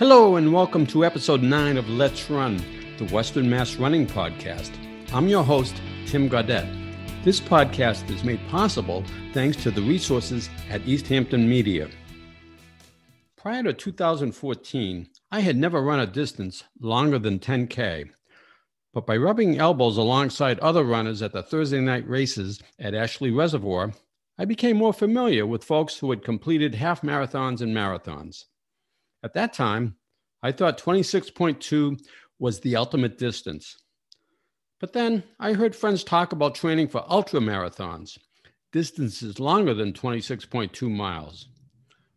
Hello, 0.00 0.34
and 0.34 0.52
welcome 0.52 0.88
to 0.88 1.04
episode 1.04 1.40
9 1.40 1.76
of 1.76 1.88
Let's 1.88 2.28
Run, 2.28 2.56
the 2.98 3.04
Western 3.14 3.48
Mass 3.48 3.76
Running 3.76 4.08
Podcast. 4.08 4.72
I'm 5.12 5.28
your 5.28 5.44
host, 5.44 5.80
Tim 6.06 6.28
Gaudette. 6.28 6.68
This 7.22 7.38
podcast 7.38 8.10
is 8.10 8.24
made 8.24 8.40
possible 8.48 9.04
thanks 9.32 9.56
to 9.62 9.70
the 9.70 9.82
resources 9.82 10.50
at 10.68 10.84
Easthampton 10.84 11.48
Media. 11.48 11.88
Prior 13.36 13.62
to 13.62 13.72
2014, 13.72 15.08
I 15.30 15.38
had 15.38 15.56
never 15.56 15.80
run 15.80 16.00
a 16.00 16.08
distance 16.08 16.64
longer 16.80 17.20
than 17.20 17.38
10K. 17.38 18.10
But 18.92 19.06
by 19.06 19.16
rubbing 19.16 19.60
elbows 19.60 19.96
alongside 19.96 20.58
other 20.58 20.82
runners 20.82 21.22
at 21.22 21.32
the 21.32 21.44
Thursday 21.44 21.80
night 21.80 22.08
races 22.08 22.60
at 22.80 22.94
Ashley 22.94 23.30
Reservoir, 23.30 23.92
I 24.38 24.44
became 24.44 24.76
more 24.76 24.92
familiar 24.92 25.46
with 25.46 25.62
folks 25.62 25.96
who 25.98 26.10
had 26.10 26.24
completed 26.24 26.74
half 26.74 27.02
marathons 27.02 27.60
and 27.60 27.72
marathons. 27.72 28.46
At 29.24 29.32
that 29.32 29.54
time, 29.54 29.96
I 30.42 30.52
thought 30.52 30.76
26.2 30.76 31.98
was 32.38 32.60
the 32.60 32.76
ultimate 32.76 33.16
distance. 33.16 33.78
But 34.78 34.92
then 34.92 35.24
I 35.40 35.54
heard 35.54 35.74
friends 35.74 36.04
talk 36.04 36.32
about 36.32 36.54
training 36.54 36.88
for 36.88 37.10
ultra 37.10 37.40
marathons, 37.40 38.18
distances 38.70 39.40
longer 39.40 39.72
than 39.72 39.94
26.2 39.94 40.90
miles. 40.90 41.48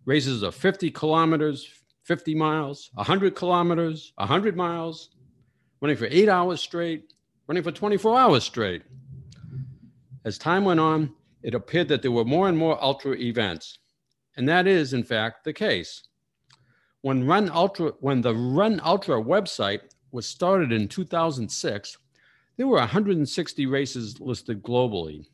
Races 0.04 0.44
of 0.44 0.54
50 0.54 0.92
kilometers, 0.92 1.70
50 2.04 2.36
miles, 2.36 2.90
100 2.96 3.36
kilometers, 3.36 4.12
100 4.18 4.58
miles, 4.58 5.12
running 5.80 5.96
for 5.96 6.08
eight 6.12 6.28
hours 6.28 6.60
straight, 6.60 7.14
running 7.48 7.64
for 7.64 7.72
24 7.72 8.20
hours 8.20 8.44
straight. 8.44 8.84
As 10.26 10.38
time 10.38 10.66
went 10.66 10.82
on, 10.82 11.14
it 11.42 11.56
appeared 11.56 11.88
that 11.88 12.02
there 12.02 12.12
were 12.12 12.26
more 12.26 12.50
and 12.50 12.58
more 12.58 12.84
ultra 12.84 13.16
events. 13.16 13.80
And 14.36 14.50
that 14.50 14.68
is, 14.68 14.92
in 14.92 15.06
fact, 15.06 15.46
the 15.46 15.54
case. 15.54 16.04
When 17.08 17.26
Run 17.26 17.50
Ultra, 17.50 17.94
when 18.02 18.20
the 18.20 18.36
Run 18.36 18.82
Ultra 18.84 19.24
website 19.24 19.80
was 20.12 20.26
started 20.26 20.74
in 20.74 20.90
2006, 20.90 21.98
there 22.58 22.68
were 22.68 22.80
160 22.80 23.66
races 23.66 24.20
listed 24.20 24.62
globally. 24.62 25.26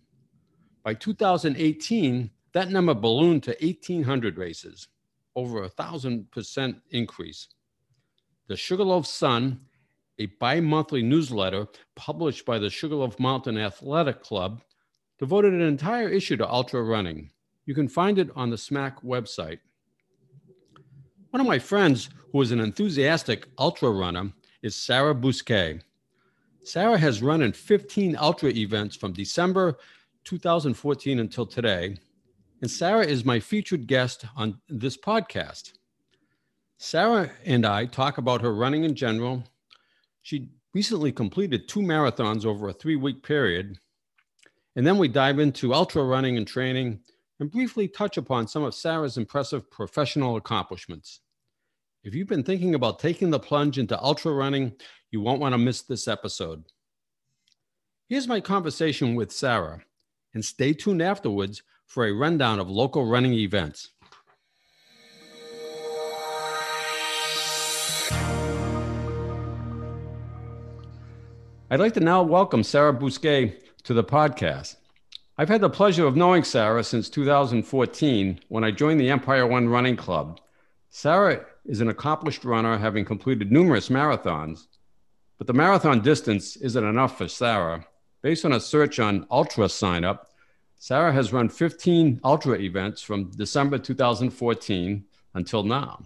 By 0.84 0.94
2018, 0.94 2.30
that 2.52 2.70
number 2.70 2.94
ballooned 2.94 3.42
to 3.46 3.58
1,800 3.60 4.38
races, 4.38 4.88
over 5.36 5.64
a 5.64 5.70
thousand 5.70 6.30
percent 6.30 6.78
increase. 6.92 7.48
The 8.50 8.56
Sugarloaf 8.56 9.08
Sun, 9.08 9.60
a 10.20 10.28
bi 10.28 10.60
monthly 10.60 11.02
newsletter 11.02 11.66
published 11.96 12.46
by 12.46 12.60
the 12.60 12.70
Sugarloaf 12.70 13.20
Mountain 13.20 13.58
Athletic 13.58 14.22
Club, 14.22 14.62
devoted 15.18 15.56
an 15.56 15.62
entire 15.62 16.08
issue 16.08 16.38
to 16.38 16.48
ultra 16.48 16.84
running. 16.84 17.32
You 17.66 17.74
can 17.74 17.88
find 17.88 18.20
it 18.20 18.30
on 18.36 18.52
the 18.52 18.58
SMAC 18.58 19.04
website. 19.04 19.58
One 21.34 21.42
of 21.42 21.48
my 21.48 21.58
friends 21.58 22.10
who 22.32 22.44
is 22.44 22.52
an 22.52 22.60
enthusiastic 22.60 23.48
ultra 23.58 23.90
runner 23.90 24.32
is 24.62 24.76
Sarah 24.76 25.16
Bousquet. 25.16 25.82
Sarah 26.64 27.00
has 27.00 27.24
run 27.24 27.42
in 27.42 27.54
15 27.54 28.16
ultra 28.18 28.52
events 28.52 28.96
from 28.96 29.14
December 29.14 29.80
2014 30.26 31.18
until 31.18 31.48
today, 31.48 31.98
and 32.62 32.70
Sarah 32.70 33.04
is 33.04 33.26
my 33.26 33.40
featured 33.40 33.88
guest 33.88 34.26
on 34.38 34.62
this 34.70 34.96
podcast. 34.96 35.74
Sarah 36.78 37.32
and 37.46 37.66
I 37.66 37.88
talk 37.88 38.20
about 38.20 38.42
her 38.44 38.54
running 38.54 38.84
in 38.84 38.94
general. 38.94 39.44
She 40.22 40.50
recently 40.76 41.12
completed 41.12 41.68
two 41.68 41.80
marathons 41.80 42.46
over 42.46 42.70
a 42.70 42.74
three 42.74 42.96
week 42.96 43.24
period. 43.24 43.80
And 44.76 44.86
then 44.86 45.00
we 45.00 45.08
dive 45.08 45.40
into 45.40 45.74
ultra 45.74 46.04
running 46.04 46.38
and 46.38 46.46
training 46.46 47.00
and 47.40 47.50
briefly 47.50 47.88
touch 47.88 48.18
upon 48.18 48.48
some 48.48 48.64
of 48.64 48.76
Sarah's 48.76 49.18
impressive 49.18 49.72
professional 49.72 50.36
accomplishments. 50.36 51.22
If 52.04 52.14
you've 52.14 52.28
been 52.28 52.44
thinking 52.44 52.76
about 52.76 53.00
taking 53.00 53.30
the 53.30 53.40
plunge 53.40 53.80
into 53.80 53.98
ultra 53.98 54.34
running, 54.34 54.74
you 55.10 55.22
won't 55.22 55.40
want 55.40 55.54
to 55.54 55.58
miss 55.58 55.84
this 55.84 56.06
episode. 56.06 56.66
Here's 58.10 58.28
my 58.28 58.42
conversation 58.42 59.16
with 59.16 59.32
Sarah, 59.32 59.82
and 60.34 60.44
stay 60.44 60.74
tuned 60.74 61.02
afterwards 61.02 61.64
for 61.86 62.06
a 62.06 62.12
rundown 62.12 62.60
of 62.60 62.70
local 62.70 63.06
running 63.06 63.34
events. 63.36 63.92
I'd 71.72 71.80
like 71.80 71.94
to 71.94 72.02
now 72.02 72.22
welcome 72.22 72.64
Sarah 72.64 72.94
Bousquet 72.94 73.56
to 73.84 73.94
the 73.94 74.04
podcast. 74.04 74.76
I've 75.38 75.48
had 75.48 75.62
the 75.62 75.70
pleasure 75.70 76.06
of 76.06 76.18
knowing 76.18 76.44
Sarah 76.44 76.84
since 76.84 77.10
2014 77.10 78.42
when 78.50 78.66
I 78.66 78.72
joined 78.72 79.00
the 79.00 79.10
Empire 79.10 79.48
One 79.48 79.70
Running 79.70 79.96
Club. 79.96 80.42
Sarah 80.90 81.46
is 81.66 81.82
an 81.82 81.90
accomplished 81.90 82.44
runner, 82.44 82.78
having 82.78 83.06
completed 83.06 83.52
numerous 83.52 83.90
marathons. 83.90 84.68
But 85.38 85.48
the 85.48 85.54
marathon 85.54 86.02
distance 86.02 86.56
isn't 86.58 86.84
enough 86.84 87.18
for 87.18 87.28
Sarah. 87.28 87.86
Based 88.22 88.46
on 88.46 88.54
a 88.54 88.60
search 88.60 89.00
on 89.00 89.26
UltraSignup, 89.26 90.20
Sarah 90.78 91.14
has 91.14 91.32
run 91.32 91.48
15 91.48 92.20
Ultra 92.24 92.60
events 92.60 93.02
from 93.02 93.32
December 93.32 93.78
2014 93.78 95.06
until 95.34 95.64
now. 95.64 96.04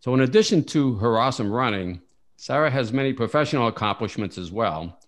So, 0.00 0.14
in 0.14 0.20
addition 0.20 0.64
to 0.64 0.94
her 0.94 1.18
awesome 1.18 1.50
running, 1.50 2.00
Sarah 2.36 2.70
has 2.70 2.92
many 2.92 3.12
professional 3.12 3.68
accomplishments 3.68 4.38
as 4.38 4.50
well. 4.50 4.98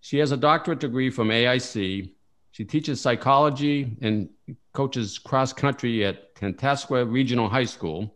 She 0.00 0.18
has 0.18 0.32
a 0.32 0.36
doctorate 0.36 0.78
degree 0.78 1.10
from 1.10 1.28
AIC. 1.28 2.10
She 2.52 2.64
teaches 2.64 3.00
psychology 3.00 3.96
and 4.00 4.30
coaches 4.72 5.18
cross 5.18 5.52
country 5.52 6.06
at 6.06 6.34
Tantasqua 6.36 7.10
Regional 7.10 7.48
High 7.48 7.64
School. 7.64 8.15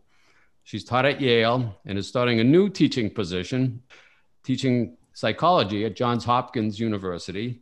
She's 0.63 0.83
taught 0.83 1.05
at 1.05 1.19
Yale 1.19 1.75
and 1.85 1.97
is 1.97 2.07
starting 2.07 2.39
a 2.39 2.43
new 2.43 2.69
teaching 2.69 3.09
position, 3.09 3.81
teaching 4.43 4.97
psychology 5.13 5.85
at 5.85 5.95
Johns 5.95 6.23
Hopkins 6.23 6.79
University. 6.79 7.61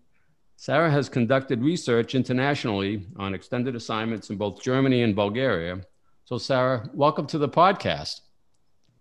Sarah 0.58 0.92
has 0.92 1.08
conducted 1.08 1.64
research 1.64 2.16
internationally 2.16 3.08
on 3.16 3.34
extended 3.34 3.76
assignments 3.76 4.30
in 4.30 4.38
both 4.38 4.62
Germany 4.62 5.04
and 5.04 5.16
Bulgaria. 5.16 5.82
So, 6.26 6.38
Sarah, 6.38 6.90
welcome 6.94 7.26
to 7.28 7.38
the 7.38 7.50
podcast. 7.50 8.22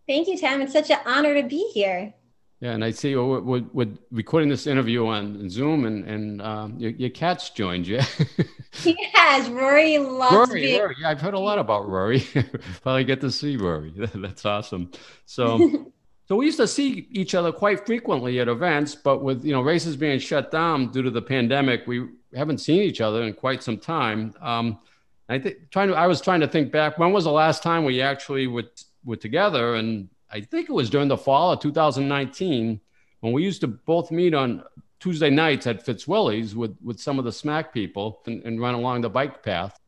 Thank 0.07 0.29
you, 0.29 0.39
Tim. 0.39 0.63
It's 0.63 0.73
such 0.73 0.91
an 0.91 1.01
honor 1.05 1.35
to 1.35 1.47
be 1.47 1.71
here. 1.75 2.15
Yeah, 2.61 2.73
and 2.73 2.85
I 2.85 2.91
see 2.91 3.15
we're, 3.15 3.41
we're, 3.41 3.65
we're, 3.73 3.89
recording 4.11 4.49
this 4.49 4.67
interview 4.67 5.07
on 5.07 5.49
Zoom, 5.49 5.85
and 5.85 6.05
and 6.05 6.43
um, 6.43 6.77
your, 6.77 6.91
your 6.91 7.11
cat's 7.11 7.51
joined 7.51 7.87
you. 7.87 8.01
yes, 8.85 9.49
Rory 9.49 9.99
loves 9.99 10.51
Rory. 10.51 10.77
Rory. 10.77 10.97
Yeah, 11.01 11.11
I've 11.11 11.21
heard 11.21 11.35
a 11.35 11.39
lot 11.39 11.61
about 11.61 11.89
Rory. 11.89 12.19
Finally 12.83 13.05
get 13.05 13.21
to 13.21 13.31
see 13.31 13.57
Rory. 13.57 13.93
That's 14.15 14.45
awesome. 14.45 14.91
So, 15.25 15.93
so 16.27 16.35
we 16.35 16.47
used 16.47 16.57
to 16.57 16.67
see 16.67 17.07
each 17.13 17.37
other 17.37 17.53
quite 17.53 17.87
frequently 17.87 18.41
at 18.41 18.49
events, 18.49 18.97
but 18.97 19.23
with 19.23 19.45
you 19.45 19.53
know 19.53 19.63
races 19.63 19.95
being 19.95 20.19
shut 20.19 20.51
down 20.51 20.91
due 20.91 21.03
to 21.03 21.11
the 21.11 21.23
pandemic, 21.23 21.87
we 21.87 22.09
haven't 22.35 22.59
seen 22.59 22.83
each 22.83 23.01
other 23.01 23.23
in 23.23 23.35
quite 23.35 23.63
some 23.63 23.79
time. 23.79 24.35
Um, 24.41 24.81
I 25.29 25.39
think 25.39 25.71
trying 25.71 25.89
to, 25.89 25.95
I 25.95 26.09
was 26.09 26.21
trying 26.21 26.41
to 26.41 26.49
think 26.49 26.73
back. 26.73 26.99
When 26.99 27.13
was 27.13 27.23
the 27.23 27.31
last 27.31 27.63
time 27.63 27.85
we 27.85 28.01
actually 28.01 28.49
were, 28.49 28.65
were 29.05 29.17
together? 29.17 29.77
And 29.77 30.09
I 30.31 30.41
think 30.41 30.69
it 30.69 30.73
was 30.73 30.91
during 30.91 31.09
the 31.09 31.17
fall 31.17 31.53
of 31.53 31.61
2019 31.61 32.81
when 33.21 33.33
we 33.33 33.43
used 33.43 33.61
to 33.63 33.67
both 33.67 34.11
meet 34.11 34.35
on 34.35 34.63
Tuesday 35.01 35.31
nights 35.31 35.67
at 35.67 35.85
Fitzwilly's 35.85 36.55
with, 36.55 36.77
with 36.83 37.01
some 37.01 37.19
of 37.19 37.25
the 37.25 37.31
SMAC 37.31 37.73
people 37.73 38.21
and, 38.27 38.43
and 38.45 38.61
run 38.61 38.75
along 38.75 39.01
the 39.01 39.11
bike 39.11 39.43
path. 39.43 39.79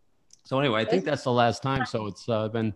So 0.44 0.58
anyway, 0.58 0.80
I 0.80 0.84
think 0.84 1.04
that's 1.04 1.24
the 1.24 1.32
last 1.32 1.62
time. 1.62 1.84
So 1.86 2.06
it's 2.06 2.28
uh, 2.28 2.48
been 2.48 2.74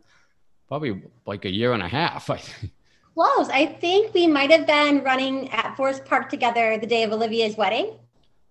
probably 0.68 1.02
like 1.26 1.44
a 1.44 1.50
year 1.50 1.72
and 1.72 1.82
a 1.82 1.88
half. 1.88 2.30
I 2.30 2.36
think. 2.36 2.72
Close. 3.14 3.48
I 3.48 3.66
think 3.66 4.12
we 4.12 4.26
might 4.26 4.50
have 4.50 4.66
been 4.66 5.04
running 5.04 5.48
at 5.50 5.76
Forest 5.76 6.04
Park 6.04 6.28
together 6.28 6.76
the 6.78 6.86
day 6.86 7.04
of 7.04 7.12
Olivia's 7.12 7.56
wedding. 7.56 7.96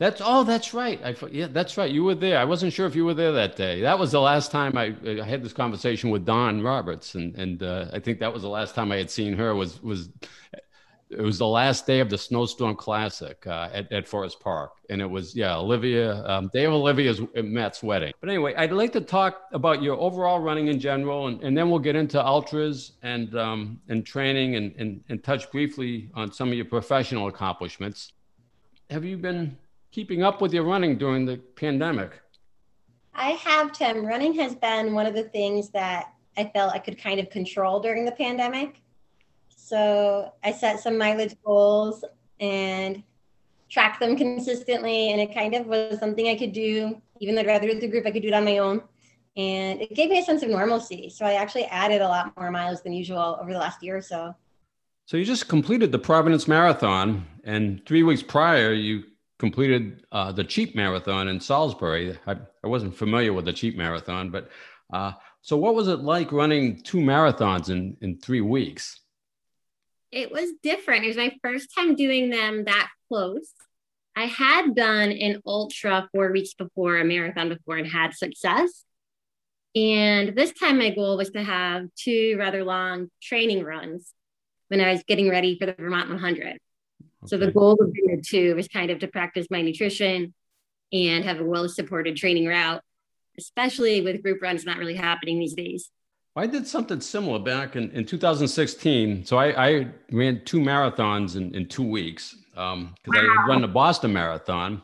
That's 0.03 0.21
oh, 0.21 0.43
that's 0.43 0.73
right. 0.73 0.99
I 1.01 1.15
yeah, 1.31 1.47
that's 1.49 1.77
right. 1.77 1.89
You 1.89 2.03
were 2.03 2.13
there. 2.13 2.37
I 2.37 2.43
wasn't 2.43 2.73
sure 2.73 2.85
if 2.85 2.93
you 2.93 3.05
were 3.05 3.13
there 3.13 3.31
that 3.31 3.55
day. 3.55 3.79
That 3.79 3.97
was 3.97 4.11
the 4.11 4.19
last 4.19 4.51
time 4.51 4.77
I, 4.77 4.93
I 5.07 5.23
had 5.23 5.41
this 5.41 5.53
conversation 5.53 6.09
with 6.09 6.25
Don 6.25 6.61
Roberts, 6.61 7.15
and 7.15 7.33
and 7.37 7.63
uh, 7.63 7.85
I 7.93 7.99
think 7.99 8.19
that 8.19 8.33
was 8.33 8.41
the 8.41 8.49
last 8.49 8.75
time 8.75 8.91
I 8.91 8.97
had 8.97 9.09
seen 9.09 9.31
her. 9.37 9.55
Was 9.55 9.81
was 9.81 10.09
it 11.09 11.21
was 11.21 11.37
the 11.37 11.47
last 11.47 11.87
day 11.87 12.01
of 12.01 12.09
the 12.09 12.17
Snowstorm 12.17 12.75
Classic 12.75 13.47
uh, 13.47 13.69
at, 13.71 13.89
at 13.93 14.05
Forest 14.05 14.41
Park, 14.41 14.73
and 14.89 15.01
it 15.01 15.05
was 15.05 15.37
yeah 15.37 15.55
Olivia, 15.55 16.21
um, 16.25 16.49
day 16.51 16.65
of 16.65 16.73
Olivia's 16.73 17.21
uh, 17.21 17.41
Matt's 17.41 17.81
wedding. 17.81 18.11
But 18.19 18.27
anyway, 18.27 18.53
I'd 18.57 18.73
like 18.73 18.91
to 18.93 19.01
talk 19.01 19.43
about 19.53 19.81
your 19.81 19.95
overall 19.95 20.41
running 20.41 20.67
in 20.67 20.81
general, 20.81 21.27
and, 21.27 21.41
and 21.41 21.57
then 21.57 21.69
we'll 21.69 21.79
get 21.79 21.95
into 21.95 22.21
ultras 22.21 22.91
and 23.03 23.33
um, 23.37 23.79
and 23.87 24.05
training, 24.05 24.57
and, 24.57 24.75
and 24.75 25.01
and 25.07 25.23
touch 25.23 25.49
briefly 25.49 26.09
on 26.13 26.33
some 26.33 26.49
of 26.49 26.55
your 26.55 26.65
professional 26.65 27.29
accomplishments. 27.29 28.11
Have 28.89 29.05
you 29.05 29.15
been 29.15 29.57
keeping 29.93 30.23
up 30.23 30.41
with 30.41 30.51
your 30.51 30.63
running 30.63 30.97
during 30.97 31.25
the 31.25 31.37
pandemic? 31.55 32.19
I 33.13 33.29
have, 33.31 33.71
Tim. 33.71 34.05
Running 34.05 34.33
has 34.33 34.55
been 34.55 34.93
one 34.93 35.05
of 35.05 35.13
the 35.13 35.23
things 35.23 35.69
that 35.69 36.13
I 36.35 36.49
felt 36.53 36.73
I 36.73 36.79
could 36.79 36.97
kind 36.97 37.19
of 37.19 37.29
control 37.29 37.79
during 37.79 38.03
the 38.03 38.11
pandemic. 38.11 38.81
So 39.49 40.33
I 40.43 40.51
set 40.51 40.79
some 40.79 40.97
mileage 40.97 41.35
goals 41.45 42.03
and 42.39 43.03
track 43.69 43.99
them 43.99 44.17
consistently. 44.17 45.11
And 45.11 45.21
it 45.21 45.33
kind 45.33 45.53
of 45.53 45.67
was 45.67 45.99
something 45.99 46.27
I 46.27 46.35
could 46.35 46.53
do, 46.53 46.99
even 47.19 47.35
though 47.35 47.41
I'd 47.41 47.47
rather 47.47 47.67
with 47.67 47.79
the 47.79 47.87
group, 47.87 48.07
I 48.07 48.11
could 48.11 48.23
do 48.23 48.29
it 48.29 48.33
on 48.33 48.45
my 48.45 48.57
own. 48.57 48.81
and 49.35 49.81
it 49.81 49.93
gave 49.95 50.09
me 50.09 50.19
a 50.19 50.23
sense 50.23 50.43
of 50.43 50.49
normalcy. 50.49 51.09
So 51.09 51.25
I 51.25 51.33
actually 51.33 51.65
added 51.65 52.01
a 52.01 52.07
lot 52.07 52.35
more 52.37 52.51
miles 52.51 52.83
than 52.83 52.93
usual 52.93 53.37
over 53.41 53.51
the 53.51 53.59
last 53.59 53.81
year 53.81 53.97
or 53.97 54.01
so. 54.01 54.35
So 55.05 55.17
you 55.17 55.25
just 55.25 55.47
completed 55.47 55.91
the 55.91 55.99
Providence 55.99 56.47
Marathon, 56.47 57.25
and 57.43 57.85
three 57.85 58.03
weeks 58.03 58.23
prior, 58.23 58.71
you 58.71 59.03
completed 59.39 60.05
uh, 60.11 60.31
the 60.31 60.43
Cheap 60.43 60.75
Marathon 60.75 61.27
in 61.27 61.39
Salisbury. 61.39 62.17
I, 62.27 62.35
I, 62.63 62.67
wasn't 62.67 62.95
familiar 62.95 63.33
with 63.33 63.45
the 63.45 63.53
Cheap 63.53 63.77
Marathon, 63.77 64.29
but 64.29 64.49
uh, 64.93 65.13
so 65.41 65.57
what 65.57 65.75
was 65.75 65.87
it 65.87 65.99
like 65.99 66.31
running 66.31 66.81
two 66.81 66.99
marathons 66.99 67.69
in, 67.69 67.97
in 68.01 68.19
three 68.19 68.41
weeks? 68.41 68.99
It 70.11 70.31
was 70.31 70.51
different. 70.61 71.05
It 71.05 71.07
was 71.07 71.17
my 71.17 71.35
first 71.41 71.73
time 71.75 71.95
doing 71.95 72.29
them 72.29 72.65
that 72.65 72.89
close. 73.09 73.51
I 74.15 74.25
had 74.25 74.75
done 74.75 75.11
an 75.11 75.41
ultra 75.45 76.07
four 76.13 76.31
weeks 76.31 76.53
before, 76.53 76.97
a 76.97 77.03
marathon 77.03 77.49
before, 77.49 77.77
and 77.77 77.87
had 77.87 78.13
success. 78.13 78.85
And 79.75 80.35
this 80.35 80.53
time, 80.53 80.77
my 80.77 80.91
goal 80.91 81.17
was 81.17 81.31
to 81.31 81.43
have 81.43 81.87
two 81.95 82.35
rather 82.37 82.63
long 82.63 83.09
training 83.21 83.63
runs 83.63 84.13
when 84.67 84.81
I 84.81 84.91
was 84.91 85.03
getting 85.03 85.29
ready 85.29 85.57
for 85.57 85.65
the 85.65 85.73
Vermont 85.73 86.09
100. 86.09 86.59
So 87.25 87.37
the 87.37 87.51
goal 87.51 87.73
of 87.79 87.93
the 87.93 88.23
two 88.25 88.55
was 88.55 88.67
kind 88.67 88.91
of 88.91 88.99
to 88.99 89.07
practice 89.07 89.47
my 89.49 89.61
nutrition 89.61 90.33
and 90.91 91.23
have 91.23 91.39
a 91.39 91.43
well 91.43 91.67
supported 91.69 92.15
training 92.15 92.47
route, 92.47 92.81
especially 93.37 94.01
with 94.01 94.21
group 94.21 94.41
runs 94.41 94.65
not 94.65 94.77
really 94.77 94.95
happening 94.95 95.39
these 95.39 95.53
days. 95.53 95.89
I 96.35 96.47
did 96.47 96.67
something 96.67 96.99
similar 96.99 97.39
back 97.39 97.75
in, 97.75 97.91
in 97.91 98.05
2016. 98.05 99.25
So 99.25 99.37
I, 99.37 99.67
I 99.67 99.87
ran 100.11 100.43
two 100.45 100.59
marathons 100.59 101.35
in, 101.35 101.53
in 101.53 101.67
two 101.67 101.87
weeks 101.87 102.35
because 102.53 102.73
um, 102.73 102.95
wow. 103.05 103.21
I 103.21 103.47
run 103.47 103.61
the 103.61 103.67
Boston 103.67 104.13
Marathon 104.13 104.81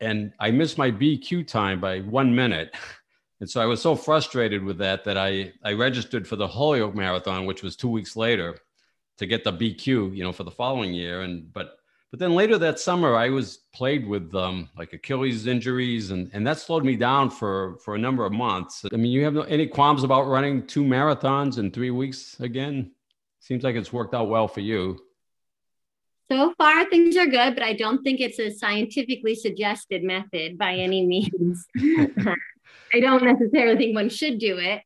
and 0.00 0.32
I 0.38 0.50
missed 0.50 0.76
my 0.76 0.90
BQ 0.90 1.46
time 1.46 1.80
by 1.80 2.00
one 2.00 2.34
minute. 2.34 2.74
And 3.40 3.48
so 3.48 3.60
I 3.60 3.64
was 3.64 3.80
so 3.80 3.96
frustrated 3.96 4.62
with 4.62 4.76
that 4.78 5.02
that 5.04 5.16
I, 5.16 5.52
I 5.64 5.72
registered 5.72 6.28
for 6.28 6.36
the 6.36 6.46
Holyoke 6.46 6.94
Marathon, 6.94 7.46
which 7.46 7.62
was 7.62 7.74
two 7.74 7.88
weeks 7.88 8.14
later 8.14 8.58
to 9.20 9.26
get 9.26 9.44
the 9.44 9.52
BQ, 9.52 10.16
you 10.16 10.24
know, 10.24 10.32
for 10.32 10.44
the 10.44 10.50
following 10.50 10.94
year. 10.94 11.20
And 11.20 11.52
but 11.52 11.76
but 12.10 12.18
then 12.18 12.34
later 12.34 12.58
that 12.58 12.80
summer, 12.80 13.14
I 13.14 13.28
was 13.28 13.58
played 13.72 14.08
with 14.08 14.34
um, 14.34 14.68
like 14.76 14.94
Achilles 14.94 15.46
injuries, 15.46 16.10
and 16.10 16.30
and 16.32 16.44
that 16.46 16.58
slowed 16.58 16.84
me 16.84 16.96
down 16.96 17.30
for 17.30 17.76
for 17.84 17.94
a 17.94 17.98
number 17.98 18.24
of 18.24 18.32
months. 18.32 18.84
I 18.92 18.96
mean, 18.96 19.12
you 19.12 19.22
have 19.24 19.34
no, 19.34 19.42
any 19.42 19.66
qualms 19.66 20.02
about 20.04 20.26
running 20.26 20.66
two 20.66 20.82
marathons 20.82 21.58
in 21.58 21.70
three 21.70 21.90
weeks 21.90 22.40
again? 22.40 22.92
Seems 23.40 23.62
like 23.62 23.76
it's 23.76 23.92
worked 23.92 24.14
out 24.14 24.28
well 24.28 24.48
for 24.48 24.60
you. 24.60 24.98
So 26.30 26.54
far, 26.56 26.88
things 26.88 27.16
are 27.16 27.26
good, 27.26 27.54
but 27.54 27.62
I 27.62 27.74
don't 27.74 28.02
think 28.02 28.20
it's 28.20 28.38
a 28.38 28.50
scientifically 28.50 29.34
suggested 29.34 30.02
method 30.02 30.56
by 30.56 30.76
any 30.76 31.04
means. 31.04 31.66
I 32.94 33.00
don't 33.00 33.22
necessarily 33.22 33.76
think 33.76 33.94
one 33.94 34.08
should 34.08 34.38
do 34.38 34.58
it. 34.58 34.82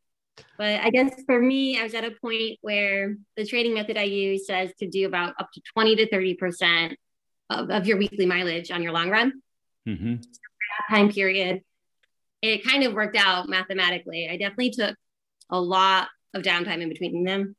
But 0.56 0.80
I 0.80 0.90
guess 0.90 1.22
for 1.26 1.40
me, 1.40 1.78
I 1.78 1.82
was 1.82 1.94
at 1.94 2.04
a 2.04 2.10
point 2.10 2.58
where 2.60 3.16
the 3.36 3.46
training 3.46 3.74
method 3.74 3.96
I 3.96 4.04
use 4.04 4.46
says 4.46 4.72
to 4.78 4.88
do 4.88 5.06
about 5.06 5.34
up 5.38 5.48
to 5.52 5.60
20 5.72 5.96
to 5.96 6.08
30% 6.08 6.96
of, 7.50 7.70
of 7.70 7.86
your 7.86 7.98
weekly 7.98 8.26
mileage 8.26 8.70
on 8.70 8.82
your 8.82 8.92
long 8.92 9.10
run. 9.10 9.32
Mm-hmm. 9.86 10.14
So 10.22 10.28
that 10.88 10.96
time 10.96 11.10
period, 11.10 11.62
it 12.42 12.64
kind 12.64 12.84
of 12.84 12.94
worked 12.94 13.16
out 13.16 13.48
mathematically. 13.48 14.28
I 14.30 14.36
definitely 14.36 14.70
took 14.70 14.96
a 15.50 15.60
lot 15.60 16.08
of 16.34 16.42
downtime 16.42 16.82
in 16.82 16.88
between 16.88 17.24
them. 17.24 17.56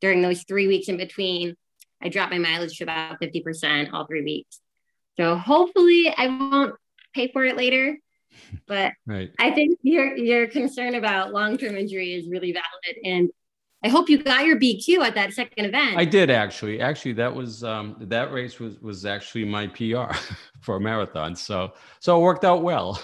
During 0.00 0.22
those 0.22 0.44
three 0.44 0.66
weeks 0.66 0.88
in 0.88 0.96
between, 0.96 1.56
I 2.02 2.08
dropped 2.08 2.32
my 2.32 2.38
mileage 2.38 2.78
to 2.78 2.84
about 2.84 3.20
50% 3.20 3.92
all 3.92 4.06
three 4.06 4.22
weeks. 4.22 4.60
So 5.16 5.36
hopefully 5.36 6.12
I 6.16 6.28
won't 6.28 6.74
pay 7.14 7.30
for 7.30 7.44
it 7.44 7.56
later 7.56 7.98
but 8.66 8.92
right. 9.06 9.30
I 9.38 9.50
think 9.50 9.78
your 9.82 10.16
your 10.16 10.46
concern 10.46 10.94
about 10.94 11.32
long 11.32 11.56
term 11.56 11.76
injury 11.76 12.14
is 12.14 12.28
really 12.28 12.52
valid, 12.52 12.96
and 13.04 13.30
I 13.82 13.88
hope 13.88 14.10
you 14.10 14.22
got 14.22 14.44
your 14.44 14.58
BQ 14.58 14.98
at 14.98 15.14
that 15.14 15.32
second 15.32 15.64
event. 15.64 15.96
I 15.96 16.04
did 16.04 16.30
actually. 16.30 16.80
Actually, 16.80 17.14
that 17.14 17.34
was 17.34 17.64
um, 17.64 17.96
that 18.00 18.32
race 18.32 18.58
was 18.58 18.78
was 18.80 19.06
actually 19.06 19.44
my 19.44 19.66
PR 19.68 20.14
for 20.60 20.76
a 20.76 20.80
marathon. 20.80 21.34
So 21.34 21.72
so 21.98 22.18
it 22.18 22.22
worked 22.22 22.44
out 22.44 22.62
well. 22.62 23.00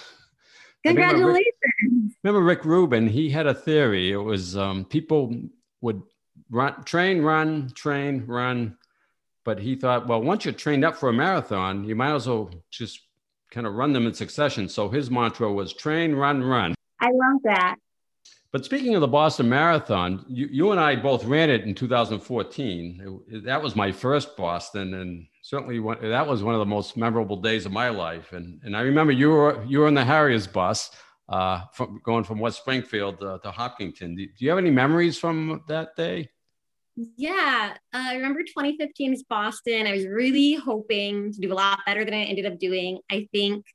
Congratulations! 0.85 1.45
Remember 1.83 2.13
Rick, 2.13 2.15
remember 2.23 2.47
Rick 2.47 2.65
Rubin? 2.65 3.09
He 3.09 3.29
had 3.29 3.47
a 3.47 3.55
theory. 3.55 4.13
It 4.13 4.17
was 4.17 4.57
um, 4.57 4.85
people 4.85 5.35
would 5.81 6.03
run, 6.51 6.85
train, 6.85 7.23
run, 7.23 7.71
train, 7.75 8.25
run. 8.27 8.77
But 9.45 9.61
he 9.61 9.77
thought, 9.77 10.09
well, 10.09 10.21
once 10.21 10.45
you're 10.45 10.55
trained 10.55 10.85
up 10.85 10.97
for 10.97 11.09
a 11.09 11.13
marathon, 11.13 11.85
you 11.85 11.95
might 11.95 12.15
as 12.15 12.27
well 12.27 12.51
just 12.71 13.06
kind 13.51 13.67
of 13.67 13.75
run 13.75 13.93
them 13.93 14.07
in 14.07 14.15
succession. 14.15 14.69
So 14.69 14.89
his 14.89 15.11
mantra 15.11 15.53
was 15.53 15.73
train, 15.73 16.15
run, 16.15 16.43
run. 16.43 16.75
I 17.01 17.07
love 17.07 17.41
that. 17.45 17.77
But 18.53 18.65
speaking 18.65 18.95
of 18.95 19.01
the 19.01 19.09
Boston 19.09 19.49
Marathon, 19.49 20.25
you, 20.29 20.49
you 20.51 20.71
and 20.71 20.81
I 20.81 20.97
both 20.97 21.25
ran 21.25 21.51
it 21.51 21.65
in 21.65 21.75
2014. 21.75 23.21
It, 23.29 23.45
that 23.45 23.63
was 23.63 23.77
my 23.77 23.93
first 23.93 24.37
Boston, 24.37 24.95
and 24.95 25.27
certainly 25.43 25.79
one, 25.79 25.99
that 26.01 26.27
was 26.27 26.43
one 26.43 26.55
of 26.55 26.61
the 26.61 26.65
most 26.65 26.97
memorable 26.97 27.37
days 27.37 27.67
of 27.67 27.73
my 27.73 27.91
life. 27.91 28.33
And 28.33 28.61
and 28.65 28.77
I 28.77 28.81
remember 28.81 29.13
you 29.13 29.31
were 29.31 29.63
you 29.65 29.81
were 29.81 29.89
in 29.89 29.95
the 29.95 30.05
Harriers 30.05 30.47
bus, 30.47 30.91
uh, 31.29 31.63
from 31.73 32.01
going 32.05 32.25
from 32.25 32.39
West 32.39 32.59
Springfield 32.59 33.23
uh, 33.23 33.39
to 33.39 33.51
Hopkinton. 33.51 34.17
Do, 34.17 34.25
do 34.25 34.45
you 34.45 34.49
have 34.51 34.59
any 34.59 34.71
memories 34.71 35.19
from 35.19 35.63
that 35.69 35.97
day? 35.97 36.31
Yeah, 36.97 37.75
uh, 37.93 38.05
I 38.09 38.17
remember 38.17 38.41
2015's 38.43 39.25
Boston. 39.25 39.87
I 39.87 39.93
was 39.93 40.07
really 40.07 40.55
hoping 40.55 41.33
to 41.33 41.41
do 41.41 41.53
a 41.53 41.55
lot 41.55 41.81
better 41.85 42.05
than 42.05 42.15
I 42.15 42.23
ended 42.23 42.47
up 42.47 42.59
doing. 42.59 43.01
I 43.11 43.29
think 43.33 43.67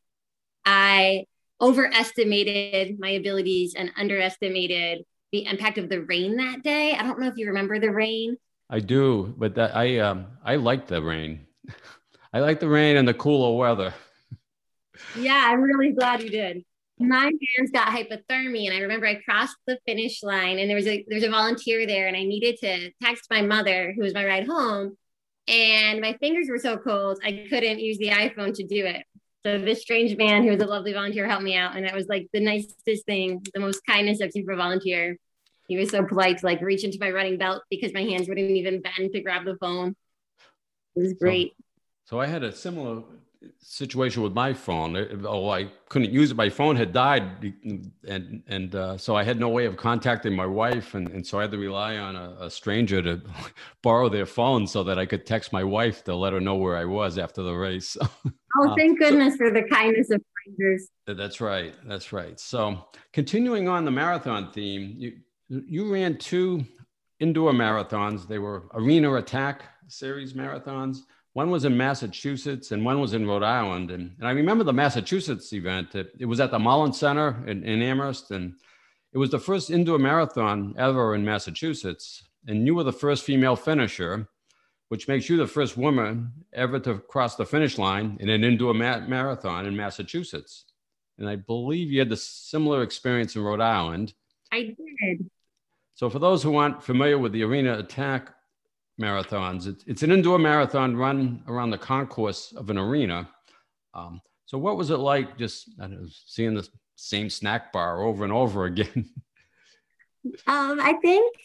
I 0.66 1.26
overestimated 1.62 3.00
my 3.00 3.10
abilities 3.10 3.76
and 3.76 3.92
underestimated 3.96 5.04
the 5.32 5.46
impact 5.46 5.78
of 5.78 5.88
the 5.88 6.02
rain 6.02 6.38
that 6.38 6.64
day. 6.64 6.94
I 6.94 7.04
don't 7.04 7.20
know 7.20 7.28
if 7.28 7.38
you 7.38 7.48
remember 7.48 7.80
the 7.80 7.92
rain. 7.92 8.38
I 8.70 8.80
do, 8.80 9.36
but 9.38 9.54
that, 9.56 9.76
I 9.76 10.00
um 10.00 10.26
I 10.44 10.56
like 10.56 10.88
the 10.88 11.02
rain. 11.02 11.46
I 12.34 12.40
like 12.40 12.60
the 12.60 12.70
rain 12.70 12.98
and 12.98 13.08
the 13.08 13.14
cooler 13.14 13.56
weather. 13.56 13.94
Yeah, 15.16 15.44
I'm 15.48 15.62
really 15.62 15.92
glad 15.92 16.24
you 16.24 16.30
did 16.30 16.64
my 17.02 17.32
hands 17.58 17.72
got 17.72 17.88
hypothermia 17.88 18.68
and 18.68 18.74
i 18.74 18.80
remember 18.80 19.06
i 19.06 19.16
crossed 19.16 19.58
the 19.68 19.78
finish 19.86 20.24
line 20.24 20.60
and 20.60 20.70
there 20.70 20.78
was 20.78 20.88
a 20.88 21.06
there 21.08 21.18
was 21.18 21.24
a 21.24 21.30
volunteer 21.30 21.86
there 21.86 22.08
and 22.08 22.16
i 22.16 22.24
needed 22.24 22.58
to 22.60 22.92
text 23.02 23.26
my 23.30 23.42
mother 23.42 23.94
who 23.96 24.04
was 24.04 24.14
my 24.14 24.26
ride 24.26 24.48
home 24.48 24.96
and 25.48 26.00
my 26.00 26.14
fingers 26.20 26.48
were 26.50 26.58
so 26.58 26.78
cold 26.78 27.20
i 27.26 27.46
couldn't 27.50 27.80
use 27.80 27.98
the 27.98 28.10
iphone 28.10 28.54
to 28.54 28.66
do 28.66 28.86
it. 28.86 29.04
So 29.44 29.58
this 29.58 29.82
strange 29.82 30.16
man 30.18 30.44
who 30.44 30.52
was 30.52 30.62
a 30.62 30.68
lovely 30.68 30.94
volunteer 30.94 31.28
helped 31.28 31.44
me 31.44 31.56
out 31.56 31.76
and 31.76 31.86
that 31.86 31.96
was 31.96 32.08
like 32.08 32.28
the 32.32 32.40
nicest 32.40 33.06
thing 33.06 33.42
the 33.54 33.60
most 33.60 33.82
kindness 33.88 34.22
i've 34.22 34.32
seen 34.32 34.46
for 34.46 34.54
a 34.54 34.58
volunteer. 34.58 35.18
He 35.68 35.78
was 35.78 35.90
so 35.90 36.06
polite 36.06 36.40
to 36.40 36.46
like 36.46 36.62
reach 36.62 36.84
into 36.84 36.98
my 37.00 37.10
running 37.12 37.38
belt 37.38 37.64
because 37.70 37.94
my 37.94 38.02
hands 38.02 38.28
wouldn't 38.28 38.52
even 38.52 38.82
bend 38.82 39.14
to 39.14 39.22
grab 39.22 39.46
the 39.46 39.56
phone. 39.56 39.96
It 40.96 41.00
was 41.00 41.14
great. 41.14 41.54
so, 42.06 42.18
so 42.18 42.20
i 42.20 42.28
had 42.28 42.44
a 42.44 42.52
similar 42.52 43.02
situation 43.60 44.22
with 44.22 44.34
my 44.34 44.54
phone. 44.54 44.96
Oh, 45.26 45.50
I 45.50 45.66
couldn't 45.90 46.12
use 46.12 46.32
it. 46.32 46.38
My 46.38 46.50
phone 46.50 46.76
had 46.76 46.94
died, 46.94 47.54
and 48.08 48.44
and 48.48 48.76
uh, 48.76 48.98
so 48.98 49.16
I 49.16 49.24
had 49.24 49.40
no 49.40 49.50
way 49.50 49.66
of 49.66 49.78
contacting 49.78 50.36
my 50.36 50.46
wife, 50.46 50.94
and, 50.94 51.08
and 51.10 51.26
so 51.26 51.40
I 51.40 51.44
had 51.44 51.52
to 51.52 51.58
rely 51.58 51.98
on 51.98 52.16
a, 52.16 52.36
a, 52.40 52.50
stranger 52.50 53.02
to 53.02 53.22
borrow 53.82 54.10
their 54.10 54.26
phone 54.26 54.68
so 54.68 54.84
that 54.84 55.00
I 55.00 55.06
could 55.06 55.26
text 55.26 55.54
my 55.54 55.64
wife 55.64 56.04
to 56.06 56.16
let 56.16 56.34
her 56.34 56.42
know 56.42 56.56
where 56.56 56.78
I 56.78 56.86
was 56.86 57.18
after 57.18 57.42
the 57.42 57.54
race. 57.54 57.98
oh, 58.60 58.76
thank 58.78 59.00
goodness 59.00 59.36
for 59.38 59.50
the 59.52 59.64
kindness 59.64 60.12
of 60.12 60.22
strangers. 60.42 60.90
That's 61.08 61.42
right. 61.42 61.74
That's 61.86 62.14
right. 62.14 62.40
So, 62.40 62.86
continuing 63.14 63.68
on 63.68 63.86
the 63.86 63.92
marathon 63.92 64.52
theme, 64.52 64.96
you 64.98 65.14
you 65.50 65.92
ran 65.92 66.18
two 66.18 66.64
indoor 67.20 67.52
marathons. 67.52 68.28
They 68.28 68.40
were 68.40 68.64
arena 68.74 69.16
attack 69.16 69.64
series 69.88 70.34
marathons. 70.34 71.00
One 71.34 71.50
was 71.50 71.64
in 71.64 71.78
Massachusetts 71.78 72.72
and 72.72 72.84
one 72.84 73.00
was 73.00 73.14
in 73.14 73.26
Rhode 73.26 73.44
Island. 73.44 73.92
And, 73.92 74.16
and 74.18 74.28
I 74.28 74.32
remember 74.32 74.64
the 74.64 74.74
Massachusetts 74.74 75.54
event. 75.54 75.96
It, 75.96 76.12
it 76.20 76.26
was 76.26 76.40
at 76.40 76.52
the 76.52 76.60
Mullins 76.60 77.00
Center 77.00 77.42
in, 77.48 77.64
in 77.64 77.82
Amherst. 77.82 78.32
And 78.32 78.56
it 79.14 79.18
was 79.18 79.30
the 79.30 79.40
first 79.40 79.70
indoor 79.70 79.98
marathon 79.98 80.76
ever 80.78 81.16
in 81.16 81.24
Massachusetts. 81.24 82.24
And 82.48 82.66
you 82.66 82.76
were 82.76 82.84
the 82.84 82.92
first 82.92 83.24
female 83.24 83.56
finisher, 83.56 84.28
which 84.90 85.08
makes 85.08 85.30
you 85.30 85.38
the 85.38 85.48
first 85.48 85.78
woman 85.78 86.34
ever 86.52 86.80
to 86.80 86.98
cross 86.98 87.38
the 87.38 87.46
finish 87.46 87.78
line 87.78 88.18
in 88.20 88.30
an 88.30 88.44
indoor 88.44 88.74
ma- 88.74 89.00
marathon 89.00 89.66
in 89.66 89.76
Massachusetts. 89.76 90.66
And 91.18 91.30
I 91.30 91.38
believe 91.38 91.92
you 91.92 92.00
had 92.00 92.10
the 92.10 92.18
similar 92.18 92.84
experience 92.84 93.36
in 93.36 93.44
Rhode 93.44 93.62
Island. 93.62 94.14
I 94.52 94.76
did. 94.76 95.30
So, 95.94 96.10
for 96.10 96.20
those 96.20 96.42
who 96.42 96.56
aren't 96.56 96.84
familiar 96.84 97.20
with 97.20 97.32
the 97.32 97.44
Arena 97.44 97.78
Attack 97.78 98.34
marathons. 99.02 99.68
It's, 99.68 99.84
it's 99.88 100.04
an 100.04 100.12
indoor 100.12 100.40
marathon 100.40 100.96
run 100.96 101.44
around 101.48 101.72
the 101.72 101.78
concourse 101.78 102.54
of 102.56 102.70
an 102.70 102.78
arena. 102.78 103.28
Um, 103.94 104.22
so, 104.46 104.58
what 104.58 104.78
was 104.78 104.90
it 104.90 104.98
like 104.98 105.38
just 105.38 105.78
know, 105.78 106.06
seeing 106.26 106.54
the 106.54 106.68
same 106.96 107.30
snack 107.30 107.74
bar 107.74 108.02
over 108.04 108.24
and 108.24 108.32
over 108.34 108.66
again? 108.66 109.10
um, 110.48 110.80
I 110.80 110.94
think 111.02 111.36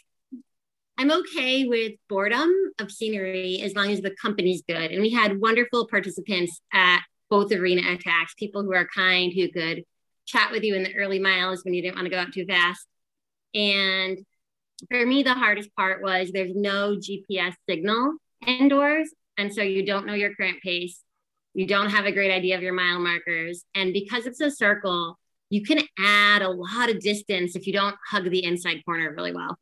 I'm 0.99 1.11
okay 1.11 1.67
with 1.67 1.93
boredom 2.09 2.51
of 2.79 2.91
scenery 2.91 3.61
as 3.63 3.75
long 3.75 3.91
as 3.91 4.01
the 4.01 4.15
company's 4.21 4.63
good. 4.67 4.91
And 4.91 5.03
we 5.03 5.11
had 5.11 5.41
wonderful 5.41 5.87
participants 5.89 6.61
at 6.73 7.03
both 7.29 7.53
arena 7.53 7.93
attacks, 7.93 8.35
people 8.35 8.63
who 8.63 8.73
are 8.75 8.87
kind, 8.87 9.33
who 9.33 9.51
could 9.51 9.85
chat 10.27 10.51
with 10.51 10.63
you 10.63 10.75
in 10.75 10.83
the 10.83 10.95
early 10.97 11.19
miles 11.19 11.65
when 11.65 11.75
you 11.75 11.83
didn't 11.83 11.97
want 11.97 12.07
to 12.07 12.11
go 12.11 12.19
out 12.19 12.33
too 12.33 12.47
fast. 12.47 12.87
And 13.55 14.19
for 14.91 15.07
me, 15.07 15.23
the 15.23 15.35
hardest 15.35 15.75
part 15.75 16.03
was 16.03 16.31
there's 16.31 16.55
no 16.55 16.97
GPS 16.97 17.55
signal 17.69 18.15
indoors. 18.47 19.11
And 19.39 19.53
so 19.53 19.63
you 19.63 19.85
don't 19.85 20.07
know 20.07 20.15
your 20.15 20.35
current 20.35 20.63
pace. 20.63 21.03
You 21.55 21.67
don't 21.67 21.91
have 21.91 22.05
a 22.05 22.13
great 22.13 22.33
idea 22.33 22.57
of 22.57 22.63
your 22.63 22.75
mile 22.75 22.99
markers. 22.99 23.65
And 23.75 23.93
because 23.93 24.27
it's 24.27 24.41
a 24.41 24.51
circle, 24.51 25.19
you 25.49 25.63
can 25.63 25.81
add 25.99 26.43
a 26.43 26.51
lot 26.51 26.91
of 26.91 27.01
distance 27.01 27.57
if 27.57 27.67
you 27.67 27.73
don't 27.73 27.97
hug 28.07 28.31
the 28.31 28.45
inside 28.45 28.85
corner 28.85 29.13
really 29.15 29.33
well 29.33 29.57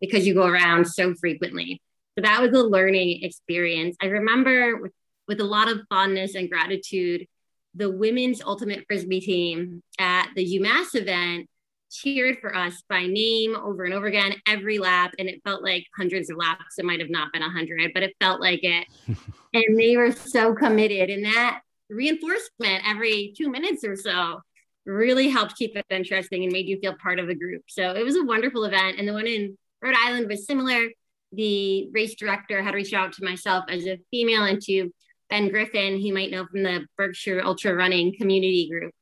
because 0.00 0.26
you 0.26 0.34
go 0.34 0.46
around 0.46 0.86
so 0.86 1.14
frequently. 1.14 1.80
So 2.16 2.22
that 2.22 2.40
was 2.40 2.52
a 2.52 2.62
learning 2.62 3.22
experience. 3.22 3.96
I 4.00 4.06
remember 4.06 4.76
with, 4.80 4.92
with 5.26 5.40
a 5.40 5.44
lot 5.44 5.68
of 5.68 5.80
fondness 5.88 6.34
and 6.34 6.48
gratitude, 6.48 7.26
the 7.74 7.90
women's 7.90 8.40
ultimate 8.40 8.84
frisbee 8.86 9.20
team 9.20 9.82
at 9.98 10.28
the 10.36 10.58
UMass 10.58 10.94
event 10.94 11.48
cheered 11.94 12.38
for 12.40 12.54
us 12.54 12.82
by 12.88 13.06
name 13.06 13.54
over 13.56 13.84
and 13.84 13.94
over 13.94 14.06
again 14.06 14.34
every 14.48 14.78
lap 14.78 15.14
and 15.18 15.28
it 15.28 15.40
felt 15.44 15.62
like 15.62 15.86
hundreds 15.96 16.30
of 16.30 16.36
laps. 16.36 16.78
It 16.78 16.84
might 16.84 17.00
have 17.00 17.10
not 17.10 17.32
been 17.32 17.42
a 17.42 17.50
hundred 17.50 17.92
but 17.94 18.02
it 18.02 18.16
felt 18.20 18.40
like 18.40 18.60
it. 18.62 18.86
And 19.54 19.78
they 19.78 19.96
were 19.96 20.10
so 20.10 20.52
committed 20.52 21.10
and 21.10 21.24
that 21.26 21.60
reinforcement 21.88 22.82
every 22.84 23.32
two 23.38 23.48
minutes 23.48 23.84
or 23.84 23.94
so 23.94 24.40
really 24.84 25.28
helped 25.28 25.56
keep 25.56 25.76
it 25.76 25.86
interesting 25.90 26.42
and 26.42 26.52
made 26.52 26.66
you 26.66 26.80
feel 26.80 26.96
part 27.00 27.20
of 27.20 27.28
a 27.28 27.36
group. 27.36 27.62
So 27.68 27.92
it 27.92 28.04
was 28.04 28.16
a 28.16 28.24
wonderful 28.24 28.64
event 28.64 28.98
and 28.98 29.06
the 29.06 29.12
one 29.12 29.28
in 29.28 29.56
rhode 29.80 29.94
island 29.96 30.28
was 30.28 30.44
similar. 30.44 30.88
The 31.30 31.88
race 31.92 32.16
director 32.16 32.64
had 32.64 32.74
reached 32.74 32.94
out 32.94 33.12
to 33.12 33.24
myself 33.24 33.64
as 33.68 33.86
a 33.86 34.00
female 34.10 34.42
and 34.42 34.60
to 34.62 34.92
ben 35.30 35.48
griffin 35.48 35.98
he 35.98 36.10
might 36.10 36.30
know 36.30 36.46
from 36.46 36.64
the 36.64 36.86
berkshire 36.98 37.42
ultra 37.44 37.74
running 37.74 38.16
community 38.16 38.68
group. 38.68 38.92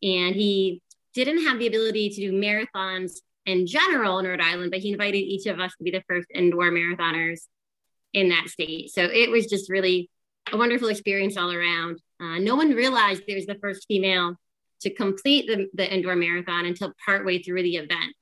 And 0.00 0.36
he 0.36 0.80
didn't 1.24 1.44
have 1.44 1.58
the 1.58 1.66
ability 1.66 2.10
to 2.10 2.20
do 2.20 2.32
marathons 2.32 3.20
in 3.46 3.66
general 3.66 4.18
in 4.18 4.26
Rhode 4.26 4.40
Island, 4.40 4.70
but 4.70 4.80
he 4.80 4.92
invited 4.92 5.18
each 5.18 5.46
of 5.46 5.58
us 5.58 5.72
to 5.78 5.84
be 5.84 5.90
the 5.90 6.02
first 6.08 6.28
indoor 6.34 6.70
marathoners 6.70 7.40
in 8.12 8.28
that 8.28 8.48
state. 8.48 8.90
So 8.90 9.02
it 9.02 9.30
was 9.30 9.46
just 9.46 9.70
really 9.70 10.10
a 10.52 10.56
wonderful 10.56 10.88
experience 10.88 11.36
all 11.36 11.52
around. 11.52 12.00
Uh, 12.20 12.38
no 12.38 12.56
one 12.56 12.70
realized 12.70 13.22
there 13.26 13.36
was 13.36 13.46
the 13.46 13.58
first 13.60 13.86
female 13.88 14.36
to 14.80 14.90
complete 14.90 15.46
the, 15.46 15.68
the 15.74 15.92
indoor 15.92 16.16
marathon 16.16 16.66
until 16.66 16.92
partway 17.04 17.42
through 17.42 17.62
the 17.62 17.76
event. 17.76 18.14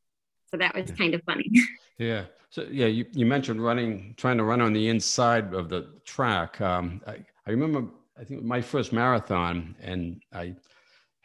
So 0.50 0.56
that 0.58 0.74
was 0.74 0.88
yeah. 0.88 0.96
kind 0.96 1.14
of 1.14 1.22
funny. 1.24 1.50
Yeah. 1.98 2.24
So 2.50 2.66
yeah, 2.70 2.88
you, 2.88 3.06
you 3.12 3.24
mentioned 3.24 3.64
running, 3.64 4.12
trying 4.18 4.36
to 4.36 4.44
run 4.44 4.60
on 4.60 4.74
the 4.74 4.88
inside 4.90 5.54
of 5.54 5.70
the 5.70 5.88
track. 6.04 6.60
Um, 6.60 7.00
I, 7.06 7.24
I 7.46 7.50
remember, 7.52 7.88
I 8.20 8.24
think 8.24 8.42
my 8.42 8.60
first 8.60 8.92
marathon, 8.92 9.74
and 9.80 10.20
I 10.34 10.54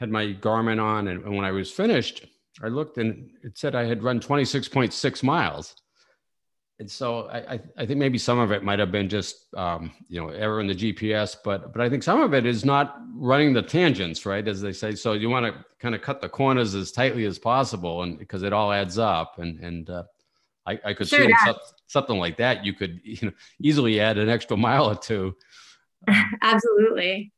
had 0.01 0.09
my 0.09 0.33
Garmin 0.33 0.81
on, 0.81 1.07
and, 1.07 1.23
and 1.23 1.35
when 1.35 1.45
I 1.45 1.51
was 1.51 1.69
finished, 1.69 2.25
I 2.61 2.67
looked 2.67 2.97
and 2.97 3.29
it 3.43 3.57
said 3.57 3.75
I 3.75 3.85
had 3.85 4.03
run 4.03 4.19
26.6 4.19 5.23
miles. 5.23 5.75
And 6.79 6.89
so 6.89 7.27
I, 7.27 7.37
I, 7.37 7.59
I, 7.77 7.85
think 7.85 7.99
maybe 7.99 8.17
some 8.17 8.39
of 8.39 8.51
it 8.51 8.63
might 8.63 8.79
have 8.79 8.91
been 8.91 9.07
just 9.07 9.53
um, 9.55 9.91
you 10.09 10.19
know 10.19 10.29
error 10.29 10.59
in 10.59 10.65
the 10.65 10.73
GPS, 10.73 11.37
but 11.43 11.71
but 11.71 11.81
I 11.83 11.87
think 11.87 12.01
some 12.01 12.19
of 12.19 12.33
it 12.33 12.47
is 12.47 12.65
not 12.65 12.99
running 13.13 13.53
the 13.53 13.61
tangents, 13.61 14.25
right? 14.25 14.47
As 14.47 14.59
they 14.59 14.73
say, 14.73 14.95
so 14.95 15.13
you 15.13 15.29
want 15.29 15.45
to 15.45 15.63
kind 15.79 15.93
of 15.93 16.01
cut 16.01 16.21
the 16.21 16.29
corners 16.29 16.73
as 16.73 16.91
tightly 16.91 17.25
as 17.25 17.37
possible, 17.37 18.01
and 18.01 18.17
because 18.17 18.41
it 18.41 18.51
all 18.51 18.73
adds 18.73 18.97
up. 18.97 19.37
And 19.37 19.59
and 19.59 19.87
uh, 19.91 20.03
I, 20.65 20.79
I 20.83 20.93
could 20.95 21.07
sure, 21.07 21.19
see 21.19 21.29
yeah. 21.29 21.53
something 21.85 22.17
like 22.17 22.37
that. 22.37 22.65
You 22.65 22.73
could 22.73 22.99
you 23.03 23.27
know 23.27 23.33
easily 23.61 23.99
add 23.99 24.17
an 24.17 24.29
extra 24.29 24.57
mile 24.57 24.89
or 24.89 24.95
two. 24.95 25.35
Absolutely. 26.41 27.31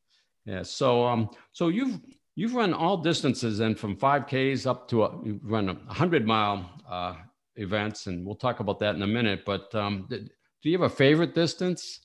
Yeah. 0.46 0.64
So 0.64 1.06
um 1.06 1.30
so 1.52 1.68
you've 1.68 2.00
You've 2.36 2.56
run 2.56 2.74
all 2.74 2.98
distances 2.98 3.60
and 3.60 3.78
from 3.78 3.96
5Ks 3.96 4.66
up 4.66 4.88
to 4.90 5.04
a, 5.04 5.20
you 5.24 5.40
run 5.44 5.70
a 5.70 5.74
100 5.74 6.26
mile 6.26 6.70
uh, 6.90 7.16
events, 7.56 8.08
and 8.08 8.26
we'll 8.26 8.36
talk 8.36 8.60
about 8.60 8.80
that 8.80 8.96
in 8.96 9.02
a 9.04 9.08
minute. 9.08 9.46
But 9.46 9.74
um, 9.76 10.08
do 10.10 10.20
you 10.64 10.72
have 10.72 10.92
a 10.92 10.96
favorite 10.96 11.36
distance? 11.36 12.00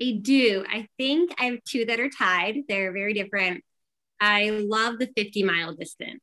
I 0.00 0.18
do. 0.22 0.64
I 0.68 0.88
think 0.96 1.34
I 1.38 1.46
have 1.46 1.64
two 1.64 1.84
that 1.86 2.00
are 2.00 2.08
tied. 2.08 2.62
They're 2.68 2.92
very 2.92 3.12
different. 3.12 3.64
I 4.20 4.50
love 4.50 4.98
the 4.98 5.10
50 5.16 5.42
mile 5.42 5.74
distance. 5.74 6.20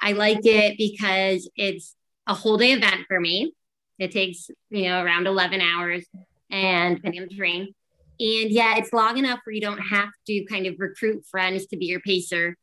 I 0.00 0.12
like 0.12 0.44
it 0.44 0.78
because 0.78 1.48
it's 1.56 1.94
a 2.26 2.34
whole 2.34 2.56
day 2.56 2.72
event 2.72 3.06
for 3.08 3.20
me. 3.20 3.52
It 3.98 4.12
takes, 4.12 4.48
you 4.70 4.84
know, 4.84 5.02
around 5.02 5.26
11 5.26 5.60
hours 5.60 6.06
and 6.50 6.96
depending 6.96 7.22
on 7.22 7.28
the 7.28 7.36
terrain. 7.36 7.74
And 8.20 8.50
yeah, 8.50 8.76
it's 8.76 8.92
long 8.92 9.16
enough 9.16 9.40
where 9.44 9.54
you 9.54 9.62
don't 9.62 9.78
have 9.78 10.10
to 10.26 10.44
kind 10.44 10.66
of 10.66 10.74
recruit 10.78 11.24
friends 11.30 11.66
to 11.68 11.78
be 11.78 11.86
your 11.86 12.00
pacer. 12.00 12.54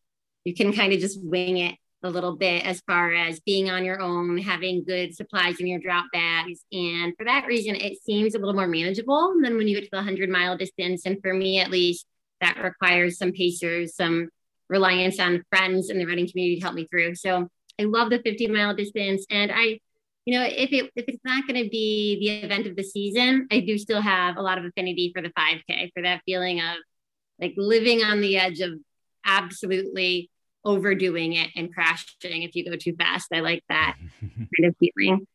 You 0.46 0.54
can 0.54 0.72
kind 0.72 0.94
of 0.94 1.00
just 1.00 1.20
wing 1.24 1.58
it 1.58 1.76
a 2.04 2.10
little 2.12 2.36
bit 2.36 2.64
as 2.64 2.80
far 2.82 3.12
as 3.12 3.40
being 3.40 3.70
on 3.70 3.84
your 3.84 4.00
own, 4.00 4.38
having 4.38 4.84
good 4.84 5.16
supplies 5.16 5.60
in 5.60 5.66
your 5.66 5.80
drop 5.80 6.06
bags. 6.14 6.64
And 6.72 7.14
for 7.18 7.26
that 7.26 7.48
reason, 7.48 7.76
it 7.76 7.98
seems 8.04 8.36
a 8.36 8.38
little 8.38 8.54
more 8.54 8.68
manageable 8.68 9.34
than 9.42 9.58
when 9.58 9.68
you 9.68 9.76
get 9.76 9.86
to 9.86 9.90
the 9.92 9.98
100 9.98 10.30
mile 10.30 10.56
distance. 10.56 11.08
And 11.08 11.20
for 11.22 11.34
me, 11.34 11.60
at 11.60 11.72
least, 11.72 12.06
that 12.40 12.62
requires 12.64 13.18
some 13.18 13.32
pacers, 13.32 13.96
some 13.96 14.30
reliance 14.70 15.20
on 15.20 15.44
friends 15.50 15.90
in 15.90 15.98
the 15.98 16.06
running 16.06 16.30
community 16.30 16.58
to 16.58 16.62
help 16.62 16.76
me 16.76 16.86
through. 16.86 17.16
So 17.16 17.48
I 17.80 17.84
love 17.84 18.12
the 18.12 18.20
50 18.20 18.48
mile 18.48 18.76
distance. 18.76 19.26
And 19.32 19.52
I 19.52 19.80
you 20.27 20.38
know, 20.38 20.46
if 20.46 20.74
it 20.74 20.91
if 20.98 21.05
it's 21.07 21.24
not 21.24 21.48
going 21.48 21.63
to 21.63 21.69
be 21.69 22.19
the 22.19 22.46
event 22.46 22.67
of 22.67 22.75
the 22.75 22.84
season, 22.84 23.48
I 23.50 23.62
do 23.62 23.77
still 23.77 24.01
have 24.01 24.36
a 24.36 24.41
lot 24.41 24.57
of 24.57 24.65
affinity 24.65 25.13
for 25.15 25.22
the 25.22 25.29
5K 25.29 25.91
for 25.93 26.03
that 26.03 26.22
feeling 26.25 26.60
of 26.60 26.75
like 27.39 27.53
living 27.55 28.03
on 28.03 28.19
the 28.19 28.38
edge 28.38 28.60
of 28.60 28.74
absolutely 29.25 30.29
overdoing 30.65 31.31
it 31.31 31.51
and 31.55 31.74
crashing 31.74 32.43
if 32.43 32.55
you 32.55 32.69
go 32.69 32.75
too 32.75 32.93
fast. 32.98 33.29
I 33.34 33.39
like 33.39 33.63
that 33.69 33.96
kind 34.19 34.65
of 34.65 34.75
feeling. 34.77 35.25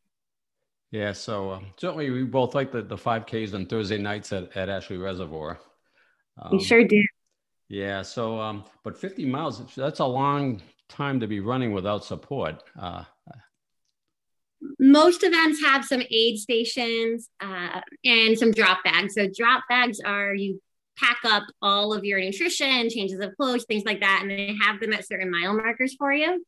Yeah, 0.90 1.12
so 1.12 1.52
uh, 1.52 1.60
certainly 1.78 2.10
we 2.10 2.24
both 2.24 2.54
like 2.54 2.70
the, 2.70 2.82
the 2.82 2.96
5Ks 2.96 3.54
on 3.54 3.64
Thursday 3.64 3.96
nights 3.96 4.30
at, 4.30 4.54
at 4.54 4.68
Ashley 4.68 4.98
Reservoir. 4.98 5.58
Um, 6.36 6.58
we 6.58 6.62
sure 6.62 6.84
do. 6.84 7.02
Yeah, 7.70 8.02
so, 8.02 8.38
um, 8.38 8.64
but 8.84 8.98
50 8.98 9.24
miles, 9.24 9.62
that's 9.74 10.00
a 10.00 10.04
long 10.04 10.60
time 10.90 11.18
to 11.20 11.26
be 11.26 11.40
running 11.40 11.72
without 11.72 12.04
support. 12.04 12.62
Uh, 12.78 13.04
most 14.78 15.22
events 15.22 15.60
have 15.62 15.84
some 15.84 16.02
aid 16.10 16.38
stations 16.38 17.28
uh, 17.40 17.80
and 18.04 18.38
some 18.38 18.52
drop 18.52 18.84
bags. 18.84 19.14
So 19.14 19.28
drop 19.28 19.64
bags 19.68 20.00
are 20.04 20.34
you 20.34 20.60
pack 20.96 21.18
up 21.24 21.44
all 21.60 21.92
of 21.92 22.04
your 22.04 22.20
nutrition, 22.20 22.90
changes 22.90 23.18
of 23.20 23.34
clothes, 23.36 23.64
things 23.64 23.84
like 23.84 24.00
that, 24.00 24.20
and 24.22 24.30
they 24.30 24.56
have 24.62 24.80
them 24.80 24.92
at 24.92 25.06
certain 25.06 25.30
mile 25.30 25.54
markers 25.54 25.94
for 25.94 26.12
you. 26.12 26.44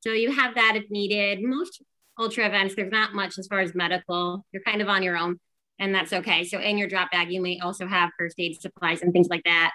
So 0.00 0.12
you 0.12 0.32
have 0.32 0.54
that 0.54 0.76
if 0.76 0.90
needed. 0.90 1.42
Most 1.42 1.82
ultra 2.18 2.46
events, 2.46 2.74
there's 2.74 2.92
not 2.92 3.14
much 3.14 3.38
as 3.38 3.46
far 3.46 3.60
as 3.60 3.74
medical. 3.74 4.44
You're 4.52 4.62
kind 4.62 4.82
of 4.82 4.88
on 4.88 5.02
your 5.02 5.16
own, 5.16 5.40
and 5.78 5.94
that's 5.94 6.12
okay. 6.12 6.44
So 6.44 6.60
in 6.60 6.78
your 6.78 6.88
drop 6.88 7.10
bag, 7.10 7.32
you 7.32 7.40
may 7.40 7.58
also 7.60 7.86
have 7.86 8.10
first 8.18 8.36
aid 8.38 8.60
supplies 8.60 9.02
and 9.02 9.12
things 9.12 9.28
like 9.28 9.44
that. 9.44 9.72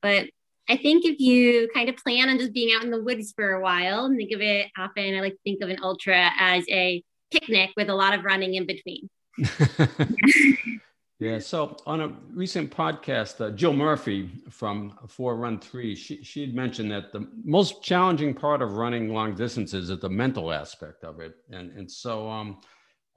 But 0.00 0.28
I 0.68 0.76
think 0.76 1.04
if 1.04 1.18
you 1.18 1.68
kind 1.74 1.88
of 1.88 1.96
plan 1.96 2.28
on 2.28 2.38
just 2.38 2.52
being 2.52 2.74
out 2.74 2.84
in 2.84 2.90
the 2.90 3.02
woods 3.02 3.32
for 3.34 3.52
a 3.52 3.60
while 3.60 4.04
and 4.04 4.16
think 4.16 4.32
of 4.32 4.40
it 4.40 4.68
often, 4.78 5.14
I 5.16 5.20
like 5.20 5.32
to 5.32 5.38
think 5.44 5.62
of 5.62 5.68
an 5.68 5.78
ultra 5.82 6.30
as 6.38 6.64
a 6.68 7.02
picnic 7.32 7.70
with 7.76 7.88
a 7.88 7.94
lot 7.94 8.14
of 8.16 8.24
running 8.24 8.54
in 8.54 8.66
between. 8.66 9.08
yeah. 11.18 11.38
So 11.38 11.76
on 11.86 12.00
a 12.00 12.08
recent 12.32 12.70
podcast, 12.70 13.40
uh, 13.40 13.50
Jill 13.50 13.72
Murphy 13.72 14.30
from 14.50 14.98
Four 15.08 15.36
Run 15.36 15.58
Three, 15.58 15.94
she 15.96 16.22
she 16.22 16.42
had 16.42 16.54
mentioned 16.54 16.90
that 16.92 17.12
the 17.12 17.26
most 17.44 17.82
challenging 17.82 18.34
part 18.34 18.62
of 18.62 18.76
running 18.76 19.12
long 19.12 19.34
distances 19.34 19.90
is 19.90 19.98
the 19.98 20.08
mental 20.08 20.52
aspect 20.52 21.02
of 21.02 21.20
it, 21.20 21.34
and 21.50 21.72
and 21.72 21.90
so 21.90 22.28
um, 22.28 22.60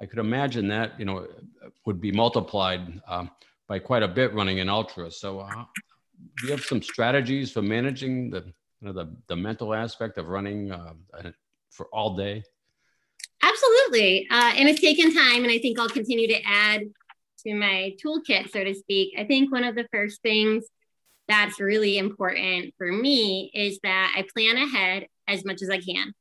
I 0.02 0.06
could 0.06 0.20
imagine 0.20 0.68
that 0.70 0.98
you 1.00 1.06
know 1.06 1.28
would 1.86 2.00
be 2.00 2.12
multiplied 2.12 3.02
um, 3.08 3.30
by 3.68 3.80
quite 3.80 4.04
a 4.04 4.08
bit 4.08 4.34
running 4.34 4.60
an 4.62 4.70
ultra. 4.70 5.12
So 5.12 5.42
uh, 5.42 5.66
do 6.38 6.48
you 6.48 6.52
have 6.52 6.64
some 6.64 6.82
strategies 6.82 7.52
for 7.52 7.62
managing 7.62 8.30
the 8.30 8.44
you 8.82 8.88
know, 8.88 8.94
the 8.94 9.16
the 9.28 9.36
mental 9.36 9.74
aspect 9.74 10.18
of 10.18 10.28
running 10.28 10.72
uh, 10.72 10.94
for 11.70 11.88
all 11.94 12.16
day? 12.16 12.44
Absolutely. 13.42 14.28
Uh, 14.30 14.54
and 14.56 14.68
it's 14.68 14.82
taken 14.82 15.14
time, 15.14 15.44
and 15.44 15.52
I 15.52 15.60
think 15.60 15.80
I'll 15.80 15.90
continue 15.90 16.28
to 16.28 16.42
add 16.46 16.82
to 17.46 17.54
my 17.54 17.96
toolkit, 18.04 18.52
so 18.52 18.64
to 18.64 18.74
speak. 18.74 19.14
I 19.18 19.24
think 19.24 19.52
one 19.52 19.64
of 19.64 19.76
the 19.76 19.88
first 19.92 20.22
things 20.22 20.66
that's 21.28 21.60
really 21.60 21.98
important 21.98 22.74
for 22.78 22.92
me 22.92 23.52
is 23.54 23.80
that 23.84 24.14
I 24.18 24.26
plan 24.34 24.58
ahead 24.58 25.08
as 25.28 25.46
much 25.46 25.62
as 25.62 25.70
I 25.70 25.80
can. 25.80 26.14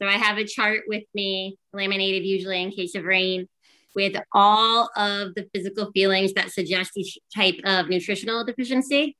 So 0.00 0.08
I 0.08 0.12
have 0.12 0.38
a 0.38 0.44
chart 0.44 0.82
with 0.86 1.04
me, 1.14 1.56
laminated 1.72 2.24
usually 2.24 2.62
in 2.62 2.70
case 2.70 2.94
of 2.94 3.04
rain, 3.04 3.46
with 3.94 4.16
all 4.32 4.90
of 4.96 5.34
the 5.34 5.48
physical 5.54 5.90
feelings 5.92 6.32
that 6.34 6.50
suggest 6.50 6.92
each 6.96 7.18
type 7.34 7.56
of 7.64 7.88
nutritional 7.88 8.44
deficiency. 8.44 9.16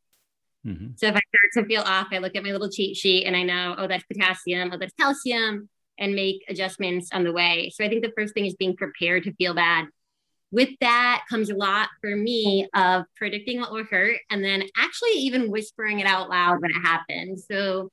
Mm-hmm. 0.66 0.88
So 0.96 1.06
if 1.06 1.14
I 1.14 1.20
start 1.20 1.64
to 1.64 1.64
feel 1.66 1.82
off, 1.82 2.08
I 2.12 2.18
look 2.18 2.36
at 2.36 2.42
my 2.42 2.52
little 2.52 2.70
cheat 2.70 2.96
sheet 2.96 3.24
and 3.26 3.36
I 3.36 3.42
know, 3.42 3.74
oh, 3.78 3.86
that's 3.86 4.04
potassium, 4.04 4.70
oh, 4.72 4.78
that's 4.78 4.94
calcium, 4.98 5.68
and 5.98 6.14
make 6.14 6.44
adjustments 6.48 7.10
on 7.12 7.24
the 7.24 7.32
way. 7.32 7.70
So 7.74 7.84
I 7.84 7.88
think 7.88 8.02
the 8.02 8.12
first 8.16 8.34
thing 8.34 8.46
is 8.46 8.54
being 8.54 8.76
prepared 8.76 9.24
to 9.24 9.34
feel 9.34 9.54
bad. 9.54 9.86
With 10.50 10.70
that 10.80 11.24
comes 11.28 11.50
a 11.50 11.54
lot 11.54 11.88
for 12.00 12.14
me 12.14 12.68
of 12.74 13.04
predicting 13.16 13.60
what 13.60 13.72
will 13.72 13.84
hurt 13.84 14.18
and 14.30 14.42
then 14.42 14.62
actually 14.76 15.12
even 15.12 15.50
whispering 15.50 16.00
it 16.00 16.06
out 16.06 16.30
loud 16.30 16.62
when 16.62 16.70
it 16.70 16.80
happens. 16.80 17.44
So 17.50 17.90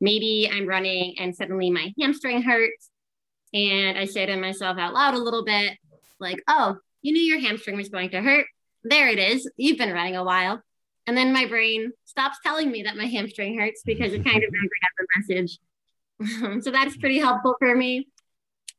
maybe 0.00 0.50
I'm 0.52 0.66
running 0.66 1.14
and 1.18 1.34
suddenly 1.34 1.70
my 1.70 1.92
hamstring 2.00 2.42
hurts. 2.42 2.90
And 3.52 3.98
I 3.98 4.04
say 4.04 4.26
to 4.26 4.36
myself 4.36 4.78
out 4.78 4.92
loud 4.92 5.14
a 5.14 5.18
little 5.18 5.44
bit, 5.44 5.76
like, 6.18 6.42
oh, 6.48 6.76
you 7.02 7.12
knew 7.12 7.22
your 7.22 7.40
hamstring 7.40 7.76
was 7.76 7.88
going 7.88 8.10
to 8.10 8.20
hurt. 8.20 8.46
There 8.84 9.08
it 9.08 9.18
is. 9.18 9.48
You've 9.56 9.78
been 9.78 9.92
running 9.92 10.16
a 10.16 10.24
while. 10.24 10.62
And 11.10 11.18
then 11.18 11.32
my 11.32 11.44
brain 11.44 11.90
stops 12.04 12.38
telling 12.40 12.70
me 12.70 12.84
that 12.84 12.96
my 12.96 13.06
hamstring 13.06 13.58
hurts 13.58 13.82
because 13.84 14.12
it 14.12 14.24
kind 14.24 14.44
of 14.44 14.50
I 14.54 14.86
the 14.96 15.34
message. 15.34 15.58
Um, 16.40 16.62
so 16.62 16.70
that's 16.70 16.96
pretty 16.98 17.18
helpful 17.18 17.56
for 17.58 17.74
me 17.74 18.06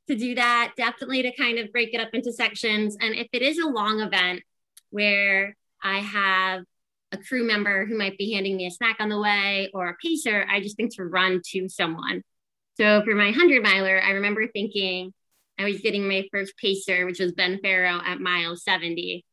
to 0.07 0.15
do 0.15 0.35
that. 0.35 0.71
Definitely 0.77 1.23
to 1.23 1.35
kind 1.35 1.59
of 1.59 1.73
break 1.73 1.93
it 1.93 1.99
up 1.99 2.07
into 2.13 2.31
sections. 2.31 2.95
And 3.01 3.15
if 3.15 3.27
it 3.33 3.41
is 3.41 3.57
a 3.59 3.67
long 3.67 3.99
event 3.99 4.43
where 4.91 5.57
I 5.83 5.99
have 5.99 6.63
a 7.11 7.17
crew 7.17 7.45
member 7.45 7.85
who 7.85 7.97
might 7.97 8.17
be 8.17 8.31
handing 8.31 8.55
me 8.55 8.65
a 8.65 8.71
snack 8.71 8.95
on 9.01 9.09
the 9.09 9.19
way 9.19 9.69
or 9.73 9.89
a 9.89 9.97
pacer, 10.01 10.45
I 10.49 10.61
just 10.61 10.77
think 10.77 10.95
to 10.95 11.03
run 11.03 11.41
to 11.47 11.67
someone. 11.67 12.23
So 12.75 13.03
for 13.03 13.13
my 13.13 13.25
100 13.25 13.61
miler, 13.61 14.01
I 14.01 14.11
remember 14.11 14.47
thinking 14.47 15.13
I 15.59 15.65
was 15.65 15.81
getting 15.81 16.07
my 16.07 16.25
first 16.31 16.53
pacer, 16.55 17.05
which 17.05 17.19
was 17.19 17.33
Ben 17.33 17.59
Farrow 17.61 17.99
at 18.05 18.21
mile 18.21 18.55
70. 18.55 19.25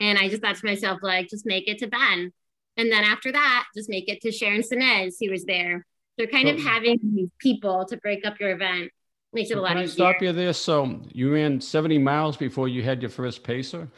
And 0.00 0.18
I 0.18 0.28
just 0.28 0.42
thought 0.42 0.56
to 0.56 0.66
myself, 0.66 0.98
like, 1.02 1.30
just 1.30 1.46
make 1.46 1.66
it 1.66 1.78
to 1.78 1.86
Ben. 1.86 2.30
And 2.76 2.90
then 2.90 3.04
after 3.04 3.30
that, 3.32 3.66
just 3.76 3.88
make 3.90 4.08
it 4.08 4.20
to 4.22 4.32
Sharon 4.32 4.62
Sinez, 4.62 5.14
who 5.20 5.30
was 5.30 5.44
there. 5.44 5.86
So 6.18 6.26
kind 6.26 6.48
of 6.48 6.58
having 6.60 6.98
these 7.14 7.28
people 7.38 7.84
to 7.86 7.96
break 7.98 8.26
up 8.26 8.38
your 8.40 8.50
event 8.50 8.90
makes 9.32 9.50
it 9.50 9.56
a 9.58 9.60
lot 9.60 9.68
Can 9.68 9.78
I 9.78 9.82
easier. 9.84 9.94
stop 9.94 10.22
you 10.22 10.32
there? 10.32 10.52
So 10.52 11.00
you 11.12 11.32
ran 11.32 11.60
70 11.60 11.98
miles 11.98 12.36
before 12.36 12.68
you 12.68 12.82
had 12.82 13.00
your 13.02 13.10
first 13.10 13.42
pacer? 13.42 13.88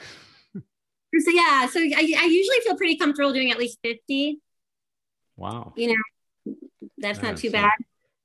So 0.54 1.30
yeah, 1.30 1.66
so 1.66 1.78
I, 1.80 2.14
I 2.18 2.24
usually 2.26 2.58
feel 2.64 2.76
pretty 2.76 2.96
comfortable 2.96 3.32
doing 3.32 3.50
at 3.52 3.58
least 3.58 3.78
50. 3.82 4.38
Wow. 5.36 5.72
You 5.76 5.88
know, 6.46 6.54
that's 6.98 7.18
Yeah, 7.20 7.28
not 7.30 7.36
too 7.36 7.48
so- 7.48 7.52
bad. 7.52 7.70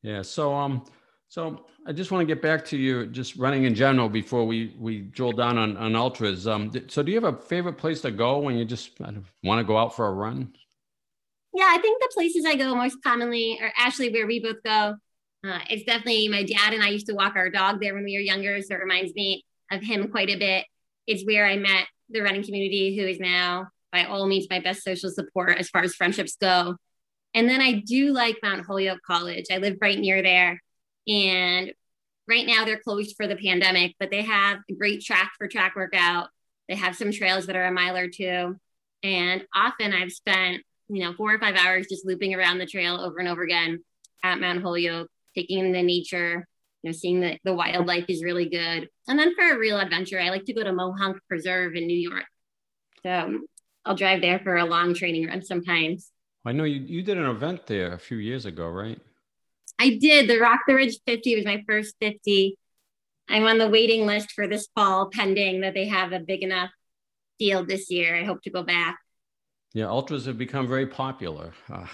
Yeah. 0.01 0.21
So 0.23 0.55
um, 0.55 0.85
so 1.29 1.65
I 1.85 1.93
just 1.93 2.11
want 2.11 2.27
to 2.27 2.33
get 2.33 2.41
back 2.41 2.65
to 2.65 2.77
you 2.77 3.05
just 3.05 3.35
running 3.35 3.65
in 3.65 3.75
general 3.75 4.09
before 4.09 4.45
we 4.45 4.75
we 4.79 5.01
drill 5.01 5.31
down 5.31 5.59
on 5.59 5.77
on 5.77 5.95
ultras. 5.95 6.47
Um, 6.47 6.71
so 6.87 7.03
do 7.03 7.11
you 7.11 7.21
have 7.21 7.33
a 7.33 7.37
favorite 7.37 7.77
place 7.77 8.01
to 8.01 8.11
go 8.11 8.39
when 8.39 8.57
you 8.57 8.65
just 8.65 8.99
want 8.99 9.59
to 9.59 9.63
go 9.63 9.77
out 9.77 9.95
for 9.95 10.07
a 10.07 10.11
run? 10.11 10.51
Yeah, 11.53 11.67
I 11.69 11.77
think 11.77 12.01
the 12.01 12.09
places 12.13 12.45
I 12.45 12.55
go 12.55 12.75
most 12.75 12.97
commonly 13.03 13.59
are 13.61 13.71
actually 13.77 14.11
where 14.11 14.25
we 14.25 14.39
both 14.39 14.61
go. 14.63 14.95
Uh, 15.43 15.59
it's 15.69 15.85
definitely 15.85 16.27
my 16.27 16.43
dad 16.43 16.73
and 16.73 16.83
I 16.83 16.89
used 16.89 17.07
to 17.07 17.13
walk 17.13 17.35
our 17.35 17.49
dog 17.49 17.79
there 17.79 17.93
when 17.93 18.03
we 18.03 18.15
were 18.15 18.21
younger, 18.21 18.59
so 18.61 18.73
it 18.73 18.79
reminds 18.79 19.13
me 19.13 19.45
of 19.71 19.81
him 19.81 20.09
quite 20.09 20.29
a 20.29 20.37
bit. 20.37 20.65
It's 21.05 21.23
where 21.25 21.45
I 21.45 21.57
met 21.57 21.85
the 22.09 22.21
running 22.21 22.43
community, 22.43 22.97
who 22.97 23.05
is 23.05 23.19
now 23.19 23.67
by 23.91 24.05
all 24.05 24.27
means 24.27 24.47
my 24.49 24.59
best 24.59 24.83
social 24.83 25.11
support 25.11 25.57
as 25.57 25.69
far 25.69 25.83
as 25.83 25.95
friendships 25.95 26.35
go. 26.41 26.75
And 27.35 27.47
then 27.47 27.61
I 27.61 27.83
do 27.85 28.13
like 28.13 28.37
Mount 28.41 28.65
Holyoke 28.65 29.01
College. 29.05 29.45
I 29.51 29.57
live 29.57 29.77
right 29.79 29.97
near 29.97 30.21
there, 30.23 30.59
and 31.09 31.73
right 32.27 32.45
now 32.45 32.63
they're 32.63 32.79
closed 32.79 33.15
for 33.17 33.27
the 33.27 33.35
pandemic, 33.35 33.95
but 33.99 34.11
they 34.11 34.21
have 34.21 34.59
a 34.69 34.73
great 34.73 35.01
track 35.01 35.31
for 35.37 35.47
track 35.47 35.75
workout. 35.75 36.29
They 36.67 36.75
have 36.75 36.95
some 36.95 37.11
trails 37.11 37.47
that 37.47 37.55
are 37.55 37.65
a 37.65 37.71
mile 37.71 37.97
or 37.97 38.07
two, 38.07 38.55
and 39.03 39.43
often 39.53 39.93
I've 39.93 40.11
spent 40.11 40.63
you 40.89 41.03
know, 41.03 41.13
four 41.13 41.33
or 41.33 41.39
five 41.39 41.55
hours 41.55 41.87
just 41.87 42.05
looping 42.05 42.33
around 42.33 42.57
the 42.57 42.65
trail 42.65 42.99
over 42.99 43.19
and 43.19 43.27
over 43.27 43.43
again 43.43 43.83
at 44.23 44.39
Mount 44.39 44.61
Holyoke, 44.61 45.09
taking 45.35 45.59
in 45.59 45.71
the 45.71 45.83
nature, 45.83 46.47
you 46.81 46.89
know, 46.89 46.91
seeing 46.91 47.21
the, 47.21 47.37
the 47.43 47.53
wildlife 47.53 48.05
is 48.09 48.23
really 48.23 48.49
good. 48.49 48.89
And 49.07 49.17
then 49.17 49.33
for 49.35 49.53
a 49.53 49.57
real 49.57 49.79
adventure, 49.79 50.19
I 50.19 50.29
like 50.29 50.45
to 50.45 50.53
go 50.53 50.63
to 50.63 50.71
Mohonk 50.71 51.19
Preserve 51.29 51.75
in 51.75 51.85
New 51.85 51.97
York. 51.97 52.25
So 53.03 53.39
I'll 53.85 53.95
drive 53.95 54.21
there 54.21 54.39
for 54.39 54.57
a 54.57 54.65
long 54.65 54.93
training 54.93 55.27
run 55.27 55.43
sometimes. 55.43 56.11
I 56.45 56.51
know 56.53 56.63
you 56.63 56.81
you 56.81 57.03
did 57.03 57.17
an 57.17 57.25
event 57.25 57.67
there 57.67 57.93
a 57.93 57.99
few 57.99 58.17
years 58.17 58.45
ago, 58.45 58.69
right? 58.69 58.99
I 59.79 59.97
did 59.99 60.29
the 60.29 60.39
Rock 60.39 60.61
the 60.67 60.75
Ridge 60.75 60.99
50 61.07 61.37
was 61.37 61.45
my 61.45 61.63
first 61.67 61.95
50. 62.01 62.57
I'm 63.29 63.45
on 63.45 63.57
the 63.57 63.69
waiting 63.69 64.05
list 64.05 64.31
for 64.31 64.47
this 64.47 64.67
fall, 64.75 65.09
pending 65.09 65.61
that 65.61 65.73
they 65.73 65.87
have 65.87 66.11
a 66.11 66.19
big 66.19 66.43
enough 66.43 66.71
field 67.37 67.67
this 67.67 67.89
year. 67.89 68.15
I 68.15 68.25
hope 68.25 68.41
to 68.43 68.49
go 68.49 68.63
back. 68.63 68.99
Yeah, 69.73 69.85
ultras 69.85 70.25
have 70.25 70.37
become 70.37 70.67
very 70.67 70.87
popular. 70.87 71.53
Uh, 71.71 71.85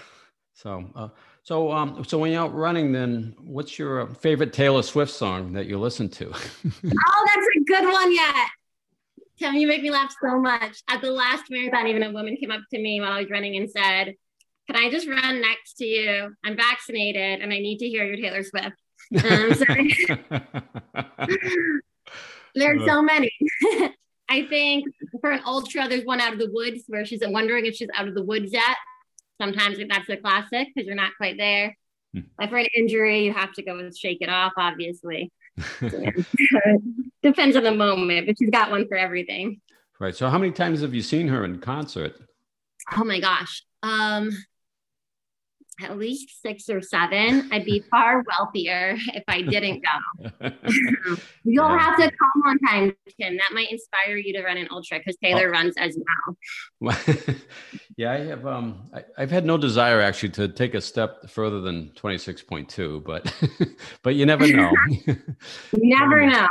so, 0.53 0.89
uh, 0.95 1.09
so, 1.43 1.71
um, 1.71 2.03
so 2.05 2.17
when 2.17 2.31
you're 2.31 2.41
out 2.41 2.55
running, 2.55 2.91
then 2.91 3.35
what's 3.39 3.77
your 3.77 4.01
uh, 4.01 4.13
favorite 4.13 4.53
Taylor 4.53 4.81
Swift 4.81 5.11
song 5.11 5.53
that 5.53 5.67
you 5.67 5.77
listen 5.77 6.09
to? 6.09 6.25
Oh, 7.07 7.27
that's 7.27 7.47
a 7.57 7.63
good 7.65 7.91
one 7.91 8.13
yet. 8.13 8.47
Tim, 9.37 9.55
you 9.55 9.67
make 9.67 9.83
me 9.83 9.91
laugh 9.91 10.15
so 10.23 10.39
much. 10.39 10.81
At 10.87 11.01
the 11.01 11.11
last 11.11 11.43
marathon, 11.49 11.87
even 11.87 12.03
a 12.03 12.11
woman 12.11 12.37
came 12.37 12.51
up 12.51 12.61
to 12.73 12.81
me 12.81 13.01
while 13.01 13.11
I 13.11 13.19
was 13.19 13.29
running 13.29 13.57
and 13.57 13.69
said, 13.69 14.15
Can 14.67 14.75
I 14.75 14.89
just 14.89 15.07
run 15.07 15.41
next 15.41 15.75
to 15.75 15.85
you? 15.85 16.35
I'm 16.43 16.55
vaccinated 16.55 17.41
and 17.41 17.53
I 17.53 17.59
need 17.59 17.77
to 17.79 17.87
hear 17.87 18.05
your 18.05 18.17
Taylor 18.17 18.43
Swift. 18.43 18.75
Um, 19.23 19.53
so 19.53 19.65
there's 22.55 22.85
so 22.85 23.03
many. 23.03 23.31
I 24.29 24.47
think 24.47 24.87
for 25.21 25.29
an 25.29 25.41
ultra, 25.45 25.87
there's 25.87 26.05
one 26.05 26.19
out 26.19 26.33
of 26.33 26.39
the 26.39 26.49
woods 26.51 26.85
where 26.87 27.05
she's 27.05 27.21
wondering 27.23 27.67
if 27.67 27.75
she's 27.75 27.89
out 27.95 28.07
of 28.07 28.15
the 28.15 28.23
woods 28.23 28.51
yet. 28.51 28.77
Sometimes 29.39 29.77
that's 29.87 30.09
a 30.09 30.17
classic 30.17 30.69
because 30.73 30.87
you're 30.87 30.95
not 30.95 31.11
quite 31.17 31.37
there. 31.37 31.77
Hmm. 32.13 32.21
Like 32.39 32.49
for 32.49 32.57
an 32.57 32.65
injury, 32.75 33.25
you 33.25 33.33
have 33.33 33.53
to 33.53 33.63
go 33.63 33.75
with 33.75 33.95
shake 33.95 34.19
it 34.21 34.29
off, 34.29 34.53
obviously. 34.57 35.31
Depends 37.21 37.55
on 37.55 37.63
the 37.63 37.75
moment, 37.75 38.25
but 38.25 38.39
she's 38.39 38.49
got 38.49 38.71
one 38.71 38.87
for 38.87 38.97
everything. 38.97 39.61
right. 39.99 40.15
So, 40.15 40.29
how 40.29 40.39
many 40.39 40.51
times 40.51 40.81
have 40.81 40.95
you 40.95 41.03
seen 41.03 41.27
her 41.27 41.45
in 41.45 41.59
concert? 41.59 42.15
Oh 42.97 43.03
my 43.03 43.19
gosh. 43.19 43.63
Um 43.83 44.31
at 45.81 45.97
least 45.97 46.41
six 46.41 46.69
or 46.69 46.81
seven. 46.81 47.49
I'd 47.51 47.65
be 47.65 47.83
far 47.91 48.23
wealthier 48.27 48.95
if 49.13 49.23
I 49.27 49.41
didn't 49.41 49.83
go. 49.83 50.29
You'll 51.43 51.69
Yeah. 51.69 51.79
have 51.79 51.97
to 51.97 52.03
come 52.03 52.41
one 52.43 52.59
time, 52.59 52.95
Tim. 53.19 53.35
That 53.37 53.51
might 53.53 53.71
inspire 53.71 54.17
you 54.17 54.33
to 54.33 54.43
run 54.43 54.57
an 54.57 54.67
ultra 54.71 54.99
because 54.99 55.15
Taylor 55.23 55.49
runs 55.51 55.75
as 55.77 55.97
well. 56.81 56.95
yeah, 57.97 58.11
I 58.13 58.17
have. 58.25 58.45
Um, 58.47 58.89
I, 58.93 59.03
I've 59.17 59.31
had 59.31 59.45
no 59.45 59.57
desire 59.57 60.01
actually 60.01 60.29
to 60.29 60.47
take 60.47 60.73
a 60.73 60.81
step 60.81 61.29
further 61.29 61.61
than 61.61 61.89
twenty 61.95 62.17
six 62.17 62.41
point 62.41 62.69
two, 62.69 63.03
but 63.05 63.31
but 64.03 64.15
you 64.15 64.25
never 64.25 64.47
know. 64.47 64.71
You 65.05 65.15
never 65.73 66.23
Um, 66.23 66.29
know. 66.29 66.47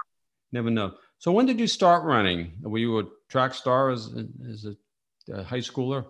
never 0.53 0.71
know. 0.71 0.95
So, 1.19 1.33
when 1.33 1.47
did 1.47 1.59
you 1.59 1.67
start 1.67 2.05
running? 2.05 2.53
Were 2.63 2.79
you 2.79 2.99
a 2.99 3.05
track 3.29 3.55
star 3.55 3.91
as 3.91 4.11
as 4.53 4.67
a, 4.67 4.77
a 5.33 5.43
high 5.43 5.59
schooler? 5.59 6.05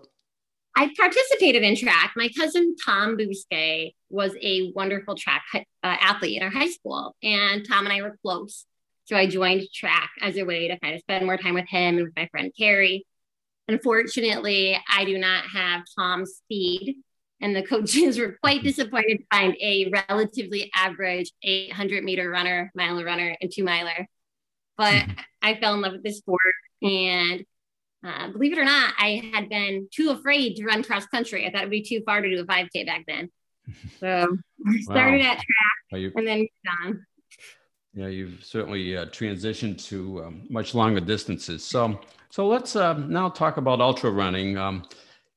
I 0.75 0.93
participated 0.97 1.63
in 1.63 1.77
track. 1.77 2.13
My 2.17 2.29
cousin 2.37 2.75
Tom 2.85 3.17
Bousquet 3.17 3.93
was 4.09 4.35
a 4.41 4.71
wonderful 4.75 5.15
track 5.15 5.43
uh, 5.53 5.61
athlete 5.83 6.37
in 6.37 6.43
our 6.43 6.49
high 6.49 6.69
school, 6.69 7.15
and 7.23 7.65
Tom 7.67 7.85
and 7.85 7.93
I 7.93 8.01
were 8.01 8.17
close. 8.21 8.65
So 9.05 9.15
I 9.15 9.27
joined 9.27 9.67
track 9.73 10.09
as 10.21 10.35
a 10.35 10.43
way 10.43 10.67
to 10.67 10.79
kind 10.79 10.95
of 10.95 11.01
spend 11.01 11.25
more 11.25 11.37
time 11.37 11.53
with 11.53 11.69
him 11.69 11.97
and 11.97 12.05
with 12.05 12.15
my 12.15 12.27
friend 12.29 12.51
Carrie. 12.57 13.05
Unfortunately, 13.67 14.77
I 14.89 15.05
do 15.05 15.17
not 15.17 15.45
have 15.45 15.83
Tom's 15.97 16.33
speed, 16.33 16.97
and 17.39 17.55
the 17.55 17.63
coaches 17.63 18.19
were 18.19 18.37
quite 18.43 18.63
disappointed 18.63 19.19
to 19.19 19.25
find 19.31 19.55
a 19.61 19.91
relatively 20.09 20.71
average 20.75 21.31
800 21.41 22.03
meter 22.03 22.29
runner, 22.29 22.71
mile 22.75 23.01
runner, 23.01 23.37
and 23.39 23.49
two 23.53 23.63
miler. 23.63 24.07
But 24.77 25.05
I 25.41 25.55
fell 25.55 25.75
in 25.75 25.81
love 25.81 25.93
with 25.93 26.03
the 26.03 26.11
sport, 26.11 26.41
and 26.81 27.45
uh, 28.05 28.31
believe 28.31 28.53
it 28.53 28.59
or 28.59 28.65
not, 28.65 28.93
I 28.99 29.31
had 29.33 29.49
been 29.49 29.87
too 29.91 30.11
afraid 30.11 30.55
to 30.57 30.65
run 30.65 30.83
cross 30.83 31.05
country. 31.07 31.45
I 31.47 31.51
thought 31.51 31.61
it'd 31.61 31.71
be 31.71 31.81
too 31.81 32.01
far 32.05 32.21
to 32.21 32.29
do 32.29 32.41
a 32.41 32.45
5K 32.45 32.85
back 32.85 33.03
then. 33.07 33.29
So 33.99 34.37
I 34.67 34.79
started 34.81 35.21
Wow. 35.21 35.31
at 35.31 35.35
track 35.35 36.01
you, 36.01 36.11
and 36.15 36.27
then 36.27 36.39
moved 36.39 36.51
on. 36.83 37.05
yeah, 37.93 38.07
you've 38.07 38.43
certainly 38.43 38.95
uh, 38.97 39.05
transitioned 39.05 39.83
to 39.85 40.23
um, 40.25 40.41
much 40.49 40.75
longer 40.75 40.99
distances. 40.99 41.63
So, 41.63 41.99
so 42.29 42.47
let's 42.47 42.75
uh, 42.75 42.93
now 42.93 43.29
talk 43.29 43.57
about 43.57 43.81
ultra 43.81 44.11
running. 44.11 44.57
Um, 44.57 44.83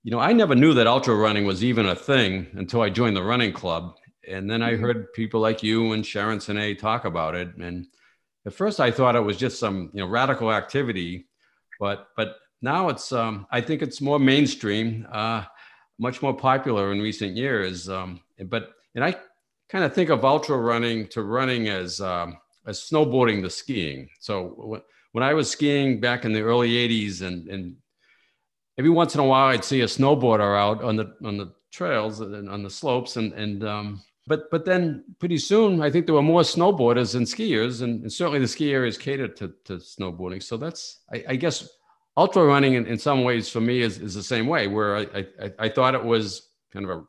you 0.02 0.10
know, 0.10 0.18
I 0.18 0.32
never 0.32 0.54
knew 0.54 0.74
that 0.74 0.86
ultra 0.86 1.14
running 1.14 1.46
was 1.46 1.62
even 1.62 1.86
a 1.86 1.94
thing 1.94 2.46
until 2.54 2.82
I 2.82 2.90
joined 2.90 3.16
the 3.16 3.22
running 3.22 3.52
club, 3.52 3.96
and 4.28 4.50
then 4.50 4.60
I 4.62 4.72
Mhm. 4.72 4.80
heard 4.80 5.12
people 5.12 5.40
like 5.40 5.62
you 5.62 5.92
and 5.92 6.04
Sharon 6.04 6.40
Sine 6.40 6.76
talk 6.76 7.04
about 7.04 7.34
it. 7.34 7.54
And 7.56 7.86
at 8.46 8.52
first, 8.54 8.80
I 8.80 8.90
thought 8.90 9.16
it 9.16 9.20
was 9.20 9.36
just 9.36 9.58
some 9.60 9.90
you 9.94 10.00
know 10.00 10.08
radical 10.08 10.52
activity, 10.52 11.28
but 11.78 12.08
but 12.16 12.36
now 12.62 12.88
it's 12.88 13.12
um, 13.12 13.46
I 13.50 13.60
think 13.60 13.82
it's 13.82 14.00
more 14.00 14.18
mainstream, 14.18 15.06
uh, 15.12 15.44
much 15.98 16.22
more 16.22 16.34
popular 16.34 16.92
in 16.92 17.00
recent 17.00 17.36
years. 17.36 17.88
Um, 17.88 18.20
but 18.46 18.70
and 18.94 19.04
I 19.04 19.16
kind 19.68 19.84
of 19.84 19.94
think 19.94 20.10
of 20.10 20.24
ultra 20.24 20.56
running 20.56 21.06
to 21.08 21.22
running 21.22 21.68
as 21.68 22.00
um, 22.00 22.38
as 22.66 22.80
snowboarding 22.80 23.42
to 23.42 23.50
skiing. 23.50 24.08
So 24.20 24.82
when 25.12 25.22
I 25.22 25.34
was 25.34 25.50
skiing 25.50 26.00
back 26.00 26.24
in 26.24 26.32
the 26.32 26.42
early 26.42 26.70
'80s, 26.70 27.22
and 27.22 27.48
and 27.48 27.76
every 28.78 28.90
once 28.90 29.14
in 29.14 29.20
a 29.20 29.24
while 29.24 29.48
I'd 29.48 29.64
see 29.64 29.82
a 29.82 29.86
snowboarder 29.86 30.58
out 30.58 30.82
on 30.82 30.96
the 30.96 31.14
on 31.24 31.36
the 31.36 31.52
trails 31.70 32.20
and 32.20 32.48
on 32.48 32.62
the 32.62 32.70
slopes, 32.70 33.16
and 33.16 33.32
and 33.34 33.64
um, 33.64 34.02
but 34.26 34.50
but 34.50 34.64
then 34.64 35.04
pretty 35.18 35.38
soon 35.38 35.80
I 35.80 35.90
think 35.90 36.06
there 36.06 36.14
were 36.14 36.22
more 36.22 36.42
snowboarders 36.42 37.12
than 37.12 37.22
skiers, 37.24 37.82
and, 37.82 38.02
and 38.02 38.12
certainly 38.12 38.40
the 38.40 38.48
ski 38.48 38.72
area 38.72 38.88
is 38.88 38.98
catered 38.98 39.36
to, 39.36 39.54
to 39.64 39.74
snowboarding. 39.76 40.42
So 40.42 40.56
that's 40.56 41.00
I, 41.12 41.24
I 41.30 41.36
guess 41.36 41.68
ultra 42.18 42.44
running 42.44 42.74
in, 42.74 42.84
in 42.86 42.98
some 42.98 43.22
ways 43.22 43.48
for 43.48 43.60
me 43.60 43.80
is, 43.80 43.98
is 43.98 44.12
the 44.14 44.22
same 44.22 44.46
way 44.48 44.66
where 44.66 44.96
I, 44.96 45.26
I, 45.40 45.52
I 45.60 45.68
thought 45.68 45.94
it 45.94 46.04
was 46.04 46.48
kind 46.72 46.84
of 46.84 46.90
a 46.90 47.04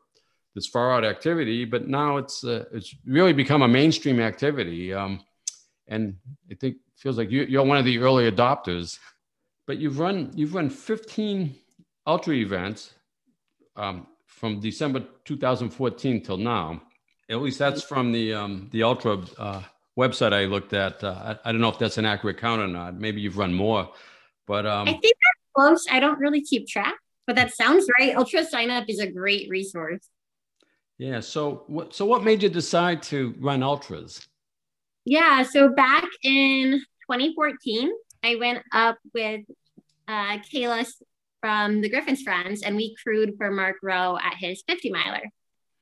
this 0.54 0.66
far 0.66 0.92
out 0.92 1.04
activity, 1.04 1.64
but 1.64 1.86
now 1.86 2.16
it's 2.16 2.42
uh, 2.44 2.64
it's 2.72 2.94
really 3.06 3.32
become 3.32 3.62
a 3.62 3.68
mainstream 3.68 4.20
activity. 4.20 4.92
Um, 4.92 5.20
and 5.86 6.16
I 6.50 6.54
think 6.54 6.76
feels 6.96 7.18
like 7.18 7.30
you, 7.30 7.42
you're 7.42 7.64
one 7.64 7.78
of 7.78 7.84
the 7.84 7.98
early 7.98 8.30
adopters. 8.30 8.98
But 9.66 9.78
you've 9.78 9.98
run 9.98 10.32
you've 10.34 10.54
run 10.54 10.70
15 10.70 11.54
ultra 12.06 12.34
events 12.34 12.94
um, 13.76 14.06
from 14.26 14.60
December 14.60 15.04
2014 15.24 16.22
till 16.22 16.36
now. 16.36 16.82
At 17.28 17.40
least 17.40 17.60
that's 17.60 17.82
from 17.82 18.10
the 18.10 18.34
um, 18.34 18.68
the 18.72 18.82
ultra 18.82 19.18
uh, 19.38 19.62
website 19.96 20.32
I 20.32 20.46
looked 20.46 20.72
at. 20.72 21.04
Uh, 21.04 21.36
I, 21.44 21.48
I, 21.48 21.52
don't 21.52 21.60
know 21.60 21.68
if 21.68 21.78
that's 21.78 21.98
an 21.98 22.06
accurate 22.06 22.38
count 22.38 22.60
or 22.60 22.66
not. 22.66 22.94
Maybe 22.94 23.20
you've 23.20 23.38
run 23.38 23.54
more, 23.54 23.88
but 24.50 24.66
um, 24.66 24.88
I 24.88 24.90
think 24.90 25.02
that's 25.02 25.46
close. 25.54 25.86
I 25.88 26.00
don't 26.00 26.18
really 26.18 26.40
keep 26.40 26.66
track, 26.66 26.96
but 27.24 27.36
that 27.36 27.54
sounds 27.54 27.86
right. 28.00 28.16
UltraSignup 28.16 28.86
is 28.88 28.98
a 28.98 29.06
great 29.06 29.48
resource. 29.48 30.00
Yeah. 30.98 31.20
So 31.20 31.62
what? 31.68 31.94
So 31.94 32.04
what 32.04 32.24
made 32.24 32.42
you 32.42 32.48
decide 32.48 33.00
to 33.04 33.32
run 33.38 33.62
ultras? 33.62 34.26
Yeah. 35.04 35.44
So 35.44 35.68
back 35.68 36.08
in 36.24 36.82
2014, 37.08 37.92
I 38.24 38.34
went 38.40 38.64
up 38.72 38.98
with 39.14 39.42
uh, 40.08 40.38
Kayla 40.52 40.84
from 41.40 41.80
the 41.80 41.88
Griffin's 41.88 42.22
Friends, 42.22 42.64
and 42.64 42.74
we 42.74 42.96
crewed 43.00 43.34
for 43.38 43.52
Mark 43.52 43.76
Rowe 43.84 44.18
at 44.20 44.34
his 44.36 44.64
50 44.66 44.90
miler. 44.90 45.22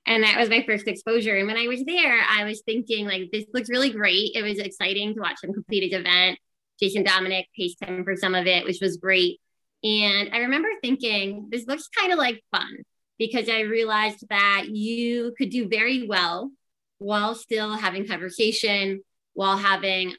And 0.05 0.25
that 0.25 0.39
was 0.39 0.51
my 0.51 0.63
first 0.67 0.87
exposure. 0.87 1.37
And 1.37 1.47
when 1.47 1.57
I 1.57 1.69
was 1.69 1.85
there, 1.85 2.21
I 2.29 2.45
was 2.45 2.63
thinking, 2.67 3.07
like, 3.07 3.31
this 3.33 3.47
looks 3.55 3.71
really 3.71 3.91
great. 3.91 4.33
It 4.35 4.43
was 4.43 4.59
exciting 4.59 5.15
to 5.15 5.21
watch 5.21 5.43
him 5.43 5.55
complete 5.55 5.85
his 5.85 5.99
event. 5.99 6.39
Jason 6.81 7.03
Dominic 7.03 7.49
paced 7.57 7.83
him 7.83 8.05
for 8.05 8.17
some 8.17 8.35
of 8.35 8.47
it, 8.47 8.65
which 8.65 8.81
was 8.81 8.97
great. 8.97 9.41
And 9.83 10.31
I 10.33 10.39
remember 10.39 10.69
thinking, 10.83 11.49
this 11.51 11.67
looks 11.67 11.89
kind 11.89 12.13
of 12.13 12.19
like 12.19 12.43
fun 12.51 12.79
because 13.19 13.49
I 13.49 13.61
realized 13.61 14.25
that 14.31 14.67
you 14.69 15.35
could 15.39 15.51
do 15.51 15.69
very 15.69 16.07
well 16.07 16.51
while 16.99 17.35
still 17.35 17.75
having 17.75 18.07
conversation, 18.07 19.03
while 19.35 19.57
having 19.57 20.15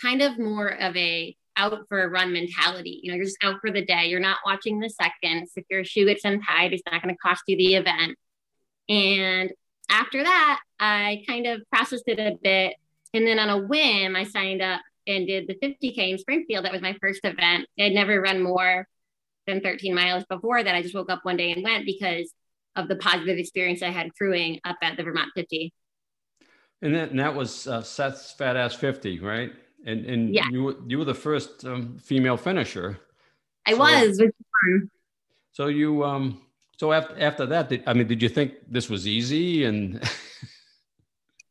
kind 0.00 0.22
of 0.22 0.38
more 0.38 0.68
of 0.68 0.96
a 0.96 1.36
out 1.56 1.86
for 1.88 2.02
a 2.02 2.08
run 2.08 2.32
mentality. 2.32 3.00
You 3.02 3.10
know, 3.10 3.16
you're 3.16 3.26
just 3.26 3.36
out 3.42 3.60
for 3.60 3.70
the 3.70 3.84
day. 3.84 4.06
You're 4.06 4.20
not 4.20 4.38
watching 4.46 4.80
the 4.80 4.88
seconds. 4.88 5.52
If 5.56 5.64
your 5.68 5.84
shoe 5.84 6.06
gets 6.06 6.24
untied, 6.24 6.72
it's 6.72 6.82
not 6.90 7.02
going 7.02 7.14
to 7.14 7.18
cost 7.18 7.42
you 7.46 7.56
the 7.56 7.74
event. 7.74 8.16
And 8.88 9.52
after 9.90 10.22
that, 10.22 10.60
I 10.78 11.22
kind 11.26 11.46
of 11.46 11.62
processed 11.70 12.04
it 12.06 12.18
a 12.18 12.36
bit. 12.42 12.74
And 13.12 13.26
then 13.26 13.38
on 13.38 13.50
a 13.50 13.58
whim, 13.58 14.16
I 14.16 14.24
signed 14.24 14.62
up 14.62 14.80
and 15.06 15.26
did 15.26 15.46
the 15.46 15.54
50K 15.54 16.12
in 16.12 16.18
Springfield. 16.18 16.64
That 16.64 16.72
was 16.72 16.82
my 16.82 16.96
first 17.00 17.20
event. 17.24 17.66
I'd 17.78 17.92
never 17.92 18.20
run 18.20 18.42
more 18.42 18.86
than 19.46 19.60
13 19.60 19.94
miles 19.94 20.24
before 20.28 20.62
that. 20.62 20.74
I 20.74 20.82
just 20.82 20.94
woke 20.94 21.10
up 21.10 21.20
one 21.24 21.36
day 21.36 21.52
and 21.52 21.62
went 21.62 21.86
because 21.86 22.32
of 22.76 22.88
the 22.88 22.96
positive 22.96 23.38
experience 23.38 23.82
I 23.82 23.90
had 23.90 24.14
crewing 24.16 24.60
up 24.64 24.76
at 24.82 24.96
the 24.96 25.02
Vermont 25.02 25.30
50. 25.34 25.72
And 26.82 26.94
that, 26.94 27.10
and 27.10 27.18
that 27.18 27.34
was 27.34 27.66
uh, 27.66 27.82
Seth's 27.82 28.32
Fat 28.32 28.56
Ass 28.56 28.74
50, 28.74 29.20
right? 29.20 29.52
And 29.86 30.04
and 30.04 30.34
yeah. 30.34 30.46
you 30.50 30.82
you 30.86 30.98
were 30.98 31.06
the 31.06 31.14
first 31.14 31.64
um, 31.64 31.96
female 31.98 32.36
finisher. 32.36 33.00
I 33.66 33.72
so, 33.72 33.78
was. 33.78 34.22
So 35.52 35.66
you 35.68 36.04
um 36.04 36.42
so 36.76 36.92
after 36.92 37.18
after 37.18 37.46
that, 37.46 37.70
did, 37.70 37.82
I 37.86 37.94
mean, 37.94 38.06
did 38.06 38.22
you 38.22 38.28
think 38.28 38.54
this 38.68 38.90
was 38.90 39.06
easy? 39.06 39.64
And 39.64 40.02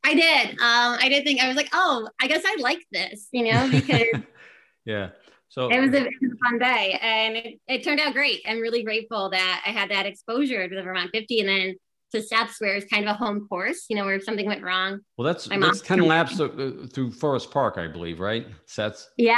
I 0.03 0.13
did. 0.13 0.49
Um, 0.51 0.97
I 0.99 1.09
did 1.09 1.23
think 1.23 1.41
I 1.41 1.47
was 1.47 1.57
like, 1.57 1.69
oh, 1.73 2.09
I 2.21 2.27
guess 2.27 2.43
I 2.45 2.55
like 2.59 2.85
this, 2.91 3.27
you 3.31 3.51
know, 3.51 3.69
because 3.69 4.05
yeah. 4.85 5.09
So 5.49 5.67
it 5.69 5.79
was, 5.79 5.91
a, 5.93 6.05
it 6.05 6.13
was 6.21 6.31
a 6.31 6.49
fun 6.49 6.59
day, 6.59 6.99
and 7.01 7.35
it, 7.35 7.59
it 7.67 7.83
turned 7.83 7.99
out 7.99 8.13
great. 8.13 8.41
I'm 8.47 8.59
really 8.59 8.83
grateful 8.83 9.31
that 9.31 9.63
I 9.65 9.71
had 9.71 9.89
that 9.89 10.05
exposure 10.05 10.67
to 10.67 10.75
the 10.75 10.83
Vermont 10.83 11.09
50, 11.12 11.39
and 11.39 11.49
then 11.49 11.75
to 12.12 12.21
Seth's 12.21 12.59
where 12.59 12.75
it's 12.75 12.91
kind 12.91 13.07
of 13.07 13.15
a 13.15 13.17
home 13.17 13.47
course, 13.47 13.85
you 13.89 13.95
know, 13.95 14.05
where 14.05 14.15
if 14.15 14.23
something 14.23 14.45
went 14.45 14.63
wrong. 14.63 14.99
Well, 15.17 15.25
that's 15.25 15.47
that's 15.47 15.81
10 15.81 16.01
laps 16.01 16.38
through 16.38 17.12
Forest 17.12 17.51
Park, 17.51 17.77
I 17.77 17.88
believe, 17.88 18.19
right? 18.19 18.47
Seth's? 18.65 19.09
Yeah. 19.17 19.38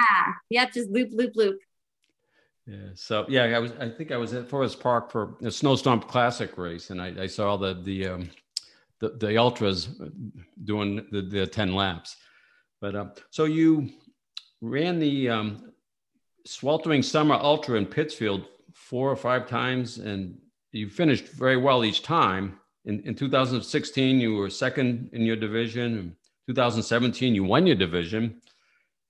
Yep. 0.49 0.73
Just 0.73 0.89
loop, 0.89 1.09
loop, 1.11 1.35
loop. 1.35 1.59
Yeah. 2.65 2.77
So 2.93 3.25
yeah, 3.27 3.43
I 3.43 3.59
was 3.59 3.71
I 3.79 3.89
think 3.89 4.11
I 4.11 4.17
was 4.17 4.33
at 4.33 4.47
Forest 4.47 4.79
Park 4.79 5.11
for 5.11 5.35
a 5.41 5.51
snowstorm 5.51 5.99
classic 5.99 6.57
race 6.57 6.89
and 6.89 7.01
I, 7.01 7.23
I 7.23 7.27
saw 7.27 7.57
the 7.57 7.73
the 7.73 8.07
um 8.07 8.29
the, 9.01 9.09
the 9.09 9.37
ultras 9.37 9.89
doing 10.63 11.05
the, 11.11 11.21
the 11.21 11.45
10 11.45 11.75
laps. 11.75 12.15
But 12.79 12.95
um, 12.95 13.11
so 13.29 13.43
you 13.43 13.89
ran 14.61 14.97
the 14.99 15.29
um, 15.29 15.73
sweltering 16.45 17.03
summer 17.03 17.35
ultra 17.35 17.77
in 17.77 17.85
Pittsfield 17.85 18.45
four 18.73 19.11
or 19.11 19.17
five 19.17 19.47
times 19.47 19.97
and 19.97 20.37
you 20.71 20.89
finished 20.89 21.27
very 21.27 21.57
well 21.57 21.83
each 21.83 22.01
time 22.01 22.57
in, 22.85 23.01
in 23.01 23.15
2016, 23.15 24.19
you 24.19 24.35
were 24.35 24.49
second 24.49 25.09
in 25.13 25.21
your 25.23 25.35
division. 25.35 26.15
In 26.47 26.55
2017, 26.55 27.35
you 27.35 27.43
won 27.43 27.67
your 27.67 27.75
division. 27.75 28.41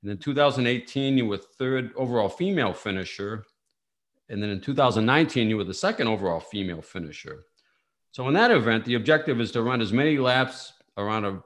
And 0.01 0.11
in 0.11 0.17
2018, 0.17 1.17
you 1.17 1.25
were 1.27 1.37
third 1.37 1.91
overall 1.95 2.29
female 2.29 2.73
finisher. 2.73 3.45
And 4.29 4.41
then 4.41 4.49
in 4.49 4.61
2019, 4.61 5.49
you 5.49 5.57
were 5.57 5.63
the 5.63 5.73
second 5.73 6.07
overall 6.07 6.39
female 6.39 6.81
finisher. 6.81 7.45
So 8.11 8.27
in 8.27 8.33
that 8.33 8.51
event, 8.51 8.85
the 8.85 8.95
objective 8.95 9.39
is 9.39 9.51
to 9.51 9.61
run 9.61 9.81
as 9.81 9.93
many 9.93 10.17
laps 10.17 10.73
around 10.97 11.25
a 11.25 11.41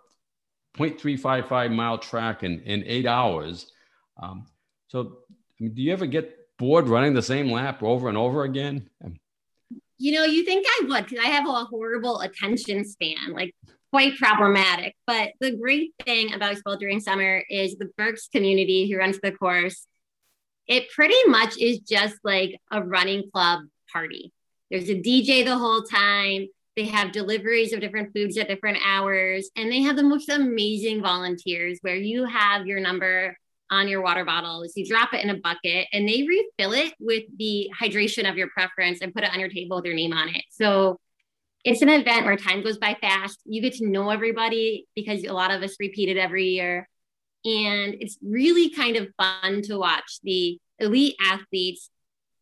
0.355 0.78 1.74
mile 1.74 1.98
track 1.98 2.44
in, 2.44 2.60
in 2.62 2.84
eight 2.86 3.06
hours. 3.06 3.72
Um, 4.22 4.48
so 4.88 5.20
I 5.60 5.64
mean, 5.64 5.74
do 5.74 5.82
you 5.82 5.94
ever 5.94 6.06
get 6.06 6.38
bored 6.58 6.88
running 6.88 7.14
the 7.14 7.22
same 7.22 7.52
lap 7.52 7.84
over 7.84 8.10
and 8.10 8.18
over 8.18 8.44
again? 8.44 8.90
You 9.98 10.14
know, 10.14 10.26
you 10.26 10.44
think 10.44 10.66
I 10.68 10.86
would 10.88 11.06
because 11.08 11.24
I 11.24 11.30
have 11.30 11.48
a 11.48 11.66
horrible 11.66 12.20
attention 12.22 12.84
span, 12.84 13.32
like 13.32 13.56
quite 13.92 14.18
problematic. 14.18 14.96
But 15.08 15.34
the 15.40 15.56
great 15.56 15.94
thing 16.04 16.34
about 16.34 16.58
Sweltering 16.58 17.00
Summer 17.00 17.44
is 17.50 17.78
the 17.78 17.90
Berks 17.98 18.28
community 18.28 18.90
who 18.90 18.98
runs 18.98 19.20
the 19.22 19.32
course. 19.32 19.88
It 20.68 20.90
pretty 20.90 21.24
much 21.28 21.58
is 21.58 21.80
just 21.80 22.16
like 22.24 22.60
a 22.72 22.82
running 22.82 23.30
club 23.32 23.62
party. 23.94 24.34
There's 24.70 24.90
a 24.90 24.96
DJ 24.96 25.46
the 25.46 25.58
whole 25.58 25.84
time. 25.84 26.48
They 26.76 26.86
have 26.86 27.12
deliveries 27.12 27.72
of 27.72 27.80
different 27.80 28.14
foods 28.14 28.38
at 28.38 28.50
different 28.50 28.80
hours, 28.84 29.50
and 29.56 29.72
they 29.72 29.82
have 29.82 29.96
the 29.96 30.04
most 30.04 30.30
amazing 30.30 31.02
volunteers 31.02 31.80
where 31.82 31.96
you 31.96 32.26
have 32.26 32.68
your 32.68 32.82
number 32.82 33.38
on 33.72 33.88
your 33.88 34.02
water 34.02 34.26
bottles. 34.26 34.74
You 34.76 34.86
drop 34.86 35.14
it 35.14 35.24
in 35.24 35.30
a 35.30 35.40
bucket 35.40 35.88
and 35.92 36.08
they 36.08 36.24
refill 36.28 36.74
it 36.74 36.94
with 37.00 37.24
the 37.38 37.72
hydration 37.80 38.30
of 38.30 38.38
your 38.38 38.50
preference 38.50 39.02
and 39.02 39.14
put 39.14 39.24
it 39.24 39.34
on 39.34 39.40
your 39.40 39.50
table 39.50 39.78
with 39.78 39.86
your 39.86 39.96
name 39.96 40.14
on 40.14 40.30
it. 40.30 40.44
So 40.52 41.00
it's 41.64 41.82
an 41.82 41.90
event 41.90 42.26
where 42.26 42.38
time 42.38 42.64
goes 42.64 42.78
by 42.78 42.96
fast. 43.02 43.40
You 43.46 43.62
get 43.62 43.74
to 43.76 43.88
know 43.88 44.12
everybody 44.12 44.88
because 44.96 45.24
a 45.24 45.34
lot 45.34 45.52
of 45.52 45.64
us 45.64 45.78
repeat 45.80 46.10
it 46.10 46.18
every 46.18 46.50
year. 46.50 46.88
And 47.44 47.96
it's 48.00 48.18
really 48.22 48.70
kind 48.70 48.98
of 48.98 49.08
fun 49.18 49.62
to 49.64 49.78
watch 49.78 50.20
the 50.24 50.60
elite 50.80 51.16
athletes 51.20 51.90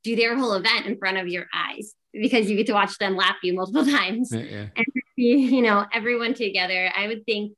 do 0.03 0.15
their 0.15 0.37
whole 0.37 0.53
event 0.53 0.85
in 0.85 0.97
front 0.97 1.17
of 1.17 1.27
your 1.27 1.45
eyes 1.53 1.95
because 2.13 2.49
you 2.49 2.55
get 2.55 2.67
to 2.67 2.73
watch 2.73 2.97
them 2.97 3.15
lap 3.15 3.37
you 3.43 3.53
multiple 3.53 3.85
times 3.97 4.31
yeah, 4.31 4.41
yeah. 4.41 4.65
and 4.75 4.85
you 5.15 5.61
know 5.61 5.85
everyone 5.93 6.33
together. 6.33 6.91
I 6.95 7.07
would 7.07 7.25
think 7.25 7.53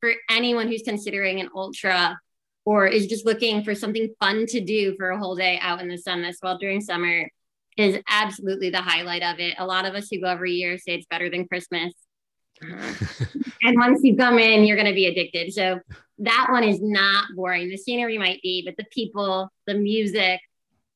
for 0.00 0.12
anyone 0.30 0.68
who's 0.68 0.82
considering 0.82 1.40
an 1.40 1.48
ultra 1.54 2.18
or 2.64 2.86
is 2.86 3.06
just 3.06 3.26
looking 3.26 3.64
for 3.64 3.74
something 3.74 4.14
fun 4.20 4.46
to 4.46 4.60
do 4.60 4.94
for 4.96 5.10
a 5.10 5.18
whole 5.18 5.34
day 5.34 5.58
out 5.60 5.80
in 5.80 5.88
the 5.88 5.98
sun 5.98 6.22
this 6.22 6.38
Sweltering 6.38 6.80
Summer 6.80 7.28
is 7.78 7.98
absolutely 8.08 8.70
the 8.70 8.82
highlight 8.82 9.22
of 9.22 9.38
it. 9.38 9.54
A 9.58 9.66
lot 9.66 9.86
of 9.86 9.94
us 9.94 10.08
who 10.10 10.20
go 10.20 10.26
every 10.26 10.52
year 10.52 10.76
say 10.76 10.94
it's 10.94 11.06
better 11.06 11.30
than 11.30 11.46
Christmas. 11.46 11.94
and 12.60 13.76
once 13.76 14.00
you 14.02 14.16
come 14.16 14.38
in, 14.38 14.64
you're 14.64 14.76
going 14.76 14.88
to 14.88 14.94
be 14.94 15.06
addicted. 15.06 15.52
So 15.52 15.80
that 16.18 16.48
one 16.50 16.64
is 16.64 16.80
not 16.82 17.26
boring. 17.36 17.70
The 17.70 17.76
scenery 17.76 18.18
might 18.18 18.42
be, 18.42 18.62
but 18.66 18.76
the 18.76 18.88
people, 18.92 19.48
the 19.66 19.74
music, 19.74 20.40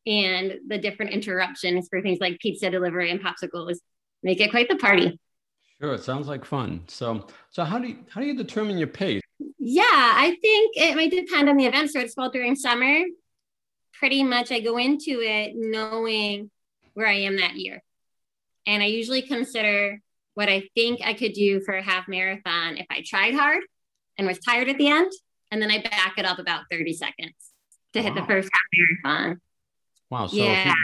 and 0.06 0.58
the 0.66 0.78
different 0.78 1.12
interruptions 1.12 1.88
for 1.88 2.02
things 2.02 2.18
like 2.20 2.38
pizza 2.40 2.70
delivery 2.70 3.10
and 3.10 3.20
popsicles 3.20 3.76
make 4.22 4.40
it 4.40 4.50
quite 4.50 4.68
the 4.68 4.76
party. 4.76 5.18
Sure, 5.80 5.94
it 5.94 6.04
sounds 6.04 6.28
like 6.28 6.44
fun. 6.44 6.82
So, 6.86 7.26
so 7.50 7.64
how 7.64 7.78
do 7.78 7.88
you 7.88 7.98
how 8.08 8.20
do 8.20 8.26
you 8.26 8.36
determine 8.36 8.78
your 8.78 8.88
pace? 8.88 9.20
Yeah, 9.58 9.82
I 9.84 10.36
think 10.40 10.76
it 10.76 10.94
might 10.94 11.10
depend 11.10 11.48
on 11.48 11.56
the 11.56 11.66
event. 11.66 11.90
So 11.90 12.00
it's 12.00 12.14
Sweltering 12.14 12.56
Summer. 12.56 13.02
Pretty 13.94 14.22
much, 14.22 14.50
I 14.50 14.60
go 14.60 14.78
into 14.78 15.20
it 15.20 15.52
knowing 15.54 16.50
where 16.94 17.06
I 17.06 17.14
am 17.14 17.36
that 17.36 17.56
year, 17.56 17.82
and 18.66 18.82
I 18.82 18.86
usually 18.86 19.22
consider 19.22 20.00
what 20.34 20.48
I 20.48 20.68
think 20.74 21.00
I 21.04 21.14
could 21.14 21.32
do 21.32 21.60
for 21.60 21.74
a 21.74 21.82
half 21.82 22.08
marathon 22.08 22.78
if 22.78 22.86
I 22.90 23.02
tried 23.06 23.34
hard 23.34 23.62
and 24.18 24.26
was 24.26 24.38
tired 24.38 24.68
at 24.68 24.78
the 24.78 24.88
end, 24.88 25.12
and 25.50 25.60
then 25.60 25.70
I 25.70 25.82
back 25.82 26.14
it 26.16 26.24
up 26.24 26.38
about 26.38 26.64
thirty 26.70 26.92
seconds 26.92 27.34
to 27.92 28.00
wow. 28.00 28.04
hit 28.04 28.14
the 28.14 28.26
first 28.26 28.48
half 28.52 29.04
marathon. 29.04 29.40
Wow! 30.12 30.26
So 30.26 30.36
yeah. 30.36 30.74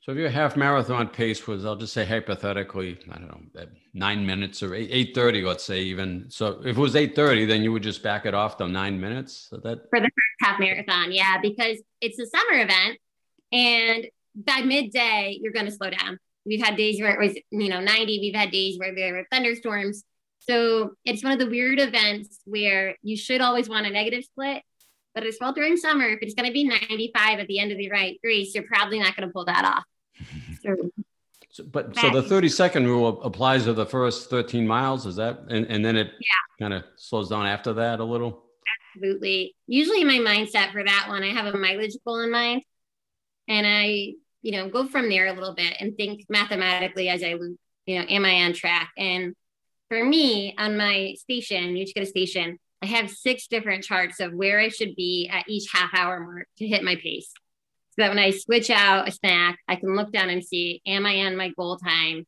So 0.00 0.12
if 0.12 0.16
your 0.16 0.30
half 0.30 0.56
marathon 0.56 1.08
pace 1.08 1.46
was, 1.46 1.66
I'll 1.66 1.76
just 1.76 1.92
say 1.92 2.06
hypothetically, 2.06 2.98
I 3.12 3.18
don't 3.18 3.54
know, 3.54 3.66
nine 3.92 4.24
minutes 4.24 4.62
or 4.62 4.74
eight 4.74 5.14
thirty, 5.14 5.42
let's 5.42 5.62
say 5.62 5.82
even. 5.82 6.30
So 6.30 6.62
if 6.64 6.78
it 6.78 6.80
was 6.80 6.96
eight 6.96 7.14
thirty, 7.14 7.44
then 7.44 7.62
you 7.62 7.72
would 7.72 7.82
just 7.82 8.02
back 8.02 8.24
it 8.24 8.32
off 8.32 8.56
to 8.56 8.66
nine 8.66 8.98
minutes. 8.98 9.48
So 9.50 9.58
that 9.58 9.80
for 9.90 10.00
the 10.00 10.06
first 10.06 10.40
half 10.40 10.58
marathon, 10.58 11.12
yeah, 11.12 11.36
because 11.42 11.76
it's 12.00 12.18
a 12.18 12.24
summer 12.24 12.62
event, 12.62 12.98
and 13.52 14.06
by 14.34 14.62
midday 14.62 15.38
you're 15.42 15.52
going 15.52 15.66
to 15.66 15.72
slow 15.72 15.90
down. 15.90 16.18
We've 16.46 16.64
had 16.64 16.76
days 16.78 17.02
where 17.02 17.20
it 17.20 17.26
was, 17.26 17.36
you 17.50 17.68
know, 17.68 17.80
90. 17.80 18.18
We've 18.18 18.34
had 18.34 18.50
days 18.50 18.78
where 18.78 18.94
there 18.94 19.12
were 19.12 19.26
thunderstorms. 19.30 20.04
So 20.38 20.92
it's 21.04 21.22
one 21.22 21.34
of 21.34 21.38
the 21.38 21.50
weird 21.50 21.78
events 21.78 22.40
where 22.46 22.96
you 23.02 23.18
should 23.18 23.42
always 23.42 23.68
want 23.68 23.86
a 23.86 23.90
negative 23.90 24.24
split. 24.24 24.62
But 25.14 25.24
as 25.24 25.36
Sweltering 25.36 25.76
Summer, 25.76 26.06
if 26.08 26.20
it's 26.22 26.34
going 26.34 26.46
to 26.46 26.52
be 26.52 26.64
95 26.64 27.40
at 27.40 27.46
the 27.48 27.58
end 27.58 27.72
of 27.72 27.78
the 27.78 27.90
right 27.90 28.18
race, 28.22 28.54
you're 28.54 28.64
probably 28.64 29.00
not 29.00 29.16
going 29.16 29.28
to 29.28 29.32
pull 29.32 29.44
that 29.46 29.64
off. 29.64 29.84
So, 30.62 30.76
so 31.48 31.64
but 31.64 31.96
so 31.96 32.10
the 32.10 32.22
30 32.22 32.50
second 32.50 32.86
rule 32.86 33.22
applies 33.22 33.64
to 33.64 33.72
the 33.72 33.86
first 33.86 34.28
13 34.28 34.66
miles, 34.66 35.06
is 35.06 35.16
that? 35.16 35.40
And, 35.48 35.64
and 35.68 35.82
then 35.82 35.96
it 35.96 36.08
yeah. 36.20 36.58
kind 36.64 36.74
of 36.74 36.84
slows 36.96 37.30
down 37.30 37.46
after 37.46 37.72
that 37.72 37.98
a 37.98 38.04
little? 38.04 38.44
Absolutely. 38.94 39.54
Usually 39.66 40.04
my 40.04 40.18
mindset 40.18 40.70
for 40.72 40.84
that 40.84 41.06
one, 41.08 41.22
I 41.22 41.28
have 41.28 41.46
a 41.46 41.56
mileage 41.56 41.96
goal 42.04 42.20
in 42.20 42.30
mind. 42.30 42.62
And 43.48 43.66
I, 43.66 44.12
you 44.42 44.52
know, 44.52 44.68
go 44.68 44.86
from 44.86 45.08
there 45.08 45.28
a 45.28 45.32
little 45.32 45.54
bit 45.54 45.74
and 45.80 45.96
think 45.96 46.26
mathematically 46.28 47.08
as 47.08 47.22
I, 47.22 47.30
you 47.30 47.98
know, 47.98 48.04
am 48.06 48.26
I 48.26 48.44
on 48.44 48.52
track? 48.52 48.90
And 48.98 49.34
for 49.88 50.04
me, 50.04 50.54
on 50.56 50.76
my 50.76 51.14
station, 51.18 51.76
you 51.76 51.84
just 51.84 51.94
get 51.94 52.04
a 52.04 52.06
station, 52.06 52.58
I 52.82 52.86
have 52.86 53.10
six 53.10 53.46
different 53.46 53.84
charts 53.84 54.20
of 54.20 54.32
where 54.32 54.58
I 54.58 54.68
should 54.68 54.96
be 54.96 55.28
at 55.32 55.48
each 55.48 55.70
half 55.72 55.90
hour 55.94 56.20
mark 56.20 56.48
to 56.58 56.66
hit 56.66 56.82
my 56.82 56.96
pace. 56.96 57.30
So 57.90 58.02
that 58.02 58.08
when 58.08 58.18
I 58.18 58.30
switch 58.30 58.70
out 58.70 59.08
a 59.08 59.12
snack, 59.12 59.58
I 59.68 59.76
can 59.76 59.94
look 59.96 60.12
down 60.12 60.30
and 60.30 60.44
see, 60.44 60.80
am 60.86 61.04
I 61.04 61.26
on 61.26 61.36
my 61.36 61.50
goal 61.50 61.76
time 61.76 62.26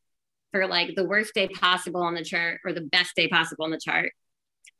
for 0.51 0.67
like 0.67 0.95
the 0.95 1.05
worst 1.05 1.35
day 1.35 1.49
possible 1.49 2.03
on 2.03 2.15
the 2.15 2.25
chart 2.25 2.61
or 2.65 2.73
the 2.73 2.83
best 2.83 3.17
day 3.17 3.29
possible 3.29 3.65
on 3.65 3.71
the 3.71 3.81
chart? 3.83 4.13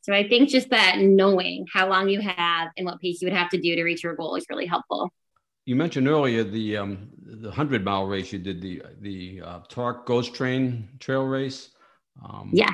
So 0.03 0.13
I 0.13 0.29
think 0.29 0.49
just 0.49 0.71
that 0.71 0.99
knowing 0.99 1.67
how 1.73 1.89
long 1.89 2.09
you 2.09 2.21
have 2.21 2.71
and 2.77 2.85
what 2.85 3.01
pace 3.01 3.23
you 3.23 3.27
would 3.27 3.37
have 3.37 3.51
to 3.51 3.61
do 3.61 3.77
to 3.77 3.85
reach 3.85 4.03
your 4.03 4.17
goal 4.17 4.35
is 4.35 4.45
really 4.51 4.67
helpful. 4.67 5.11
You 5.65 5.77
mentioned 5.77 6.09
earlier 6.09 6.43
the 6.43 6.77
um, 6.77 7.09
the 7.23 7.53
hundred 7.53 7.85
mile 7.85 8.07
race 8.07 8.33
you 8.33 8.41
did 8.41 8.61
the 8.61 8.83
the 9.01 9.43
uh, 9.45 9.61
Torque 9.69 10.05
Ghost 10.07 10.35
Train 10.35 10.89
Trail 10.99 11.23
race. 11.23 11.71
Um, 12.29 12.51
yeah. 12.53 12.71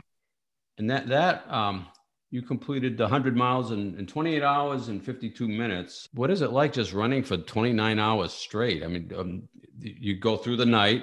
And 0.78 0.88
that 0.90 1.08
that 1.08 1.44
um, 1.52 1.86
you 2.30 2.42
completed 2.42 2.98
the 2.98 3.04
100 3.04 3.36
miles 3.36 3.70
in, 3.70 3.98
in 3.98 4.06
28 4.06 4.42
hours 4.42 4.88
and 4.88 5.02
52 5.02 5.48
minutes. 5.48 6.08
What 6.12 6.30
is 6.30 6.42
it 6.42 6.52
like 6.52 6.72
just 6.72 6.92
running 6.92 7.22
for 7.22 7.38
29 7.38 7.98
hours 7.98 8.32
straight? 8.32 8.82
I 8.84 8.86
mean, 8.86 9.10
um, 9.16 9.48
you 9.80 10.18
go 10.18 10.36
through 10.36 10.56
the 10.56 10.66
night. 10.66 11.02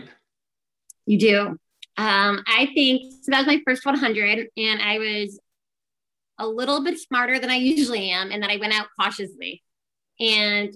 You 1.06 1.20
do. 1.20 1.40
Um, 1.98 2.44
I 2.48 2.70
think 2.74 3.14
so. 3.22 3.32
That 3.32 3.40
was 3.40 3.48
my 3.48 3.62
first 3.66 3.86
100, 3.86 4.48
and 4.58 4.82
I 4.82 5.00
was 5.00 5.40
a 6.38 6.48
little 6.48 6.84
bit 6.84 7.00
smarter 7.00 7.40
than 7.40 7.50
I 7.50 7.56
usually 7.56 8.12
am, 8.12 8.32
and 8.32 8.44
then 8.44 8.50
I 8.50 8.58
went 8.58 8.74
out 8.74 8.88
cautiously. 9.00 9.64
And 10.20 10.76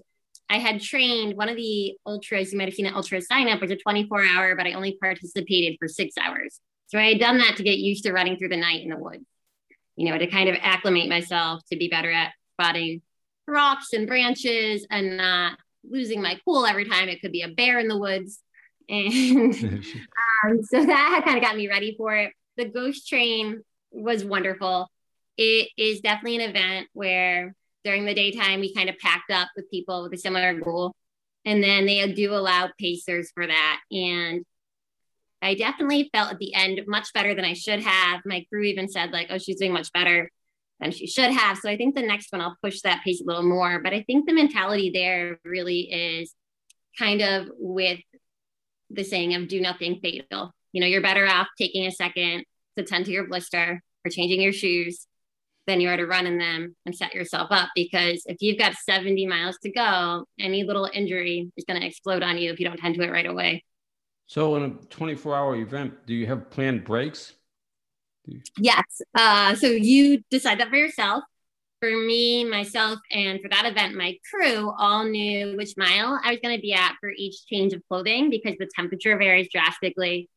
I 0.50 0.58
had 0.58 0.82
trained 0.82 1.38
one 1.38 1.50
of 1.50 1.56
the 1.56 1.96
ultras. 2.06 2.52
You 2.52 2.58
might 2.58 2.68
have 2.68 2.74
seen 2.74 2.88
an 2.88 2.94
UltraSignup 2.94 3.62
was 3.62 3.70
a 3.70 3.76
24 3.76 4.26
hour, 4.26 4.56
but 4.56 4.66
I 4.66 4.74
only 4.74 4.98
participated 5.00 5.78
for 5.78 5.88
six 5.88 6.16
hours. 6.18 6.60
So 6.88 6.98
I 6.98 7.10
had 7.10 7.20
done 7.20 7.38
that 7.38 7.58
to 7.58 7.64
get 7.64 7.78
used 7.78 8.04
to 8.06 8.14
running 8.14 8.38
through 8.38 8.50
the 8.50 8.58
night 8.58 8.82
in 8.82 8.90
the 8.90 8.98
woods, 8.98 9.26
you 10.00 10.10
know, 10.10 10.18
to 10.18 10.28
kind 10.28 10.48
of 10.48 10.56
acclimate 10.62 11.10
myself 11.10 11.62
to 11.70 11.76
be 11.76 11.90
better 11.90 12.10
at 12.10 12.32
spotting 12.54 13.02
rocks 13.46 13.92
and 13.92 14.08
branches 14.08 14.88
and 14.90 15.18
not 15.18 15.60
losing 15.84 16.22
my 16.22 16.40
cool 16.46 16.66
every 16.66 16.86
time 16.86 17.10
it 17.10 17.20
could 17.20 17.34
be 17.34 17.42
a 17.42 17.50
bear 17.50 17.80
in 17.80 17.90
the 17.90 17.98
woods. 17.98 18.40
And 18.92 19.54
um, 20.44 20.64
so 20.64 20.84
that 20.84 21.12
had 21.14 21.24
kind 21.24 21.38
of 21.38 21.44
got 21.44 21.56
me 21.56 21.68
ready 21.68 21.94
for 21.96 22.16
it. 22.16 22.32
The 22.58 22.66
ghost 22.66 23.08
train 23.08 23.62
was 23.92 24.26
wonderful. 24.26 24.90
It 25.38 25.70
is 25.78 26.00
definitely 26.00 26.38
an 26.38 26.50
event 26.50 26.88
where 26.94 27.54
during 27.84 28.06
the 28.06 28.16
daytime 28.16 28.62
we 28.62 28.74
kind 28.74 28.90
of 28.90 28.98
packed 28.98 29.30
up 29.30 29.50
with 29.56 29.70
people 29.70 30.02
with 30.02 30.14
a 30.14 30.18
similar 30.18 30.56
goal. 30.60 30.96
And 31.46 31.62
then 31.62 31.86
they 31.86 32.12
do 32.12 32.34
allow 32.34 32.72
pacers 32.80 33.30
for 33.32 33.46
that. 33.46 33.80
And 33.92 34.44
I 35.42 35.56
definitely 35.56 36.10
felt 36.14 36.32
at 36.32 36.40
the 36.40 36.54
end 36.54 36.82
much 36.88 37.14
better 37.14 37.34
than 37.34 37.46
I 37.46 37.54
should 37.54 37.82
have. 37.82 38.22
My 38.26 38.46
crew 38.50 38.64
even 38.64 38.90
said, 38.90 39.12
like, 39.12 39.28
oh, 39.30 39.38
she's 39.38 39.60
doing 39.60 39.74
much 39.74 39.92
better 39.94 40.30
than 40.80 40.92
she 40.92 41.08
should 41.08 41.32
have. 41.32 41.58
So 41.58 41.70
I 41.70 41.78
think 41.78 41.96
the 41.96 42.02
next 42.02 42.32
one 42.32 42.42
I'll 42.42 42.58
push 42.64 42.82
that 42.82 43.04
pace 43.04 43.22
a 43.22 43.26
little 43.26 43.48
more. 43.48 43.82
But 43.82 43.94
I 43.94 44.04
think 44.04 44.26
the 44.26 44.34
mentality 44.34 44.92
there 44.94 45.40
really 45.44 45.82
is 45.82 46.34
kind 46.98 47.22
of 47.22 47.50
with 47.58 48.00
the 48.90 49.04
saying 49.04 49.36
of 49.36 49.48
do 49.48 49.62
nothing 49.62 50.00
fatal. 50.02 50.54
You 50.72 50.82
know, 50.82 50.88
you're 50.88 51.02
better 51.02 51.28
off 51.28 51.48
taking 51.58 51.86
a 51.86 51.92
second 51.92 52.44
to 52.78 52.84
tend 52.84 53.06
to 53.06 53.12
your 53.12 53.28
blister 53.28 53.82
or 54.06 54.12
changing 54.12 54.42
your 54.42 54.54
shoes 54.54 55.08
than 55.68 55.82
you 55.82 55.90
are 55.90 55.98
to 55.98 56.06
run 56.06 56.26
in 56.26 56.38
them 56.38 56.76
and 56.86 56.96
set 56.96 57.14
yourself 57.14 57.48
up. 57.52 57.70
Because 57.76 58.24
if 58.26 58.38
you've 58.42 58.58
got 58.58 58.74
70 58.74 59.26
miles 59.28 59.58
to 59.64 59.72
go, 59.72 60.26
any 60.40 60.64
little 60.64 60.90
injury 60.92 61.52
is 61.58 61.66
going 61.66 61.80
to 61.80 61.86
explode 61.86 62.24
on 62.24 62.38
you 62.38 62.52
if 62.52 62.60
you 62.60 62.66
don't 62.66 62.78
tend 62.78 62.96
to 62.96 63.04
it 63.04 63.12
right 63.12 63.26
away. 63.26 63.64
So, 64.30 64.56
in 64.58 64.64
a 64.64 64.70
24 64.70 65.36
hour 65.36 65.56
event, 65.56 66.06
do 66.06 66.14
you 66.14 66.28
have 66.28 66.52
planned 66.52 66.84
breaks? 66.84 67.34
Yes. 68.60 69.02
Uh, 69.16 69.56
so, 69.56 69.66
you 69.66 70.22
decide 70.30 70.60
that 70.60 70.70
for 70.70 70.76
yourself. 70.76 71.24
For 71.80 71.90
me, 71.90 72.44
myself, 72.44 73.00
and 73.10 73.42
for 73.42 73.50
that 73.50 73.66
event, 73.66 73.96
my 73.96 74.18
crew 74.30 74.72
all 74.78 75.06
knew 75.06 75.58
which 75.58 75.76
mile 75.78 76.20
I 76.24 76.32
was 76.32 76.40
going 76.44 76.56
to 76.56 76.62
be 76.62 76.74
at 76.74 76.96
for 77.00 77.10
each 77.10 77.48
change 77.48 77.74
of 77.74 77.82
clothing 77.88 78.30
because 78.30 78.56
the 78.60 78.70
temperature 78.76 79.18
varies 79.18 79.48
drastically. 79.52 80.30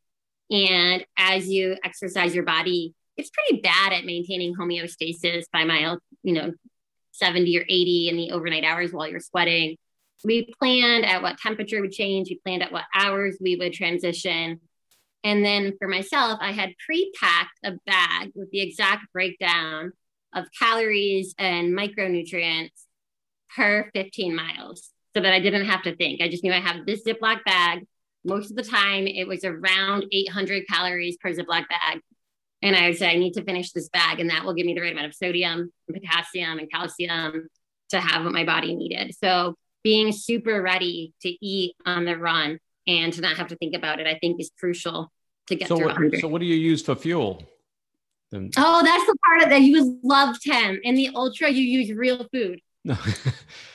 And 0.50 1.04
as 1.18 1.48
you 1.48 1.76
exercise 1.84 2.34
your 2.34 2.44
body, 2.44 2.94
it's 3.18 3.30
pretty 3.30 3.60
bad 3.60 3.92
at 3.92 4.06
maintaining 4.06 4.54
homeostasis 4.54 5.44
by 5.52 5.64
mile, 5.64 5.98
you 6.22 6.32
know, 6.32 6.52
70 7.10 7.58
or 7.58 7.62
80 7.62 8.08
in 8.08 8.16
the 8.16 8.30
overnight 8.30 8.64
hours 8.64 8.90
while 8.90 9.08
you're 9.08 9.20
sweating 9.20 9.76
we 10.24 10.52
planned 10.58 11.04
at 11.04 11.22
what 11.22 11.38
temperature 11.38 11.80
would 11.80 11.92
change. 11.92 12.28
We 12.28 12.40
planned 12.44 12.62
at 12.62 12.72
what 12.72 12.84
hours 12.94 13.38
we 13.40 13.56
would 13.56 13.72
transition. 13.72 14.60
And 15.24 15.44
then 15.44 15.74
for 15.78 15.88
myself, 15.88 16.38
I 16.40 16.52
had 16.52 16.74
pre 16.84 17.12
packed 17.20 17.58
a 17.64 17.72
bag 17.86 18.32
with 18.34 18.50
the 18.50 18.60
exact 18.60 19.12
breakdown 19.12 19.92
of 20.34 20.46
calories 20.58 21.34
and 21.38 21.76
micronutrients 21.76 22.70
per 23.54 23.90
15 23.94 24.34
miles 24.34 24.90
so 25.14 25.22
that 25.22 25.32
I 25.32 25.40
didn't 25.40 25.66
have 25.66 25.82
to 25.82 25.94
think. 25.94 26.22
I 26.22 26.28
just 26.28 26.42
knew 26.42 26.52
I 26.52 26.60
have 26.60 26.86
this 26.86 27.04
Ziploc 27.04 27.44
bag. 27.44 27.86
Most 28.24 28.50
of 28.50 28.56
the 28.56 28.62
time, 28.62 29.06
it 29.06 29.26
was 29.26 29.44
around 29.44 30.06
800 30.10 30.64
calories 30.68 31.16
per 31.18 31.30
Ziploc 31.30 31.68
bag. 31.68 32.00
And 32.62 32.76
I 32.76 32.88
would 32.88 32.96
say, 32.96 33.10
I 33.10 33.18
need 33.18 33.34
to 33.34 33.44
finish 33.44 33.72
this 33.72 33.88
bag, 33.88 34.20
and 34.20 34.30
that 34.30 34.44
will 34.44 34.54
give 34.54 34.66
me 34.66 34.74
the 34.74 34.80
right 34.80 34.92
amount 34.92 35.08
of 35.08 35.14
sodium 35.14 35.72
and 35.88 35.96
potassium 35.96 36.58
and 36.58 36.70
calcium 36.70 37.48
to 37.90 38.00
have 38.00 38.24
what 38.24 38.32
my 38.32 38.44
body 38.44 38.74
needed. 38.74 39.14
So 39.16 39.56
being 39.82 40.12
super 40.12 40.62
ready 40.62 41.14
to 41.22 41.28
eat 41.44 41.74
on 41.84 42.04
the 42.04 42.16
run 42.16 42.58
and 42.86 43.12
to 43.12 43.20
not 43.20 43.36
have 43.36 43.48
to 43.48 43.56
think 43.56 43.74
about 43.74 44.00
it, 44.00 44.06
I 44.06 44.18
think 44.18 44.40
is 44.40 44.50
crucial 44.58 45.12
to 45.48 45.56
get 45.56 45.68
so 45.68 45.76
through. 45.76 46.10
What, 46.10 46.20
so 46.20 46.28
what 46.28 46.40
do 46.40 46.46
you 46.46 46.56
use 46.56 46.82
for 46.82 46.94
fuel? 46.94 47.42
Then? 48.30 48.50
Oh, 48.56 48.82
that's 48.82 49.06
the 49.06 49.16
part 49.26 49.42
of 49.42 49.50
that 49.50 49.60
you 49.60 49.82
would 49.82 49.98
love 50.02 50.36
Tim. 50.40 50.80
In 50.82 50.94
the 50.94 51.10
ultra, 51.14 51.50
you 51.50 51.62
use 51.62 51.92
real 51.92 52.26
food. 52.32 52.60
No. 52.84 52.96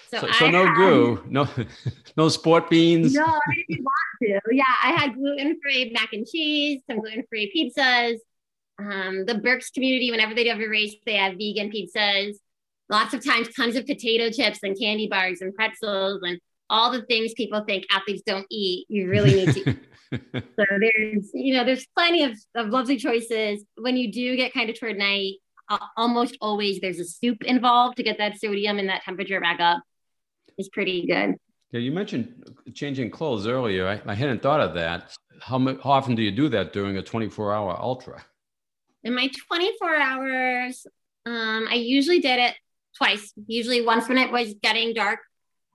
So, 0.10 0.22
so, 0.22 0.32
so 0.32 0.50
no 0.50 0.66
had, 0.66 0.76
goo, 0.78 1.24
no, 1.28 1.50
no 2.18 2.30
sport 2.30 2.70
beans. 2.70 3.14
No, 3.14 3.26
I 3.26 3.64
didn't 3.68 3.84
want 3.84 4.42
to. 4.46 4.56
Yeah, 4.56 4.64
I 4.82 4.92
had 4.94 5.16
gluten-free 5.16 5.92
mac 5.94 6.14
and 6.14 6.26
cheese, 6.26 6.82
some 6.90 7.02
gluten-free 7.02 7.52
pizzas. 7.54 8.16
Um, 8.80 9.26
the 9.26 9.36
Burks 9.36 9.70
community, 9.70 10.10
whenever 10.10 10.34
they 10.34 10.46
do 10.46 10.52
have 10.52 10.62
a 10.62 10.68
race, 10.70 10.96
they 11.06 11.16
have 11.16 11.34
vegan 11.34 11.72
pizzas 11.72 12.38
lots 12.90 13.14
of 13.14 13.26
times 13.26 13.50
tons 13.56 13.76
of 13.76 13.86
potato 13.86 14.30
chips 14.30 14.60
and 14.64 14.78
candy 14.80 15.08
bars 15.08 15.42
and 15.42 15.54
pretzels 15.54 16.22
and 16.24 16.40
all 16.70 16.92
the 16.92 17.02
things 17.04 17.34
people 17.34 17.64
think 17.66 17.86
athletes 17.92 18.24
don't 18.26 18.46
eat 18.50 18.86
you 18.90 19.10
really 19.10 19.34
need 19.34 19.54
to 19.54 19.70
eat. 19.70 19.78
So 20.10 20.64
there's 20.80 21.32
you 21.34 21.54
know 21.54 21.66
there's 21.66 21.86
plenty 21.94 22.24
of, 22.24 22.32
of 22.56 22.70
lovely 22.70 22.96
choices. 22.96 23.66
When 23.76 23.98
you 23.98 24.10
do 24.10 24.38
get 24.38 24.54
kind 24.54 24.70
of 24.70 24.80
toward 24.80 24.98
night 24.98 25.34
uh, 25.68 25.80
almost 25.98 26.38
always 26.40 26.80
there's 26.80 27.00
a 27.00 27.04
soup 27.04 27.44
involved 27.44 27.98
to 27.98 28.04
get 28.04 28.18
that 28.18 28.40
sodium 28.40 28.80
and 28.80 28.88
that 28.88 29.04
temperature 29.04 29.42
back 29.42 29.60
up. 29.60 29.84
It's 30.58 30.70
pretty 30.70 31.06
good. 31.08 31.36
Yeah 31.72 31.82
you 31.82 31.92
mentioned 31.92 32.50
changing 32.74 33.12
clothes 33.12 33.48
earlier. 33.48 33.86
I, 33.86 34.02
I 34.10 34.14
hadn't 34.14 34.42
thought 34.42 34.62
of 34.62 34.76
that. 34.76 35.14
How, 35.42 35.60
how 35.60 35.92
often 35.92 36.16
do 36.16 36.22
you 36.22 36.32
do 36.32 36.48
that 36.50 36.72
during 36.72 36.96
a 36.96 37.04
24 37.04 37.54
hour 37.54 37.78
ultra? 37.78 38.24
In 39.04 39.14
my 39.14 39.30
24 39.50 39.96
hours 39.98 40.88
um, 41.26 41.68
I 41.70 41.76
usually 41.76 42.22
did 42.22 42.40
it 42.40 42.56
twice. 42.98 43.34
Usually 43.48 43.86
once 43.86 44.08
when 44.08 44.18
it 44.18 44.32
was 44.32 44.54
getting 44.62 44.94
dark, 44.94 45.20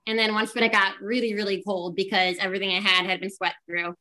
and 0.05 0.19
then 0.19 0.33
once 0.33 0.53
when 0.53 0.63
it 0.63 0.71
got 0.71 1.01
really, 1.01 1.33
really 1.33 1.63
cold 1.65 1.95
because 1.95 2.37
everything 2.39 2.69
I 2.71 2.81
had 2.81 3.05
had 3.05 3.21
been 3.21 3.31
sweat 3.31 3.55
through. 3.65 3.95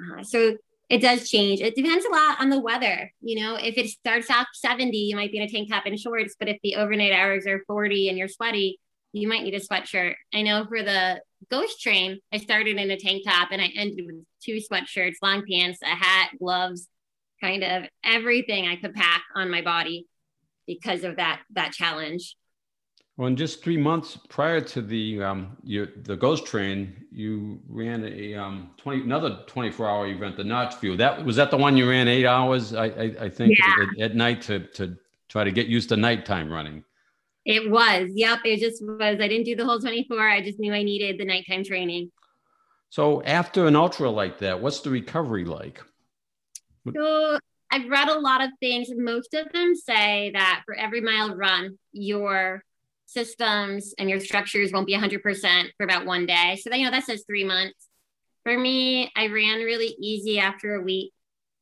Uh, 0.00 0.22
so 0.22 0.56
it 0.88 1.00
does 1.00 1.28
change. 1.28 1.60
It 1.60 1.74
depends 1.74 2.04
a 2.04 2.10
lot 2.10 2.40
on 2.40 2.50
the 2.50 2.60
weather. 2.60 3.12
You 3.20 3.40
know, 3.40 3.56
if 3.56 3.76
it 3.78 3.88
starts 3.88 4.30
off 4.30 4.46
70, 4.52 4.96
you 4.96 5.16
might 5.16 5.32
be 5.32 5.38
in 5.38 5.44
a 5.44 5.48
tank 5.48 5.70
top 5.70 5.86
and 5.86 5.98
shorts, 5.98 6.36
but 6.38 6.48
if 6.48 6.58
the 6.62 6.76
overnight 6.76 7.12
hours 7.12 7.46
are 7.46 7.64
40 7.66 8.08
and 8.08 8.18
you're 8.18 8.28
sweaty, 8.28 8.78
you 9.12 9.28
might 9.28 9.42
need 9.42 9.54
a 9.54 9.60
sweatshirt. 9.60 10.14
I 10.32 10.42
know 10.42 10.64
for 10.66 10.82
the 10.82 11.20
ghost 11.50 11.80
train, 11.80 12.18
I 12.32 12.38
started 12.38 12.76
in 12.76 12.90
a 12.90 12.96
tank 12.96 13.24
top 13.26 13.48
and 13.50 13.60
I 13.60 13.70
ended 13.76 14.04
with 14.06 14.24
two 14.42 14.58
sweatshirts, 14.70 15.16
long 15.22 15.44
pants, 15.50 15.80
a 15.82 15.86
hat, 15.86 16.30
gloves, 16.38 16.88
kind 17.40 17.64
of 17.64 17.84
everything 18.04 18.66
I 18.66 18.76
could 18.76 18.94
pack 18.94 19.22
on 19.34 19.50
my 19.50 19.62
body 19.62 20.06
because 20.66 21.04
of 21.04 21.16
that 21.16 21.40
that 21.54 21.72
challenge. 21.72 22.36
Well, 23.16 23.28
in 23.28 23.36
just 23.36 23.62
three 23.62 23.76
months 23.76 24.18
prior 24.28 24.60
to 24.60 24.80
the 24.80 25.22
um, 25.22 25.56
your, 25.62 25.88
the 26.04 26.16
Ghost 26.16 26.46
Train, 26.46 27.04
you 27.12 27.60
ran 27.68 28.04
a 28.04 28.34
um, 28.34 28.70
twenty 28.78 29.02
another 29.02 29.40
twenty 29.46 29.70
four 29.70 29.86
hour 29.88 30.06
event, 30.06 30.36
the 30.36 30.42
Notchview. 30.42 30.96
That 30.96 31.22
was 31.24 31.36
that 31.36 31.50
the 31.50 31.56
one 31.58 31.76
you 31.76 31.88
ran 31.88 32.08
eight 32.08 32.24
hours, 32.24 32.72
I 32.72 32.86
I, 32.86 33.14
I 33.20 33.28
think, 33.28 33.58
Yeah. 33.58 33.74
at, 33.98 34.00
at 34.12 34.16
night 34.16 34.40
to 34.42 34.60
to 34.60 34.96
try 35.28 35.44
to 35.44 35.50
get 35.50 35.66
used 35.66 35.90
to 35.90 35.96
nighttime 35.96 36.50
running. 36.50 36.84
It 37.44 37.70
was. 37.70 38.08
Yep. 38.14 38.38
It 38.44 38.60
just 38.60 38.82
was. 38.84 39.18
I 39.20 39.28
didn't 39.28 39.44
do 39.44 39.56
the 39.56 39.64
whole 39.64 39.80
24. 39.80 40.28
I 40.28 40.40
just 40.40 40.58
knew 40.58 40.72
I 40.72 40.82
needed 40.82 41.18
the 41.18 41.24
nighttime 41.24 41.64
training. 41.64 42.12
So 42.88 43.22
after 43.24 43.66
an 43.66 43.74
ultra 43.74 44.10
like 44.10 44.38
that, 44.38 44.60
what's 44.60 44.80
the 44.80 44.90
recovery 44.90 45.44
like? 45.44 45.82
So 46.94 47.38
I've 47.70 47.88
read 47.88 48.08
a 48.08 48.18
lot 48.18 48.42
of 48.42 48.50
things. 48.60 48.88
Most 48.94 49.34
of 49.34 49.50
them 49.52 49.74
say 49.74 50.30
that 50.34 50.62
for 50.66 50.74
every 50.74 51.00
mile 51.00 51.34
run, 51.34 51.78
your 51.92 52.62
systems 53.06 53.94
and 53.98 54.08
your 54.08 54.20
structures 54.20 54.72
won't 54.72 54.86
be 54.86 54.96
100% 54.96 55.20
for 55.76 55.84
about 55.84 56.06
one 56.06 56.26
day. 56.26 56.58
So, 56.62 56.70
that, 56.70 56.78
you 56.78 56.84
know, 56.84 56.90
that 56.90 57.04
says 57.04 57.24
three 57.26 57.44
months. 57.44 57.88
For 58.44 58.58
me, 58.58 59.10
I 59.16 59.28
ran 59.28 59.60
really 59.60 59.94
easy 60.00 60.38
after 60.38 60.74
a 60.74 60.82
week. 60.82 61.12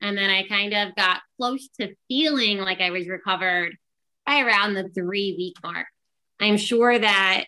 And 0.00 0.16
then 0.16 0.31
I 0.31 0.44
kind 0.44 0.72
of 0.72 0.94
got 0.96 1.20
close 1.37 1.68
to 1.79 1.94
feeling 2.09 2.59
like 2.59 2.81
I 2.81 2.90
was 2.90 3.07
recovered 3.07 3.76
by 4.26 4.40
around 4.40 4.74
the 4.74 4.88
three 4.88 5.35
week 5.37 5.57
mark. 5.62 5.87
I'm 6.40 6.57
sure 6.57 6.98
that, 6.98 7.44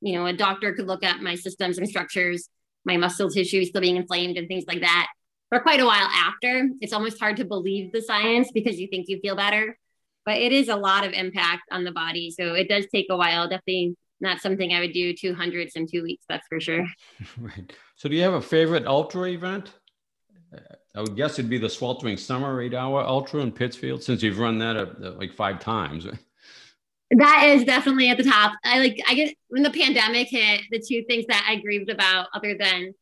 you 0.00 0.14
know, 0.14 0.26
a 0.26 0.32
doctor 0.32 0.72
could 0.72 0.86
look 0.86 1.04
at 1.04 1.20
my 1.20 1.34
systems 1.34 1.76
and 1.76 1.88
structures, 1.88 2.48
my 2.84 2.96
muscle 2.96 3.28
tissue 3.28 3.64
still 3.64 3.82
being 3.82 3.96
inflamed 3.96 4.38
and 4.38 4.48
things 4.48 4.64
like 4.66 4.80
that 4.80 5.08
for 5.50 5.60
quite 5.60 5.80
a 5.80 5.84
while 5.84 6.08
after. 6.08 6.68
It's 6.80 6.94
almost 6.94 7.20
hard 7.20 7.36
to 7.36 7.44
believe 7.44 7.92
the 7.92 8.00
science 8.00 8.50
because 8.52 8.80
you 8.80 8.88
think 8.88 9.08
you 9.08 9.20
feel 9.20 9.36
better, 9.36 9.76
but 10.24 10.38
it 10.38 10.52
is 10.52 10.68
a 10.68 10.76
lot 10.76 11.04
of 11.04 11.12
impact 11.12 11.62
on 11.70 11.84
the 11.84 11.92
body. 11.92 12.30
So 12.30 12.54
it 12.54 12.68
does 12.68 12.86
take 12.92 13.06
a 13.10 13.16
while. 13.16 13.48
Definitely 13.48 13.96
not 14.20 14.40
something 14.40 14.72
I 14.72 14.80
would 14.80 14.92
do 14.92 15.12
200s 15.12 15.72
in 15.74 15.86
two 15.86 16.02
weeks, 16.02 16.24
that's 16.28 16.46
for 16.46 16.60
sure. 16.60 16.86
right. 17.38 17.72
So 17.96 18.08
do 18.08 18.14
you 18.14 18.22
have 18.22 18.34
a 18.34 18.40
favorite 18.40 18.86
ultra 18.86 19.28
event? 19.28 19.72
Uh, 20.54 20.60
I 20.94 21.00
would 21.00 21.16
guess 21.16 21.38
it'd 21.38 21.50
be 21.50 21.58
the 21.58 21.68
sweltering 21.68 22.16
summer 22.16 22.60
eight 22.60 22.74
hour 22.74 23.02
ultra 23.02 23.40
in 23.40 23.52
Pittsfield, 23.52 24.02
since 24.02 24.22
you've 24.22 24.38
run 24.38 24.58
that 24.58 24.76
uh, 24.76 25.12
like 25.12 25.34
five 25.34 25.60
times. 25.60 26.06
That 27.14 27.44
is 27.48 27.64
definitely 27.64 28.08
at 28.08 28.16
the 28.16 28.24
top. 28.24 28.54
I 28.64 28.78
like, 28.78 28.98
I 29.06 29.12
get 29.12 29.36
when 29.48 29.62
the 29.62 29.70
pandemic 29.70 30.28
hit, 30.28 30.62
the 30.70 30.78
two 30.78 31.04
things 31.06 31.26
that 31.26 31.46
I 31.46 31.56
grieved 31.56 31.90
about, 31.90 32.28
other 32.34 32.56
than 32.58 32.94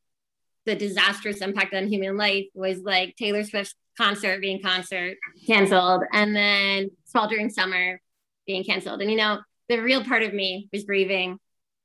the 0.66 0.74
disastrous 0.74 1.40
impact 1.42 1.74
on 1.74 1.87
human 1.87 2.16
life, 2.16 2.46
was 2.52 2.80
like 2.80 3.14
Taylor 3.14 3.44
Swift's 3.44 3.76
concert 3.96 4.40
being 4.40 4.61
concert 4.61 5.16
canceled, 5.46 6.02
and 6.12 6.35
then 6.35 6.90
sweltering 7.11 7.51
summer 7.51 8.01
being 8.46 8.64
canceled. 8.64 9.01
And 9.01 9.11
you 9.11 9.16
know, 9.16 9.40
the 9.68 9.79
real 9.83 10.05
part 10.05 10.23
of 10.23 10.33
me 10.33 10.68
was 10.73 10.85
grieving 10.85 11.38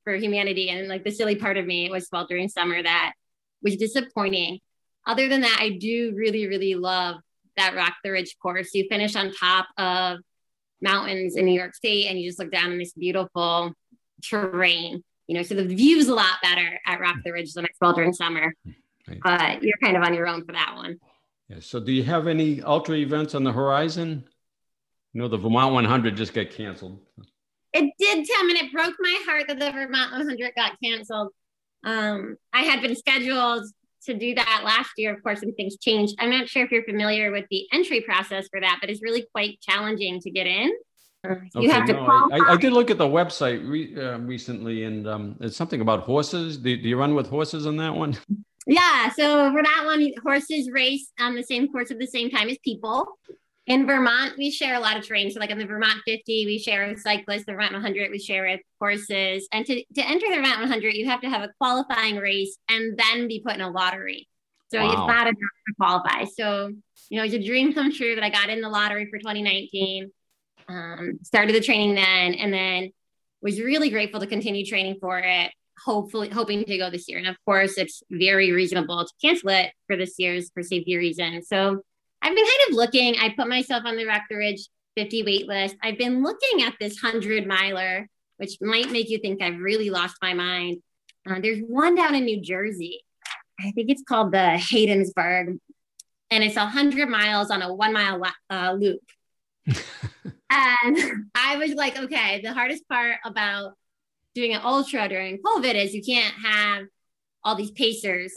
for 0.04 0.16
humanity, 0.16 0.70
and 0.70 0.88
like 0.88 1.04
the 1.04 1.12
silly 1.12 1.36
part 1.36 1.58
of 1.58 1.66
me 1.66 1.90
was 1.90 2.08
sweltering 2.08 2.48
summer 2.48 2.82
that 2.82 3.14
was 3.62 3.76
disappointing. 3.76 4.60
Other 5.08 5.28
than 5.28 5.42
that, 5.42 5.58
I 5.60 5.72
do 5.72 6.14
really, 6.16 6.48
really 6.48 6.76
love 6.76 7.18
that 7.58 7.76
Rock 7.76 7.94
the 8.04 8.12
Ridge 8.12 8.36
course. 8.42 8.74
You 8.74 8.88
finish 8.90 9.16
on 9.16 9.32
top 9.32 9.68
of 9.78 10.20
mountains 10.82 11.36
in 11.36 11.46
New 11.46 11.54
York 11.54 11.76
State 11.76 12.08
and 12.08 12.20
you 12.20 12.30
just 12.30 12.40
look 12.40 12.52
down 12.52 12.72
on 12.72 12.78
this 12.78 12.94
beautiful 12.94 13.74
terrain. 14.24 15.04
You 15.28 15.36
know, 15.36 15.44
so 15.44 15.56
the 15.56 15.66
view's 15.66 16.08
a 16.08 16.14
lot 16.14 16.42
better 16.42 16.80
at 16.86 17.00
Rock 17.00 17.18
the 17.24 17.32
Ridge 17.32 17.54
than 17.54 17.66
at 17.66 17.76
Sweltering 17.78 18.14
Summer. 18.14 18.54
Right. 19.08 19.20
But 19.24 19.64
you're 19.64 19.78
kind 19.82 19.98
of 19.98 20.04
on 20.04 20.14
your 20.14 20.28
own 20.28 20.46
for 20.46 20.52
that 20.52 20.74
one. 20.76 21.00
Yeah. 21.50 21.58
So 21.60 21.80
do 21.80 21.92
you 21.92 22.04
have 22.04 22.28
any 22.28 22.62
ultra 22.62 22.96
events 22.96 23.36
on 23.36 23.44
the 23.44 23.52
horizon? 23.52 24.26
You 25.16 25.22
know, 25.22 25.30
the 25.30 25.38
Vermont 25.38 25.74
100 25.74 26.18
just 26.18 26.34
got 26.34 26.50
canceled. 26.52 27.00
It 27.72 27.90
did, 27.98 28.26
Tim, 28.26 28.50
and 28.50 28.58
it 28.58 28.74
broke 28.74 28.96
my 29.00 29.18
heart 29.26 29.46
that 29.48 29.58
the 29.60 29.72
Vermont 29.72 30.12
100 30.12 30.52
got 30.58 30.74
canceled. 30.84 31.30
Um, 31.86 32.36
I 32.52 32.64
had 32.64 32.82
been 32.82 32.98
scheduled 32.98 33.64
to 34.08 34.14
do 34.14 34.36
that 34.36 34.64
last 34.66 34.90
year. 34.98 35.16
Of 35.16 35.24
course, 35.24 35.42
and 35.42 35.56
things 35.56 35.78
changed. 35.78 36.16
I'm 36.20 36.30
not 36.30 36.50
sure 36.50 36.66
if 36.66 36.72
you're 36.72 36.84
familiar 36.84 37.32
with 37.32 37.46
the 37.50 37.66
entry 37.72 38.02
process 38.02 38.50
for 38.52 38.60
that, 38.60 38.80
but 38.82 38.90
it's 38.90 39.02
really 39.02 39.26
quite 39.32 39.62
challenging 39.62 40.20
to 40.20 40.30
get 40.32 40.48
in. 40.48 40.70
You 41.24 41.40
Okay, 41.56 41.68
have 41.70 41.86
to 41.86 41.94
no, 41.94 42.06
I- 42.06 42.52
I 42.52 42.58
did 42.58 42.74
look 42.74 42.92
at 42.92 42.98
the 42.98 43.08
website 43.08 43.66
re, 43.68 43.96
uh, 43.98 44.18
recently, 44.20 44.84
and 44.84 45.08
um, 45.08 45.38
it's 45.40 45.56
something 45.56 45.80
about 45.80 46.02
horses. 46.02 46.58
Do, 46.58 46.76
do 46.76 46.90
you 46.90 46.98
run 46.98 47.16
with 47.16 47.30
horses 47.30 47.66
on 47.66 47.78
that 47.78 47.96
one? 47.96 48.18
Yeah, 48.68 49.10
so 49.12 49.52
for 49.54 49.64
that 49.64 49.84
one, 49.86 50.12
horses 50.24 50.70
race 50.72 51.10
on 51.20 51.36
the 51.36 51.44
same 51.44 51.72
course 51.72 51.90
at 51.90 52.00
the 52.00 52.08
same 52.08 52.30
time 52.30 52.50
as 52.50 52.58
people. 52.58 53.08
In 53.68 53.88
Vermont, 53.88 54.34
we 54.38 54.52
share 54.52 54.76
a 54.76 54.80
lot 54.80 54.96
of 54.96 55.06
terrain. 55.06 55.32
So, 55.32 55.40
like 55.40 55.50
on 55.52 55.58
the 55.58 55.66
Vermont 55.66 56.02
50, 56.06 56.46
we 56.46 56.60
share 56.60 56.88
with 56.88 57.02
cyclists. 57.02 57.46
The 57.46 57.54
Vermont 57.54 57.74
100, 57.74 58.12
we 58.12 58.20
share 58.20 58.46
with 58.46 58.62
horses. 58.80 59.48
And 59.52 59.66
to, 59.66 59.84
to 59.96 60.08
enter 60.08 60.28
the 60.30 60.36
Vermont 60.36 60.60
100, 60.60 60.94
you 60.94 61.06
have 61.08 61.22
to 61.22 61.30
have 61.30 61.42
a 61.42 61.50
qualifying 61.60 62.18
race 62.18 62.58
and 62.70 62.98
then 62.98 63.28
be 63.28 63.42
put 63.44 63.56
in 63.56 63.62
a 63.62 63.70
lottery. 63.70 64.28
So 64.72 64.80
it's 64.82 64.96
Wow. 64.96 65.08
not 65.08 65.28
enough 65.28 65.36
to 65.36 65.74
qualify. 65.80 66.26
So, 66.26 66.72
you 67.10 67.18
know, 67.18 67.26
it's 67.26 67.34
a 67.34 67.44
dream 67.44 67.74
come 67.74 67.92
true 67.92 68.16
that 68.16 68.24
I 68.24 68.30
got 68.30 68.50
in 68.50 68.62
the 68.62 68.70
lottery 68.70 69.08
for 69.10 69.18
2019. 69.18 70.12
Um, 70.68 71.20
started 71.24 71.56
the 71.56 71.62
training 71.62 71.96
then, 71.96 72.34
and 72.34 72.52
then 72.54 72.92
was 73.42 73.60
really 73.60 73.90
grateful 73.90 74.20
to 74.20 74.28
continue 74.28 74.66
training 74.66 74.98
for 75.00 75.20
it 75.20 75.52
hopefully 75.84 76.30
hoping 76.30 76.64
to 76.64 76.78
go 76.78 76.90
this 76.90 77.08
year. 77.08 77.18
And 77.18 77.28
of 77.28 77.36
course, 77.46 77.78
it's 77.78 78.02
very 78.10 78.52
reasonable 78.52 79.06
to 79.06 79.12
cancel 79.22 79.50
it 79.50 79.72
for 79.88 79.96
this 79.96 80.16
year's 80.18 80.50
for 80.54 80.64
safety 80.64 80.96
reasons. 80.96 81.48
So 81.48 81.82
I've 82.26 82.34
been 82.34 82.44
kind 82.44 82.70
of 82.70 82.76
looking. 82.76 83.16
I 83.20 83.36
put 83.38 83.48
myself 83.48 83.84
on 83.86 83.98
the 83.98 84.06
Rock 84.06 84.24
the 84.32 84.36
Ridge 84.36 84.68
50 84.98 85.22
wait 85.22 85.48
list. 85.48 85.76
I've 85.84 86.00
been 86.00 86.24
looking 86.24 86.64
at 86.64 86.74
this 86.80 87.00
100 87.00 87.46
miler, 87.46 88.10
which 88.38 88.58
might 88.60 88.90
make 88.90 89.12
you 89.12 89.20
think 89.20 89.44
I've 89.44 89.60
really 89.60 89.92
lost 89.92 90.16
my 90.24 90.34
mind. 90.34 90.82
Uh, 91.30 91.40
there's 91.40 91.60
one 91.60 91.94
down 91.94 92.16
in 92.16 92.26
New 92.26 92.42
Jersey. 92.42 93.04
I 93.60 93.70
think 93.74 93.92
it's 93.92 94.02
called 94.02 94.32
the 94.32 94.58
Haydensburg, 94.58 95.60
and 96.32 96.44
it's 96.44 96.56
100 96.56 97.08
miles 97.10 97.52
on 97.52 97.62
a 97.62 97.72
one 97.72 97.94
mile 97.94 98.20
uh, 98.50 98.76
loop. 98.76 99.02
and 99.68 100.98
I 101.36 101.58
was 101.58 101.76
like, 101.76 101.96
okay, 101.96 102.42
the 102.42 102.54
hardest 102.54 102.90
part 102.90 103.18
about 103.24 103.74
doing 104.34 104.56
an 104.56 104.62
ultra 104.64 105.08
during 105.08 105.38
COVID 105.38 105.76
is 105.76 105.94
you 105.94 106.02
can't 106.02 106.34
have 106.44 106.86
all 107.44 107.54
these 107.54 107.72
pacers 107.72 108.34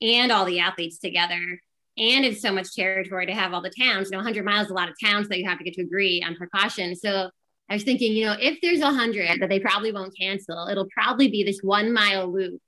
and 0.00 0.32
all 0.32 0.44
the 0.44 0.58
athletes 0.58 0.98
together. 0.98 1.60
And 1.98 2.24
it's 2.24 2.40
so 2.40 2.52
much 2.52 2.74
territory 2.74 3.26
to 3.26 3.34
have 3.34 3.52
all 3.52 3.62
the 3.62 3.70
towns. 3.70 4.08
You 4.10 4.12
know, 4.12 4.24
100 4.24 4.44
miles 4.44 4.70
a 4.70 4.74
lot 4.74 4.88
of 4.88 4.94
towns 5.02 5.28
that 5.28 5.38
you 5.38 5.48
have 5.48 5.58
to 5.58 5.64
get 5.64 5.74
to 5.74 5.82
agree 5.82 6.22
on 6.26 6.36
precautions. 6.36 7.00
So 7.00 7.30
I 7.68 7.74
was 7.74 7.84
thinking, 7.84 8.12
you 8.12 8.26
know, 8.26 8.36
if 8.38 8.60
there's 8.62 8.80
100 8.80 9.40
that 9.40 9.48
they 9.48 9.60
probably 9.60 9.92
won't 9.92 10.16
cancel, 10.18 10.68
it'll 10.68 10.88
probably 10.92 11.28
be 11.28 11.44
this 11.44 11.60
one 11.62 11.92
mile 11.92 12.32
loop 12.32 12.60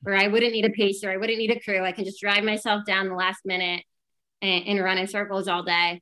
where 0.00 0.16
I 0.16 0.28
wouldn't 0.28 0.52
need 0.52 0.64
a 0.64 0.70
pacer, 0.70 1.10
I 1.10 1.16
wouldn't 1.16 1.38
need 1.38 1.50
a 1.50 1.60
crew. 1.60 1.84
I 1.84 1.92
can 1.92 2.04
just 2.04 2.20
drive 2.20 2.44
myself 2.44 2.84
down 2.84 3.08
the 3.08 3.14
last 3.14 3.40
minute 3.44 3.84
and, 4.40 4.66
and 4.66 4.82
run 4.82 4.98
in 4.98 5.06
circles 5.06 5.48
all 5.48 5.62
day. 5.62 6.00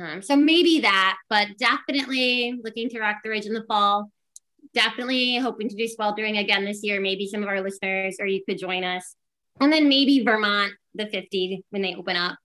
Um, 0.00 0.22
so 0.22 0.34
maybe 0.34 0.80
that, 0.80 1.18
but 1.28 1.48
definitely 1.58 2.58
looking 2.62 2.88
to 2.90 3.00
rock 3.00 3.18
the 3.22 3.30
ridge 3.30 3.44
in 3.44 3.52
the 3.52 3.64
fall 3.68 4.10
definitely 4.74 5.36
hoping 5.36 5.68
to 5.68 5.76
do 5.76 5.88
sweltering 5.88 6.36
again 6.36 6.64
this 6.64 6.82
year. 6.82 7.00
Maybe 7.00 7.26
some 7.26 7.42
of 7.42 7.48
our 7.48 7.60
listeners 7.60 8.16
or 8.20 8.26
you 8.26 8.42
could 8.46 8.58
join 8.58 8.84
us. 8.84 9.16
And 9.60 9.72
then 9.72 9.88
maybe 9.88 10.24
Vermont, 10.24 10.72
the 10.94 11.06
50 11.06 11.64
when 11.70 11.82
they 11.82 11.94
open 11.94 12.16
up. 12.16 12.38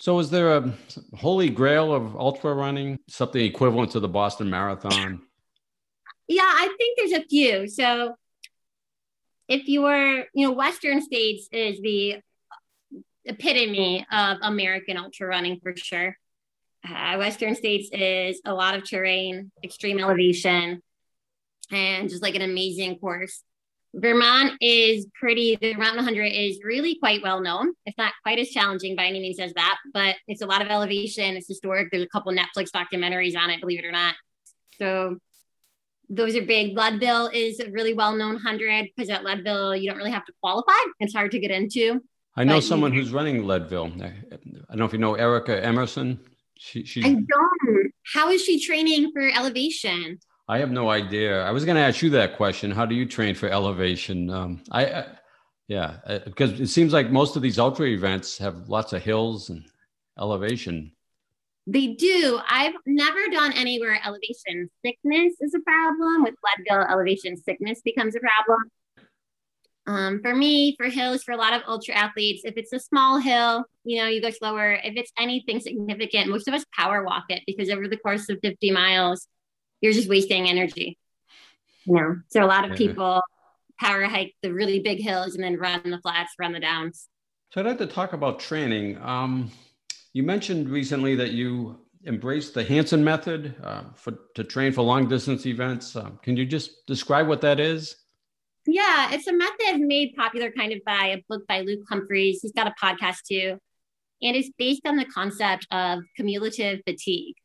So, 0.00 0.18
is 0.20 0.30
there 0.30 0.56
a 0.56 0.72
holy 1.16 1.50
grail 1.50 1.92
of 1.92 2.14
ultra 2.14 2.54
running, 2.54 2.98
something 3.08 3.44
equivalent 3.44 3.90
to 3.92 4.00
the 4.00 4.08
Boston 4.08 4.48
Marathon? 4.48 5.22
Yeah, 6.28 6.42
I 6.42 6.74
think 6.78 6.98
there's 6.98 7.22
a 7.22 7.26
few. 7.26 7.68
So 7.68 8.14
if 9.48 9.66
you 9.66 9.82
were, 9.82 10.26
you 10.34 10.46
know, 10.46 10.52
Western 10.52 11.00
States 11.00 11.48
is 11.50 11.80
the 11.80 12.18
epitome 13.24 14.06
of 14.12 14.38
American 14.42 14.98
ultra 14.98 15.26
running 15.26 15.58
for 15.60 15.74
sure. 15.74 16.16
Uh, 16.86 17.16
Western 17.16 17.54
States 17.54 17.88
is 17.92 18.40
a 18.44 18.54
lot 18.54 18.76
of 18.76 18.88
terrain, 18.88 19.50
extreme 19.64 19.98
elevation, 19.98 20.82
and 21.72 22.08
just 22.08 22.22
like 22.22 22.34
an 22.34 22.42
amazing 22.42 22.98
course. 22.98 23.42
Vermont 24.00 24.52
is 24.60 25.06
pretty, 25.14 25.56
the 25.60 25.72
Vermont 25.74 25.96
100 25.96 26.24
is 26.24 26.60
really 26.64 26.96
quite 26.96 27.22
well 27.22 27.40
known. 27.40 27.72
It's 27.86 27.98
not 27.98 28.12
quite 28.22 28.38
as 28.38 28.48
challenging 28.50 28.96
by 28.96 29.06
any 29.06 29.20
means 29.20 29.40
as 29.40 29.52
that, 29.54 29.78
but 29.92 30.16
it's 30.26 30.42
a 30.42 30.46
lot 30.46 30.62
of 30.62 30.68
elevation. 30.68 31.36
It's 31.36 31.48
historic. 31.48 31.88
There's 31.90 32.04
a 32.04 32.08
couple 32.08 32.32
Netflix 32.32 32.70
documentaries 32.70 33.36
on 33.36 33.50
it, 33.50 33.60
believe 33.60 33.80
it 33.80 33.84
or 33.84 33.92
not. 33.92 34.14
So 34.78 35.18
those 36.08 36.36
are 36.36 36.42
big. 36.42 36.76
Leadville 36.76 37.28
is 37.32 37.60
a 37.60 37.70
really 37.70 37.94
well 37.94 38.14
known 38.14 38.34
100 38.34 38.88
because 38.96 39.10
at 39.10 39.24
Leadville, 39.24 39.76
you 39.76 39.88
don't 39.88 39.98
really 39.98 40.10
have 40.10 40.24
to 40.26 40.32
qualify. 40.40 40.72
It's 41.00 41.14
hard 41.14 41.32
to 41.32 41.38
get 41.38 41.50
into. 41.50 42.00
I 42.36 42.44
know 42.44 42.60
someone 42.60 42.92
who's 42.92 43.10
running 43.10 43.44
Leadville. 43.44 43.92
I 44.00 44.06
I 44.06 44.36
don't 44.70 44.78
know 44.78 44.84
if 44.84 44.92
you 44.92 44.98
know 44.98 45.14
Erica 45.14 45.64
Emerson. 45.64 46.20
She, 46.56 46.84
she, 46.84 47.02
I 47.04 47.14
don't. 47.14 47.92
How 48.14 48.30
is 48.30 48.44
she 48.44 48.60
training 48.60 49.12
for 49.12 49.28
elevation? 49.28 50.18
I 50.48 50.58
have 50.58 50.70
no 50.70 50.88
idea. 50.88 51.42
I 51.42 51.50
was 51.50 51.64
going 51.66 51.76
to 51.76 51.82
ask 51.82 52.00
you 52.00 52.10
that 52.10 52.36
question. 52.36 52.70
How 52.70 52.86
do 52.86 52.94
you 52.94 53.04
train 53.04 53.34
for 53.34 53.48
elevation? 53.48 54.30
Um, 54.30 54.62
I, 54.70 54.86
I, 54.86 55.06
yeah, 55.68 55.98
uh, 56.06 56.20
because 56.24 56.58
it 56.58 56.68
seems 56.68 56.94
like 56.94 57.10
most 57.10 57.36
of 57.36 57.42
these 57.42 57.58
ultra 57.58 57.86
events 57.86 58.38
have 58.38 58.68
lots 58.68 58.94
of 58.94 59.02
hills 59.02 59.50
and 59.50 59.62
elevation. 60.18 60.92
They 61.66 61.88
do. 61.88 62.40
I've 62.48 62.72
never 62.86 63.28
done 63.30 63.52
anywhere 63.52 64.00
elevation 64.02 64.70
sickness 64.82 65.34
is 65.40 65.54
a 65.54 65.60
problem. 65.60 66.22
With 66.22 66.34
blood. 66.40 66.64
Leadville, 66.66 66.90
elevation 66.90 67.36
sickness 67.36 67.82
becomes 67.84 68.16
a 68.16 68.20
problem. 68.20 68.60
Um, 69.86 70.20
for 70.22 70.34
me, 70.34 70.76
for 70.76 70.86
hills, 70.86 71.22
for 71.22 71.32
a 71.32 71.36
lot 71.36 71.52
of 71.52 71.62
ultra 71.68 71.94
athletes, 71.94 72.42
if 72.44 72.54
it's 72.56 72.72
a 72.72 72.78
small 72.78 73.18
hill, 73.18 73.64
you 73.84 74.00
know, 74.00 74.08
you 74.08 74.22
go 74.22 74.30
slower. 74.30 74.72
If 74.82 74.96
it's 74.96 75.12
anything 75.18 75.60
significant, 75.60 76.30
most 76.30 76.48
of 76.48 76.54
us 76.54 76.64
power 76.74 77.04
walk 77.04 77.24
it 77.28 77.42
because 77.46 77.68
over 77.68 77.86
the 77.86 77.96
course 77.98 78.30
of 78.30 78.38
50 78.42 78.70
miles, 78.70 79.28
you're 79.80 79.92
just 79.92 80.08
wasting 80.08 80.48
energy. 80.48 80.98
You 81.84 81.94
know, 81.94 82.16
so 82.28 82.44
a 82.44 82.46
lot 82.46 82.70
of 82.70 82.76
people 82.76 83.22
power 83.80 84.04
hike 84.04 84.34
the 84.42 84.52
really 84.52 84.80
big 84.80 85.00
hills 85.00 85.34
and 85.34 85.42
then 85.42 85.56
run 85.56 85.80
the 85.84 85.98
flats, 85.98 86.32
run 86.38 86.52
the 86.52 86.60
downs. 86.60 87.08
So 87.52 87.60
I'd 87.60 87.66
like 87.66 87.78
to 87.78 87.86
talk 87.86 88.12
about 88.12 88.40
training. 88.40 88.98
Um, 88.98 89.50
you 90.12 90.22
mentioned 90.22 90.68
recently 90.68 91.14
that 91.16 91.30
you 91.30 91.78
embraced 92.06 92.54
the 92.54 92.64
Hanson 92.64 93.02
method 93.02 93.54
uh, 93.62 93.84
for 93.94 94.18
to 94.34 94.44
train 94.44 94.72
for 94.72 94.82
long 94.82 95.08
distance 95.08 95.46
events. 95.46 95.96
Uh, 95.96 96.10
can 96.22 96.36
you 96.36 96.44
just 96.44 96.86
describe 96.86 97.26
what 97.26 97.40
that 97.40 97.60
is? 97.60 97.96
Yeah, 98.66 99.12
it's 99.12 99.26
a 99.26 99.32
method 99.32 99.80
made 99.80 100.14
popular 100.14 100.50
kind 100.50 100.72
of 100.72 100.80
by 100.84 101.06
a 101.06 101.24
book 101.28 101.46
by 101.46 101.60
Luke 101.60 101.80
Humphreys. 101.88 102.40
He's 102.42 102.52
got 102.52 102.66
a 102.66 102.74
podcast 102.82 103.22
too. 103.26 103.58
And 104.20 104.36
it's 104.36 104.50
based 104.58 104.86
on 104.86 104.96
the 104.96 105.06
concept 105.06 105.66
of 105.70 106.00
cumulative 106.16 106.80
fatigue. 106.86 107.36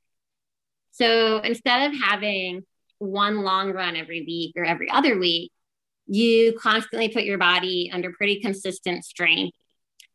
So 0.94 1.40
instead 1.40 1.92
of 1.92 2.00
having 2.00 2.64
one 3.00 3.44
long 3.44 3.72
run 3.72 3.96
every 3.96 4.22
week 4.22 4.54
or 4.56 4.64
every 4.64 4.90
other 4.90 5.20
week, 5.20 5.52
you 6.08 6.58
constantly 6.60 7.10
put 7.10 7.24
your 7.24 7.38
body 7.38 7.92
under 7.94 8.12
pretty 8.12 8.40
consistent 8.40 9.06
strain. 9.06 9.52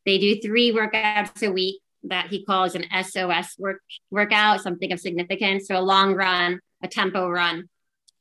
They 0.07 0.18
do 0.18 0.41
three 0.41 0.72
workouts 0.72 1.47
a 1.47 1.53
week 1.53 1.81
that 2.05 2.29
he 2.29 2.45
calls 2.45 2.74
an 2.74 2.85
SOS 3.05 3.59
work 3.59 3.81
workout, 4.11 4.62
something 4.62 4.93
of 4.93 5.01
significance. 5.01 5.68
So 5.68 5.76
a 5.76 5.81
long 5.81 6.14
run, 6.14 6.61
a 6.83 6.89
tempo 6.89 7.29
run, 7.29 7.68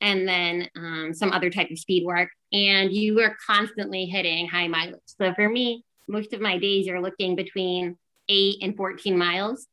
and 0.00 0.28
then 0.28 0.68
um, 0.76 1.14
some 1.14 1.32
other 1.32 1.50
type 1.50 1.70
of 1.70 1.78
speed 1.78 2.04
work 2.04 2.28
and 2.52 2.92
you 2.92 3.20
are 3.20 3.36
constantly 3.46 4.06
hitting 4.06 4.48
high 4.48 4.68
mileage. 4.68 5.00
So 5.06 5.34
for 5.34 5.48
me, 5.48 5.84
most 6.06 6.32
of 6.32 6.40
my 6.40 6.58
days 6.58 6.88
are 6.88 7.00
looking 7.00 7.36
between 7.36 7.96
eight 8.28 8.56
and 8.62 8.76
14 8.76 9.16
miles. 9.18 9.66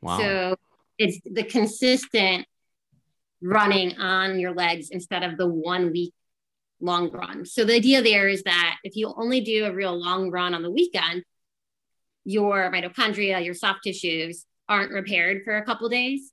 Wow. 0.00 0.18
So 0.18 0.56
it's 0.98 1.18
the 1.24 1.42
consistent 1.42 2.46
running 3.42 3.98
on 3.98 4.38
your 4.38 4.54
legs 4.54 4.90
instead 4.90 5.22
of 5.22 5.36
the 5.36 5.48
one 5.48 5.90
week 5.90 6.14
long 6.80 7.10
run. 7.10 7.44
So 7.46 7.64
the 7.64 7.74
idea 7.74 8.02
there 8.02 8.28
is 8.28 8.42
that 8.44 8.76
if 8.84 8.96
you 8.96 9.12
only 9.16 9.40
do 9.40 9.64
a 9.64 9.72
real 9.72 9.96
long 9.96 10.30
run 10.30 10.54
on 10.54 10.62
the 10.62 10.70
weekend, 10.70 11.24
your 12.24 12.70
mitochondria, 12.70 13.44
your 13.44 13.54
soft 13.54 13.80
tissues 13.84 14.44
aren't 14.68 14.92
repaired 14.92 15.42
for 15.44 15.56
a 15.56 15.64
couple 15.64 15.88
days. 15.88 16.32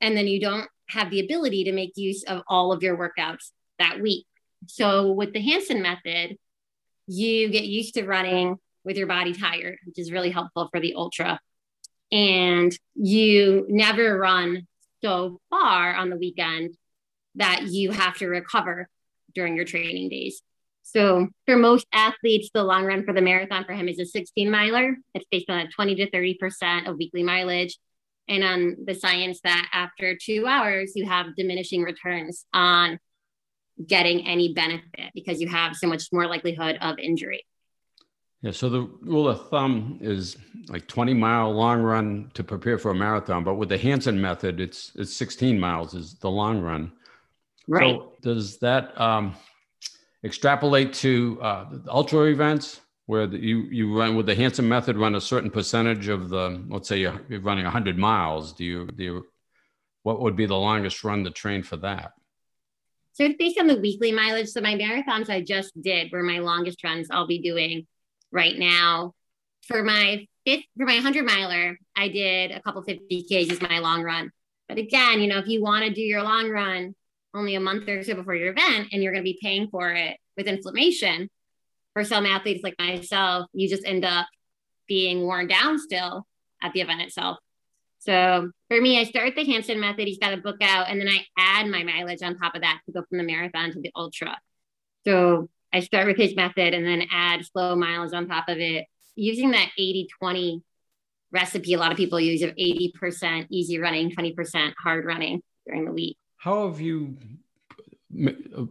And 0.00 0.16
then 0.16 0.26
you 0.26 0.40
don't 0.40 0.68
have 0.88 1.10
the 1.10 1.20
ability 1.20 1.64
to 1.64 1.72
make 1.72 1.92
use 1.96 2.22
of 2.24 2.42
all 2.48 2.72
of 2.72 2.82
your 2.82 2.96
workouts 2.96 3.50
that 3.78 4.00
week. 4.00 4.26
So 4.66 5.12
with 5.12 5.32
the 5.32 5.40
Hanson 5.40 5.82
method, 5.82 6.36
you 7.06 7.48
get 7.48 7.64
used 7.64 7.94
to 7.94 8.06
running 8.06 8.56
with 8.84 8.96
your 8.96 9.06
body 9.06 9.32
tired, 9.32 9.78
which 9.84 9.98
is 9.98 10.12
really 10.12 10.30
helpful 10.30 10.68
for 10.70 10.80
the 10.80 10.94
ultra. 10.94 11.40
And 12.12 12.76
you 12.94 13.66
never 13.68 14.18
run 14.18 14.66
so 15.02 15.40
far 15.50 15.94
on 15.94 16.10
the 16.10 16.16
weekend 16.16 16.76
that 17.36 17.66
you 17.68 17.90
have 17.92 18.16
to 18.18 18.26
recover 18.26 18.88
during 19.34 19.56
your 19.56 19.64
training 19.64 20.08
days. 20.08 20.42
So 20.82 21.28
for 21.46 21.56
most 21.56 21.86
athletes, 21.92 22.50
the 22.52 22.64
long 22.64 22.84
run 22.84 23.04
for 23.04 23.12
the 23.12 23.20
marathon 23.20 23.64
for 23.64 23.74
him 23.74 23.88
is 23.88 24.00
a 24.00 24.06
16 24.06 24.50
miler. 24.50 24.96
It's 25.14 25.24
based 25.30 25.48
on 25.48 25.60
a 25.60 25.68
20 25.68 25.94
to 25.96 26.10
30% 26.10 26.88
of 26.88 26.96
weekly 26.96 27.22
mileage. 27.22 27.78
And 28.28 28.42
on 28.42 28.76
the 28.84 28.94
science 28.94 29.40
that 29.44 29.68
after 29.72 30.16
two 30.16 30.46
hours, 30.46 30.92
you 30.94 31.06
have 31.06 31.36
diminishing 31.36 31.82
returns 31.82 32.44
on 32.52 32.98
getting 33.84 34.26
any 34.26 34.52
benefit 34.52 35.12
because 35.14 35.40
you 35.40 35.48
have 35.48 35.76
so 35.76 35.86
much 35.86 36.04
more 36.12 36.26
likelihood 36.26 36.76
of 36.80 36.98
injury. 36.98 37.44
Yeah, 38.42 38.52
so 38.52 38.70
the 38.70 38.82
rule 39.02 39.28
of 39.28 39.48
thumb 39.50 39.98
is 40.00 40.38
like 40.68 40.86
20 40.86 41.12
mile 41.12 41.52
long 41.52 41.82
run 41.82 42.30
to 42.34 42.42
prepare 42.42 42.78
for 42.78 42.90
a 42.90 42.94
marathon, 42.94 43.44
but 43.44 43.54
with 43.54 43.68
the 43.68 43.76
Hanson 43.76 44.18
method, 44.18 44.60
it's 44.60 44.92
it's 44.94 45.14
16 45.14 45.60
miles 45.60 45.92
is 45.94 46.14
the 46.14 46.30
long 46.30 46.60
run. 46.60 46.92
Right. 47.68 47.96
So 47.96 48.12
does 48.22 48.58
that 48.58 48.98
um, 48.98 49.36
extrapolate 50.24 50.94
to 50.94 51.38
uh, 51.42 51.66
ultra 51.88 52.24
events 52.24 52.80
where 53.04 53.26
the, 53.26 53.38
you 53.38 53.58
you 53.70 53.98
run 53.98 54.16
with 54.16 54.24
the 54.24 54.34
Hanson 54.34 54.66
method, 54.66 54.96
run 54.96 55.16
a 55.16 55.20
certain 55.20 55.50
percentage 55.50 56.08
of 56.08 56.30
the 56.30 56.64
let's 56.68 56.88
say 56.88 56.98
you're, 56.98 57.20
you're 57.28 57.40
running 57.40 57.64
100 57.64 57.98
miles? 57.98 58.54
Do 58.54 58.64
you 58.64 58.86
do 58.86 59.04
you, 59.04 59.26
what 60.02 60.22
would 60.22 60.34
be 60.34 60.46
the 60.46 60.56
longest 60.56 61.04
run 61.04 61.24
to 61.24 61.30
train 61.30 61.62
for 61.62 61.76
that? 61.78 62.12
So 63.12 63.24
it's 63.24 63.36
based 63.36 63.60
on 63.60 63.66
the 63.66 63.76
weekly 63.76 64.12
mileage. 64.12 64.48
So 64.48 64.62
my 64.62 64.76
marathons 64.76 65.28
I 65.28 65.42
just 65.42 65.78
did 65.82 66.10
were 66.10 66.22
my 66.22 66.38
longest 66.38 66.82
runs 66.82 67.08
I'll 67.10 67.26
be 67.26 67.42
doing 67.42 67.86
right 68.32 68.56
now. 68.56 69.14
For 69.66 69.82
my 69.82 70.26
fifth, 70.44 70.64
for 70.76 70.86
my 70.86 70.94
100 70.94 71.24
miler, 71.24 71.78
I 71.96 72.08
did 72.08 72.50
a 72.50 72.60
couple 72.62 72.82
50 72.82 73.22
Ks 73.24 73.52
as 73.52 73.60
my 73.60 73.78
long 73.78 74.02
run. 74.02 74.30
But 74.68 74.78
again, 74.78 75.20
you 75.20 75.28
know, 75.28 75.38
if 75.38 75.46
you 75.46 75.62
want 75.62 75.84
to 75.84 75.92
do 75.92 76.00
your 76.00 76.22
long 76.22 76.50
run 76.50 76.94
only 77.34 77.54
a 77.54 77.60
month 77.60 77.88
or 77.88 78.02
so 78.02 78.14
before 78.14 78.34
your 78.34 78.52
event 78.52 78.88
and 78.92 79.02
you're 79.02 79.12
going 79.12 79.24
to 79.24 79.30
be 79.30 79.38
paying 79.40 79.68
for 79.68 79.92
it 79.92 80.16
with 80.36 80.46
inflammation, 80.46 81.28
for 81.92 82.04
some 82.04 82.26
athletes 82.26 82.62
like 82.62 82.76
myself, 82.78 83.46
you 83.52 83.68
just 83.68 83.84
end 83.84 84.04
up 84.04 84.26
being 84.86 85.22
worn 85.22 85.46
down 85.46 85.78
still 85.78 86.26
at 86.62 86.72
the 86.72 86.80
event 86.80 87.02
itself. 87.02 87.38
So 87.98 88.50
for 88.68 88.80
me, 88.80 88.98
I 88.98 89.04
start 89.04 89.34
the 89.36 89.44
Hanson 89.44 89.78
method. 89.78 90.06
He's 90.06 90.18
got 90.18 90.32
a 90.32 90.38
book 90.38 90.56
out, 90.62 90.88
and 90.88 91.00
then 91.00 91.08
I 91.08 91.26
add 91.36 91.66
my 91.66 91.82
mileage 91.82 92.22
on 92.22 92.38
top 92.38 92.54
of 92.54 92.62
that 92.62 92.80
to 92.86 92.92
go 92.92 93.02
from 93.08 93.18
the 93.18 93.24
marathon 93.24 93.72
to 93.72 93.80
the 93.80 93.90
ultra. 93.94 94.38
So 95.06 95.50
I 95.72 95.80
start 95.80 96.06
with 96.06 96.16
his 96.16 96.34
method 96.34 96.74
and 96.74 96.84
then 96.84 97.06
add 97.10 97.44
slow 97.46 97.76
miles 97.76 98.12
on 98.12 98.26
top 98.26 98.48
of 98.48 98.58
it 98.58 98.86
using 99.14 99.52
that 99.52 99.70
80 99.78 100.08
20 100.18 100.62
recipe 101.32 101.74
a 101.74 101.78
lot 101.78 101.92
of 101.92 101.96
people 101.96 102.18
use 102.18 102.42
of 102.42 102.50
80% 102.56 103.46
easy 103.50 103.78
running, 103.78 104.10
20% 104.10 104.72
hard 104.82 105.04
running 105.04 105.42
during 105.64 105.84
the 105.84 105.92
week. 105.92 106.16
How 106.36 106.68
have 106.68 106.80
you 106.80 107.16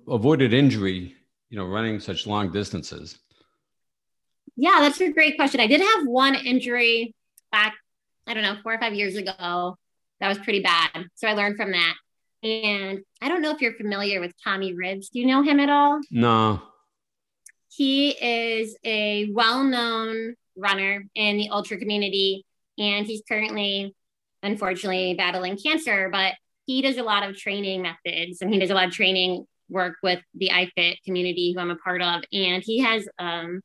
avoided 0.10 0.54
injury, 0.54 1.16
you 1.50 1.58
know, 1.58 1.66
running 1.66 2.02
such 2.02 2.28
long 2.28 2.52
distances? 2.52 3.18
Yeah, 4.58 4.80
that's 4.82 5.00
a 5.00 5.10
great 5.14 5.38
question. 5.38 5.62
I 5.62 5.68
did 5.68 5.80
have 5.80 6.06
one 6.06 6.36
injury 6.36 7.16
back 7.50 7.76
I 8.30 8.36
don't 8.36 8.44
know, 8.44 8.58
four 8.62 8.76
or 8.76 8.80
five 8.80 8.94
years 8.94 9.16
ago. 9.16 9.76
That 10.20 10.28
was 10.28 10.38
pretty 10.38 10.62
bad. 10.62 11.06
So 11.16 11.28
I 11.28 11.34
learned 11.34 11.58
from 11.58 11.72
that. 11.72 11.96
And 12.44 13.00
I 13.22 13.28
don't 13.28 13.42
know 13.42 13.50
if 13.52 13.60
you're 13.60 13.74
familiar 13.74 14.22
with 14.22 14.34
Tommy 14.44 14.74
Rivs. 14.74 15.10
Do 15.10 15.20
you 15.20 15.26
know 15.26 15.42
him 15.42 15.60
at 15.60 15.70
all? 15.70 16.00
No. 16.12 16.62
He 17.70 18.10
is 18.10 18.76
a 18.84 19.30
well 19.32 19.64
known 19.64 20.36
runner 20.56 21.06
in 21.16 21.38
the 21.38 21.50
ultra 21.50 21.78
community. 21.78 22.46
And 22.78 23.06
he's 23.06 23.22
currently, 23.28 23.96
unfortunately, 24.44 25.14
battling 25.16 25.58
cancer, 25.58 26.10
but 26.12 26.34
he 26.66 26.82
does 26.82 26.98
a 26.98 27.04
lot 27.04 27.28
of 27.28 27.36
training 27.36 27.82
methods 27.82 28.42
and 28.42 28.54
he 28.54 28.60
does 28.60 28.70
a 28.70 28.76
lot 28.76 28.88
of 28.88 28.94
training 28.94 29.46
work 29.70 29.96
with 30.02 30.20
the 30.34 30.50
iFit 30.50 30.98
community 31.06 31.54
who 31.54 31.60
I'm 31.60 31.72
a 31.72 31.76
part 31.76 32.02
of. 32.02 32.24
And 32.32 32.64
he 32.64 32.80
has 32.80 33.08
um, 33.18 33.62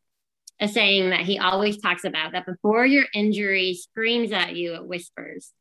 a 0.61 0.69
saying 0.69 1.11
that 1.11 1.21
he 1.21 1.39
always 1.39 1.81
talks 1.81 2.05
about 2.05 2.33
that 2.33 2.47
before 2.47 2.87
your 2.87 3.05
injury 3.15 3.75
screams 3.75 4.33
at 4.33 4.57
you, 4.57 4.75
it 4.75 4.87
whispers. 4.87 5.53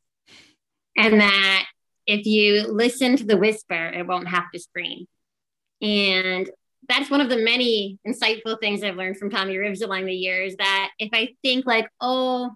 And 0.96 1.20
that 1.20 1.66
if 2.06 2.26
you 2.26 2.66
listen 2.72 3.16
to 3.16 3.24
the 3.24 3.36
whisper, 3.36 3.88
it 3.88 4.06
won't 4.06 4.28
have 4.28 4.50
to 4.52 4.60
scream. 4.60 5.06
And 5.80 6.48
that's 6.88 7.10
one 7.10 7.20
of 7.20 7.28
the 7.28 7.36
many 7.36 7.98
insightful 8.06 8.58
things 8.60 8.82
I've 8.82 8.96
learned 8.96 9.16
from 9.16 9.30
Tommy 9.30 9.54
Rivs 9.54 9.82
along 9.82 10.06
the 10.06 10.14
years 10.14 10.56
that 10.56 10.90
if 10.98 11.10
I 11.12 11.34
think 11.42 11.66
like, 11.66 11.88
oh, 12.00 12.50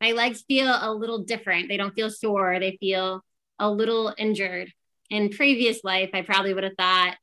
my 0.00 0.12
legs 0.12 0.44
feel 0.46 0.68
a 0.68 0.92
little 0.92 1.20
different, 1.20 1.68
they 1.68 1.76
don't 1.76 1.94
feel 1.94 2.10
sore, 2.10 2.58
they 2.58 2.76
feel 2.80 3.22
a 3.58 3.70
little 3.70 4.12
injured. 4.18 4.72
In 5.10 5.30
previous 5.30 5.84
life, 5.84 6.10
I 6.14 6.22
probably 6.22 6.54
would 6.54 6.64
have 6.64 6.76
thought, 6.78 7.16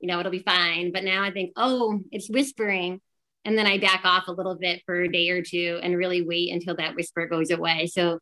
you 0.00 0.08
know, 0.08 0.20
it'll 0.20 0.32
be 0.32 0.42
fine. 0.42 0.92
But 0.92 1.04
now 1.04 1.22
I 1.22 1.30
think, 1.30 1.52
oh, 1.56 2.00
it's 2.12 2.30
whispering 2.30 3.00
and 3.44 3.56
then 3.56 3.66
I 3.66 3.78
back 3.78 4.00
off 4.04 4.28
a 4.28 4.32
little 4.32 4.56
bit 4.56 4.82
for 4.84 5.02
a 5.02 5.08
day 5.08 5.30
or 5.30 5.40
two 5.40 5.78
and 5.82 5.96
really 5.96 6.22
wait 6.22 6.52
until 6.52 6.76
that 6.76 6.96
whisper 6.96 7.26
goes 7.26 7.50
away. 7.50 7.86
So 7.86 8.18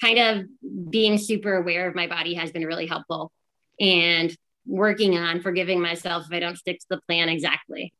kind 0.00 0.18
of 0.18 0.90
being 0.90 1.18
super 1.18 1.54
aware 1.54 1.88
of 1.88 1.94
my 1.94 2.06
body 2.06 2.34
has 2.34 2.52
been 2.52 2.64
really 2.64 2.86
helpful 2.86 3.32
and 3.80 4.34
working 4.66 5.16
on 5.16 5.40
forgiving 5.40 5.80
myself 5.80 6.26
if 6.26 6.32
I 6.32 6.40
don't 6.40 6.56
stick 6.56 6.80
to 6.80 6.86
the 6.90 7.00
plan 7.02 7.28
exactly. 7.28 7.92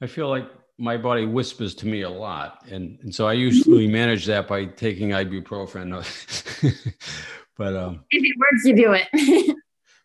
I 0.00 0.06
feel 0.06 0.28
like 0.28 0.48
my 0.78 0.96
body 0.96 1.26
whispers 1.26 1.74
to 1.76 1.86
me 1.86 2.02
a 2.02 2.10
lot. 2.10 2.64
And, 2.70 2.98
and 3.02 3.14
so 3.14 3.26
I 3.26 3.34
usually 3.34 3.86
manage 3.86 4.24
that 4.26 4.48
by 4.48 4.64
taking 4.64 5.10
ibuprofen. 5.10 5.90
but 7.56 7.76
um, 7.76 8.04
if 8.10 8.24
it 8.24 8.36
works, 8.38 8.64
you 8.64 8.76
do 8.76 8.92
it. 8.94 9.56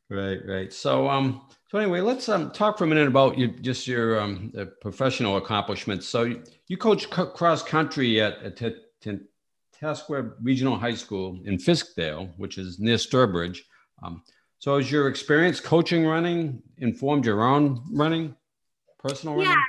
right, 0.09 0.39
right. 0.45 0.73
So 0.73 1.07
um 1.07 1.41
so 1.75 1.79
anyway, 1.79 1.99
let's 1.99 2.29
um, 2.29 2.51
talk 2.51 2.77
for 2.77 2.83
a 2.83 2.87
minute 2.87 3.07
about 3.07 3.37
you, 3.37 3.47
just 3.47 3.87
your 3.87 4.21
um, 4.21 4.53
professional 4.81 5.35
accomplishments. 5.35 6.07
So 6.07 6.35
you 6.67 6.77
coach 6.77 7.03
c- 7.13 7.25
cross 7.33 7.63
country 7.63 8.21
at, 8.21 8.41
at 8.43 8.55
T- 8.55 8.75
T- 9.01 9.17
Tantasqua 9.81 10.33
Regional 10.41 10.77
High 10.77 10.93
School 10.93 11.41
in 11.43 11.57
Fiskdale, 11.57 12.31
which 12.37 12.57
is 12.57 12.79
near 12.79 12.95
Sturbridge. 12.95 13.59
Um, 14.03 14.23
so, 14.65 14.77
has 14.77 14.91
your 14.91 15.07
experience 15.09 15.59
coaching 15.59 16.07
running 16.07 16.59
informed 16.79 17.23
your 17.23 17.43
own 17.43 17.83
running, 17.91 18.35
personal 18.97 19.35
running? 19.35 19.51
Yeah. 19.51 19.61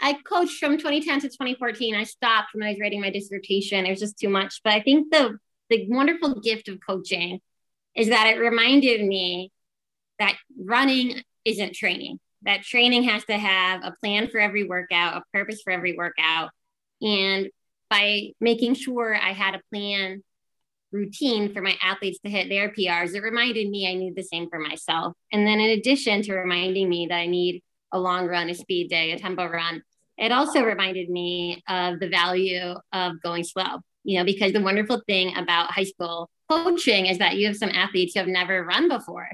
I 0.00 0.14
coached 0.22 0.58
from 0.60 0.78
2010 0.78 1.20
to 1.20 1.28
2014. 1.28 1.94
I 1.94 2.04
stopped 2.04 2.54
when 2.54 2.62
I 2.62 2.70
was 2.70 2.80
writing 2.80 3.02
my 3.02 3.10
dissertation. 3.10 3.84
It 3.84 3.90
was 3.90 4.00
just 4.00 4.18
too 4.18 4.30
much. 4.30 4.62
But 4.64 4.72
I 4.72 4.80
think 4.80 5.12
the 5.12 5.36
the 5.68 5.86
wonderful 5.90 6.40
gift 6.40 6.68
of 6.68 6.78
coaching 6.88 7.40
is 7.94 8.08
that 8.08 8.28
it 8.28 8.40
reminded 8.40 9.04
me 9.04 9.52
that 10.18 10.36
running 10.58 11.20
isn't 11.44 11.74
training. 11.74 12.18
That 12.44 12.62
training 12.62 13.02
has 13.02 13.26
to 13.26 13.36
have 13.36 13.84
a 13.84 13.92
plan 14.00 14.28
for 14.28 14.40
every 14.40 14.64
workout, 14.64 15.18
a 15.18 15.22
purpose 15.34 15.60
for 15.62 15.70
every 15.70 15.98
workout. 15.98 16.48
And 17.02 17.50
by 17.90 18.30
making 18.40 18.72
sure 18.72 19.14
I 19.14 19.34
had 19.34 19.54
a 19.54 19.60
plan 19.70 20.22
routine 20.92 21.52
for 21.52 21.60
my 21.60 21.76
athletes 21.82 22.18
to 22.24 22.30
hit 22.30 22.48
their 22.48 22.70
PRs, 22.70 23.14
it 23.14 23.22
reminded 23.22 23.68
me 23.68 23.88
I 23.88 23.94
need 23.94 24.16
the 24.16 24.22
same 24.22 24.48
for 24.48 24.58
myself. 24.58 25.14
And 25.32 25.46
then, 25.46 25.60
in 25.60 25.78
addition 25.78 26.22
to 26.22 26.34
reminding 26.34 26.88
me 26.88 27.06
that 27.08 27.16
I 27.16 27.26
need 27.26 27.62
a 27.92 27.98
long 27.98 28.26
run, 28.26 28.50
a 28.50 28.54
speed 28.54 28.88
day, 28.88 29.12
a 29.12 29.18
tempo 29.18 29.46
run, 29.46 29.82
it 30.16 30.32
also 30.32 30.62
reminded 30.62 31.08
me 31.08 31.62
of 31.68 32.00
the 32.00 32.08
value 32.08 32.74
of 32.92 33.22
going 33.22 33.44
slow. 33.44 33.80
You 34.04 34.18
know, 34.18 34.24
because 34.24 34.52
the 34.52 34.62
wonderful 34.62 35.02
thing 35.06 35.36
about 35.36 35.70
high 35.70 35.84
school 35.84 36.30
coaching 36.48 37.06
is 37.06 37.18
that 37.18 37.36
you 37.36 37.46
have 37.46 37.56
some 37.56 37.70
athletes 37.70 38.14
who 38.14 38.20
have 38.20 38.28
never 38.28 38.64
run 38.64 38.88
before. 38.88 39.28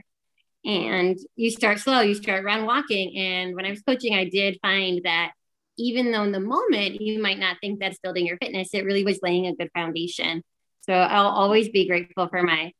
And 0.64 1.18
you 1.36 1.50
start 1.50 1.78
slow, 1.78 2.00
you 2.00 2.14
start 2.14 2.44
run 2.44 2.64
walking. 2.64 3.16
And 3.16 3.54
when 3.54 3.66
I 3.66 3.70
was 3.70 3.82
coaching, 3.82 4.14
I 4.14 4.28
did 4.28 4.58
find 4.62 5.02
that 5.04 5.32
even 5.76 6.10
though 6.10 6.22
in 6.22 6.32
the 6.32 6.40
moment 6.40 7.00
you 7.00 7.20
might 7.20 7.38
not 7.38 7.58
think 7.60 7.80
that's 7.80 7.98
building 7.98 8.26
your 8.26 8.38
fitness, 8.38 8.72
it 8.72 8.84
really 8.84 9.04
was 9.04 9.20
laying 9.22 9.46
a 9.46 9.54
good 9.54 9.70
foundation. 9.74 10.42
So 10.86 10.92
I'll 10.92 11.28
always 11.28 11.70
be 11.70 11.86
grateful 11.86 12.28
for 12.28 12.42
my 12.42 12.72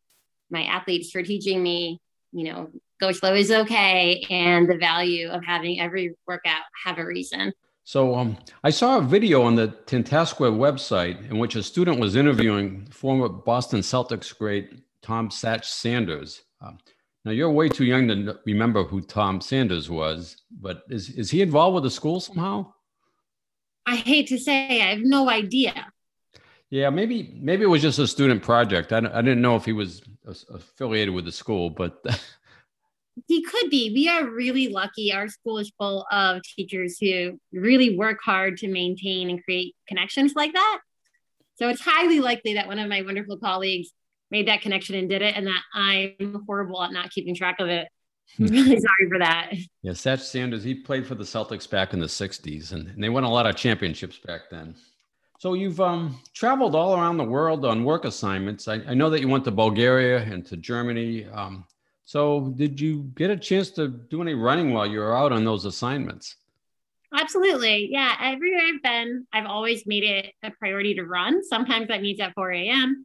my 0.51 0.65
athletes 0.65 1.11
for 1.11 1.23
teaching 1.23 1.63
me, 1.63 2.01
you 2.33 2.45
know, 2.53 2.71
go 3.01 3.13
slow 3.13 3.35
is 3.35 3.51
okay 3.51 4.25
and 4.29 4.69
the 4.69 4.77
value 4.77 5.29
of 5.29 5.43
having 5.43 5.81
every 5.81 6.15
workout 6.27 6.63
have 6.85 6.99
a 6.99 7.07
reason. 7.07 7.53
So 7.85 8.15
um, 8.15 8.37
I 8.63 8.71
saw 8.71 8.99
a 8.99 9.03
video 9.03 9.43
on 9.43 9.55
the 9.55 9.69
Tantasqua 9.87 10.51
website 10.53 11.31
in 11.31 11.39
which 11.39 11.57
a 11.57 11.63
student 11.63 11.99
was 11.99 12.15
interviewing 12.15 12.87
former 12.91 13.29
Boston 13.29 13.81
Celtics 13.81 14.37
great 14.37 14.83
Tom 15.03 15.31
Satch 15.31 15.65
Sanders. 15.65 16.43
Um, 16.61 16.79
now 17.25 17.33
you're 17.33 17.51
way 17.51 17.71
too 17.71 17.85
young 17.85 18.07
to 18.09 18.39
remember 18.45 18.85
who 18.85 19.01
Tom 19.01 19.41
Sanders 19.41 19.89
was, 19.89 20.43
but 20.51 20.83
is 20.91 21.09
is 21.11 21.31
he 21.31 21.41
involved 21.41 21.75
with 21.75 21.85
the 21.85 21.91
school 21.91 22.21
somehow? 22.21 22.73
I 23.87 23.97
hate 23.97 24.29
to 24.29 24.39
say, 24.39 24.83
I 24.83 24.95
have 24.95 25.01
no 25.01 25.29
idea. 25.29 25.87
Yeah, 26.75 26.91
maybe 26.91 27.39
maybe 27.41 27.63
it 27.63 27.69
was 27.69 27.83
just 27.83 28.01
a 28.01 28.07
student 28.09 28.43
project. 28.43 28.93
I, 28.93 28.99
I 28.99 29.23
didn't 29.23 29.41
know 29.41 29.55
if 29.55 29.65
he 29.65 29.73
was 29.73 30.03
affiliated 30.27 31.15
with 31.15 31.25
the 31.25 31.31
school, 31.31 31.71
but 31.71 32.05
he 33.29 33.45
could 33.45 33.71
be. 33.71 33.93
We 33.95 34.09
are 34.09 34.29
really 34.29 34.67
lucky. 34.67 35.13
Our 35.13 35.29
school 35.29 35.59
is 35.59 35.71
full 35.79 36.05
of 36.11 36.43
teachers 36.43 36.99
who 37.01 37.39
really 37.53 37.97
work 37.97 38.19
hard 38.25 38.57
to 38.57 38.67
maintain 38.67 39.31
and 39.31 39.41
create 39.45 39.77
connections 39.87 40.33
like 40.35 40.53
that. 40.55 40.81
So 41.61 41.69
it's 41.69 41.81
highly 41.81 42.19
likely 42.19 42.55
that 42.55 42.67
one 42.67 42.81
of 42.81 42.89
my 42.89 43.03
wonderful 43.03 43.39
colleagues 43.39 43.91
made 44.33 44.49
that 44.49 44.61
connection 44.61 44.97
and 44.97 45.09
did 45.09 45.23
it, 45.23 45.37
and 45.37 45.47
that 45.47 45.63
I'm 45.75 46.43
horrible 46.45 46.83
at 46.83 46.91
not 46.91 47.13
keeping 47.13 47.37
track 47.37 47.61
of 47.61 47.69
it. 47.69 47.87
I'm 48.41 48.47
really 48.47 48.81
sorry 48.81 49.09
for 49.09 49.21
that. 49.21 49.53
Yeah, 49.83 49.93
Satch 49.93 50.23
Sanders, 50.23 50.65
he 50.65 50.75
played 50.75 51.07
for 51.07 51.15
the 51.15 51.23
Celtics 51.23 51.71
back 51.71 51.93
in 51.93 52.01
the 52.01 52.07
60s, 52.07 52.73
and, 52.73 52.89
and 52.89 53.01
they 53.01 53.11
won 53.11 53.23
a 53.23 53.31
lot 53.31 53.47
of 53.47 53.55
championships 53.55 54.19
back 54.19 54.51
then. 54.51 54.75
So 55.45 55.53
you've 55.53 55.79
um, 55.79 56.19
traveled 56.33 56.75
all 56.75 56.99
around 56.99 57.19
the 57.19 57.25
world 57.25 57.67
on 57.67 57.85
work 57.85 58.07
assignments. 58.07 58.67
I, 58.67 58.77
I, 58.89 58.95
know 58.95 59.11
that 59.11 59.21
you 59.21 59.29
went 59.29 59.45
to 59.45 59.51
Bulgaria 59.51 60.23
and 60.23 60.43
to 60.47 60.57
Germany. 60.57 61.27
Um, 61.27 61.67
so 62.07 62.55
did 62.57 62.81
you 62.81 63.03
get 63.15 63.29
a 63.29 63.37
chance 63.37 63.69
to 63.73 63.89
do 63.89 64.23
any 64.23 64.33
running 64.33 64.73
while 64.73 64.87
you 64.87 65.01
were 65.01 65.15
out 65.15 65.33
on 65.33 65.45
those 65.45 65.67
assignments? 65.67 66.37
Absolutely. 67.15 67.91
Yeah. 67.93 68.15
Everywhere 68.23 68.63
I've 68.63 68.83
been, 68.83 69.27
I've 69.35 69.45
always 69.45 69.87
made 69.87 70.05
it 70.05 70.33
a 70.43 70.51
priority 70.51 70.95
to 70.95 71.05
run. 71.05 71.45
Sometimes 71.45 71.89
that 71.89 72.01
means 72.01 72.21
at 72.21 72.33
4 72.33 72.51
a.m. 72.51 73.05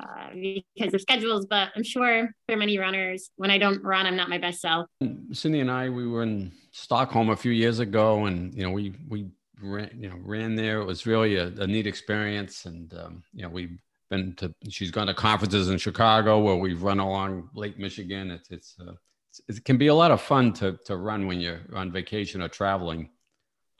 Uh, 0.00 0.28
because 0.76 0.94
of 0.94 1.00
schedules, 1.00 1.46
but 1.46 1.70
I'm 1.74 1.82
sure 1.82 2.30
for 2.48 2.56
many 2.56 2.78
runners, 2.78 3.30
when 3.34 3.50
I 3.50 3.58
don't 3.58 3.82
run, 3.82 4.06
I'm 4.06 4.14
not 4.14 4.28
my 4.28 4.38
best 4.38 4.60
self. 4.60 4.86
Cindy 5.32 5.58
and 5.58 5.68
I, 5.68 5.88
we 5.88 6.06
were 6.06 6.22
in 6.22 6.52
Stockholm 6.70 7.30
a 7.30 7.36
few 7.36 7.50
years 7.50 7.80
ago, 7.80 8.26
and 8.26 8.54
you 8.54 8.62
know, 8.62 8.70
we 8.70 8.94
we 9.08 9.26
ran, 9.62 9.90
you 9.96 10.08
know 10.08 10.16
ran 10.22 10.54
there. 10.54 10.80
It 10.80 10.86
was 10.86 11.06
really 11.06 11.36
a, 11.36 11.46
a 11.46 11.66
neat 11.66 11.86
experience, 11.86 12.66
and 12.66 12.92
um, 12.94 13.22
you 13.32 13.42
know, 13.42 13.48
we've 13.48 13.78
been 14.10 14.34
to. 14.36 14.54
She's 14.68 14.90
gone 14.90 15.06
to 15.06 15.14
conferences 15.14 15.68
in 15.68 15.78
Chicago 15.78 16.40
where 16.40 16.56
we've 16.56 16.82
run 16.82 16.98
along 16.98 17.48
Lake 17.54 17.78
Michigan. 17.78 18.30
It's 18.30 18.50
it's, 18.50 18.76
uh, 18.80 18.92
it's 19.30 19.58
it 19.58 19.64
can 19.64 19.78
be 19.78 19.88
a 19.88 19.94
lot 19.94 20.10
of 20.10 20.20
fun 20.20 20.52
to 20.54 20.78
to 20.86 20.96
run 20.96 21.26
when 21.26 21.40
you're 21.40 21.60
on 21.74 21.92
vacation 21.92 22.42
or 22.42 22.48
traveling. 22.48 23.10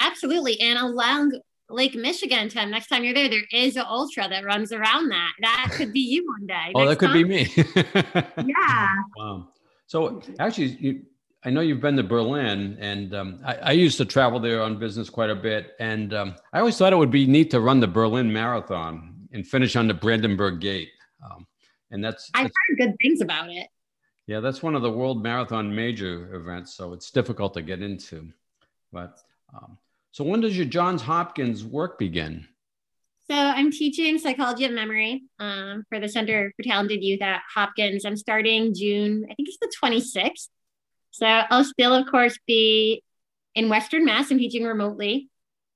Absolutely, 0.01 0.61
and 0.61 0.79
along 0.79 1.33
Lake 1.69 1.95
Michigan, 1.95 2.49
Tim. 2.49 2.71
Next 2.71 2.89
time 2.89 3.05
you're 3.05 3.15
there, 3.15 3.29
there 3.29 3.45
is 3.53 3.77
an 3.77 3.85
ultra 3.89 4.29
that 4.29 4.45
runs 4.45 4.73
around 4.73 5.09
that. 5.11 5.33
That 5.41 5.71
could 5.73 5.93
be 5.93 6.01
you 6.01 6.27
one 6.27 6.47
day. 6.47 6.73
oh, 6.75 6.87
that 6.87 6.99
could 6.99 7.11
time. 7.11 7.23
be 7.23 7.25
me. 7.25 7.53
yeah. 8.55 8.89
Wow. 9.17 9.49
So 9.87 10.23
actually, 10.39 10.77
you, 10.81 11.03
I 11.45 11.51
know 11.51 11.61
you've 11.61 11.81
been 11.81 11.97
to 11.97 12.05
Berlin, 12.05 12.77
and 12.81 13.15
um, 13.15 13.41
I, 13.45 13.55
I, 13.55 13.73
used 13.73 13.99
to 13.99 14.05
travel 14.05 14.39
there 14.39 14.63
on 14.63 14.79
business 14.79 15.11
quite 15.11 15.31
a 15.31 15.35
bit. 15.35 15.75
And 15.81 16.15
um, 16.15 16.37
I 16.53 16.61
always 16.61 16.79
thought 16.79 16.93
it 16.93 16.97
would 16.97 17.11
be 17.11 17.27
neat 17.27 17.51
to 17.51 17.61
run 17.61 17.81
the 17.81 17.89
Berlin 17.89 18.33
Marathon 18.33 19.27
and 19.33 19.47
finish 19.47 19.75
on 19.75 19.89
the 19.89 19.95
Brandenburg 19.95 20.61
Gate. 20.61 20.91
Um, 21.25 21.47
and 21.91 22.05
that's, 22.05 22.31
I've 22.35 22.45
heard 22.45 22.79
good 22.79 22.97
things 23.03 23.21
about 23.21 23.51
it. 23.51 23.67
Yeah, 24.29 24.39
that's 24.39 24.63
one 24.63 24.77
of 24.77 24.83
the 24.83 24.91
World 24.91 25.21
Marathon 25.21 25.75
major 25.75 26.33
events, 26.35 26.75
so 26.75 26.93
it's 26.93 27.11
difficult 27.11 27.55
to 27.55 27.63
get 27.63 27.83
into. 27.83 28.29
But 28.93 29.19
um, 29.53 29.79
so 30.13 30.23
when 30.23 30.41
does 30.41 30.57
your 30.57 30.67
Johns 30.67 31.03
Hopkins 31.03 31.65
work 31.65 31.99
begin? 31.99 32.47
So 33.29 33.35
I'm 33.35 33.73
teaching 33.73 34.19
psychology 34.19 34.65
of 34.65 34.73
memory 34.73 35.23
um, 35.41 35.85
for 35.89 35.99
the 35.99 36.09
Center 36.09 36.53
for 36.57 36.63
Talented 36.63 37.03
Youth 37.03 37.23
at 37.23 37.43
Hopkins. 37.53 38.05
I'm 38.05 38.17
starting 38.17 38.75
June, 38.75 39.27
I 39.29 39.35
think 39.35 39.49
it's 39.49 39.59
the 39.59 39.73
26th. 39.83 40.49
So 41.13 41.27
I'll 41.27 41.65
still, 41.65 41.95
of 41.95 42.07
course, 42.11 42.39
be 42.47 43.03
in 43.55 43.69
Western 43.69 44.05
Mass. 44.05 44.31
I'm 44.31 44.39
teaching 44.39 44.65
remotely. 44.65 45.29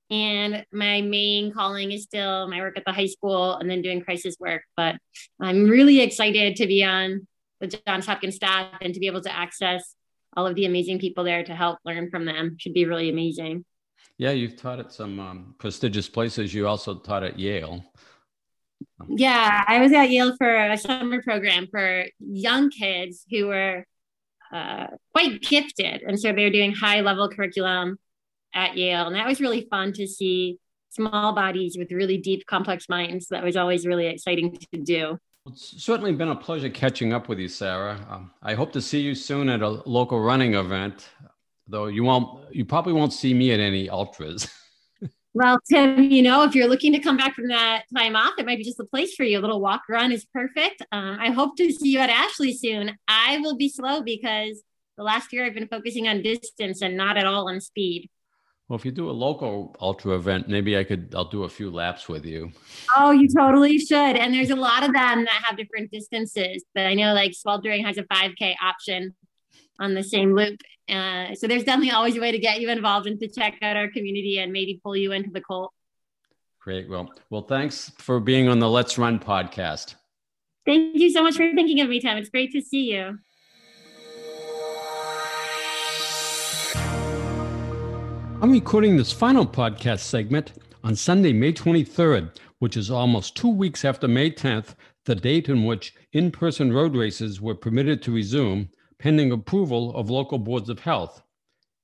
And 0.09 0.65
my 0.71 1.01
main 1.01 1.51
calling 1.51 1.91
is 1.91 2.03
still 2.03 2.47
my 2.47 2.59
work 2.59 2.77
at 2.77 2.85
the 2.85 2.93
high 2.93 3.07
school 3.07 3.55
and 3.55 3.69
then 3.69 3.81
doing 3.81 4.01
crisis 4.01 4.35
work. 4.39 4.63
But 4.75 4.95
I'm 5.39 5.69
really 5.69 6.01
excited 6.01 6.55
to 6.57 6.67
be 6.67 6.83
on 6.83 7.27
the 7.59 7.67
Johns 7.67 8.05
Hopkins 8.05 8.35
staff 8.35 8.67
and 8.81 8.93
to 8.93 8.99
be 8.99 9.07
able 9.07 9.21
to 9.21 9.35
access 9.35 9.95
all 10.35 10.47
of 10.47 10.55
the 10.55 10.65
amazing 10.65 10.99
people 10.99 11.23
there 11.23 11.43
to 11.43 11.55
help 11.55 11.79
learn 11.83 12.09
from 12.09 12.25
them. 12.25 12.55
Should 12.59 12.73
be 12.73 12.85
really 12.85 13.09
amazing. 13.09 13.65
Yeah, 14.17 14.31
you've 14.31 14.55
taught 14.55 14.79
at 14.79 14.91
some 14.91 15.19
um, 15.19 15.55
prestigious 15.59 16.09
places. 16.09 16.53
You 16.53 16.67
also 16.67 16.95
taught 16.95 17.23
at 17.23 17.37
Yale. 17.37 17.83
Yeah, 19.09 19.63
I 19.67 19.79
was 19.79 19.91
at 19.91 20.09
Yale 20.09 20.35
for 20.37 20.55
a 20.55 20.77
summer 20.77 21.21
program 21.21 21.67
for 21.69 22.05
young 22.19 22.69
kids 22.69 23.25
who 23.29 23.47
were 23.47 23.85
uh, 24.51 24.87
quite 25.13 25.41
gifted. 25.41 26.01
And 26.01 26.19
so 26.19 26.31
they're 26.33 26.49
doing 26.49 26.73
high 26.73 27.01
level 27.01 27.29
curriculum 27.29 27.97
at 28.53 28.77
Yale. 28.77 29.07
And 29.07 29.15
that 29.15 29.27
was 29.27 29.41
really 29.41 29.67
fun 29.69 29.93
to 29.93 30.07
see 30.07 30.57
small 30.89 31.33
bodies 31.33 31.77
with 31.77 31.91
really 31.91 32.17
deep, 32.17 32.45
complex 32.45 32.89
minds. 32.89 33.27
That 33.27 33.43
was 33.43 33.55
always 33.55 33.85
really 33.85 34.07
exciting 34.07 34.57
to 34.73 34.81
do. 34.81 35.17
It's 35.47 35.81
certainly 35.83 36.13
been 36.13 36.29
a 36.29 36.35
pleasure 36.35 36.69
catching 36.69 37.13
up 37.13 37.29
with 37.29 37.39
you, 37.39 37.47
Sarah. 37.47 38.05
Um, 38.09 38.31
I 38.41 38.53
hope 38.53 38.73
to 38.73 38.81
see 38.81 38.99
you 38.99 39.15
soon 39.15 39.47
at 39.49 39.61
a 39.61 39.69
local 39.69 40.19
running 40.19 40.55
event 40.55 41.07
though 41.67 41.87
you 41.87 42.03
won't 42.03 42.53
you 42.53 42.65
probably 42.65 42.93
won't 42.93 43.13
see 43.13 43.33
me 43.33 43.51
at 43.51 43.59
any 43.59 43.89
ultras 43.89 44.49
well 45.37 45.59
tim 45.69 46.03
you 46.03 46.23
know 46.23 46.43
if 46.43 46.55
you're 46.55 46.67
looking 46.67 46.91
to 46.91 46.99
come 46.99 47.15
back 47.15 47.35
from 47.35 47.47
that 47.47 47.83
time 47.95 48.15
off 48.15 48.33
it 48.39 48.45
might 48.45 48.57
be 48.57 48.63
just 48.63 48.77
the 48.77 48.85
place 48.85 49.13
for 49.13 49.23
you. 49.23 49.37
A 49.37 49.41
little 49.41 49.61
walk 49.61 49.83
run 49.87 50.11
is 50.11 50.25
perfect. 50.33 50.81
Um, 50.91 51.17
i 51.19 51.29
hope 51.29 51.55
to 51.57 51.71
see 51.71 51.89
you 51.89 51.99
at 51.99 52.09
ashley 52.09 52.53
soon. 52.53 52.97
I 53.07 53.37
will 53.37 53.55
be 53.55 53.69
slow 53.69 54.01
because 54.01 54.63
the 54.97 55.03
last 55.03 55.31
year 55.31 55.45
i've 55.45 55.53
been 55.53 55.67
focusing 55.67 56.07
on 56.07 56.23
distance 56.23 56.81
and 56.81 56.97
not 56.97 57.17
at 57.17 57.25
all 57.25 57.47
on 57.49 57.61
speed. 57.61 58.09
Well 58.67 58.79
if 58.79 58.83
you 58.83 58.91
do 58.91 59.09
a 59.09 59.11
local 59.11 59.75
ultra 59.79 60.15
event 60.15 60.49
maybe 60.49 60.75
i 60.77 60.83
could 60.83 61.13
i'll 61.15 61.29
do 61.29 61.43
a 61.43 61.49
few 61.49 61.69
laps 61.69 62.09
with 62.09 62.25
you. 62.25 62.51
Oh 62.97 63.11
you 63.11 63.27
totally 63.29 63.77
should. 63.77 64.15
And 64.15 64.33
there's 64.33 64.49
a 64.49 64.55
lot 64.55 64.83
of 64.83 64.91
them 64.91 65.25
that 65.25 65.43
have 65.45 65.55
different 65.55 65.91
distances 65.91 66.63
but 66.73 66.87
i 66.87 66.95
know 66.95 67.13
like 67.13 67.35
sweltering 67.35 67.85
has 67.85 67.97
a 67.97 68.03
5k 68.03 68.55
option 68.61 69.15
on 69.79 69.93
the 69.93 70.03
same 70.03 70.35
loop. 70.35 70.59
Uh, 70.89 71.35
so 71.35 71.47
there's 71.47 71.63
definitely 71.63 71.91
always 71.91 72.15
a 72.15 72.21
way 72.21 72.31
to 72.31 72.39
get 72.39 72.61
you 72.61 72.69
involved 72.69 73.07
and 73.07 73.19
to 73.19 73.27
check 73.27 73.55
out 73.61 73.75
our 73.75 73.89
community 73.89 74.39
and 74.39 74.53
maybe 74.53 74.79
pull 74.81 74.95
you 74.95 75.11
into 75.11 75.29
the 75.29 75.41
cult. 75.41 75.73
Great. 76.59 76.89
Well, 76.89 77.11
well, 77.29 77.43
thanks 77.43 77.91
for 77.97 78.19
being 78.19 78.47
on 78.47 78.59
the 78.59 78.69
Let's 78.69 78.97
Run 78.97 79.19
podcast. 79.19 79.95
Thank 80.65 80.95
you 80.95 81.09
so 81.09 81.23
much 81.23 81.35
for 81.35 81.49
thinking 81.53 81.81
of 81.81 81.89
me, 81.89 81.99
Tim. 81.99 82.17
It's 82.17 82.29
great 82.29 82.51
to 82.51 82.61
see 82.61 82.91
you. 82.93 83.17
I'm 88.39 88.51
recording 88.51 88.97
this 88.97 89.11
final 89.11 89.47
podcast 89.47 90.01
segment 90.01 90.53
On 90.83 90.95
Sunday, 90.95 91.33
May 91.33 91.53
23rd, 91.53 92.37
which 92.59 92.77
is 92.77 92.91
almost 92.91 93.35
two 93.35 93.49
weeks 93.49 93.83
after 93.83 94.07
May 94.07 94.29
10th, 94.29 94.75
the 95.05 95.15
date 95.15 95.49
in 95.49 95.63
which 95.63 95.95
in 96.13 96.31
person 96.31 96.71
road 96.71 96.95
races 96.95 97.41
were 97.41 97.55
permitted 97.55 98.03
to 98.03 98.11
resume, 98.11 98.69
pending 98.99 99.31
approval 99.31 99.95
of 99.95 100.09
local 100.09 100.37
boards 100.37 100.69
of 100.69 100.79
health. 100.79 101.21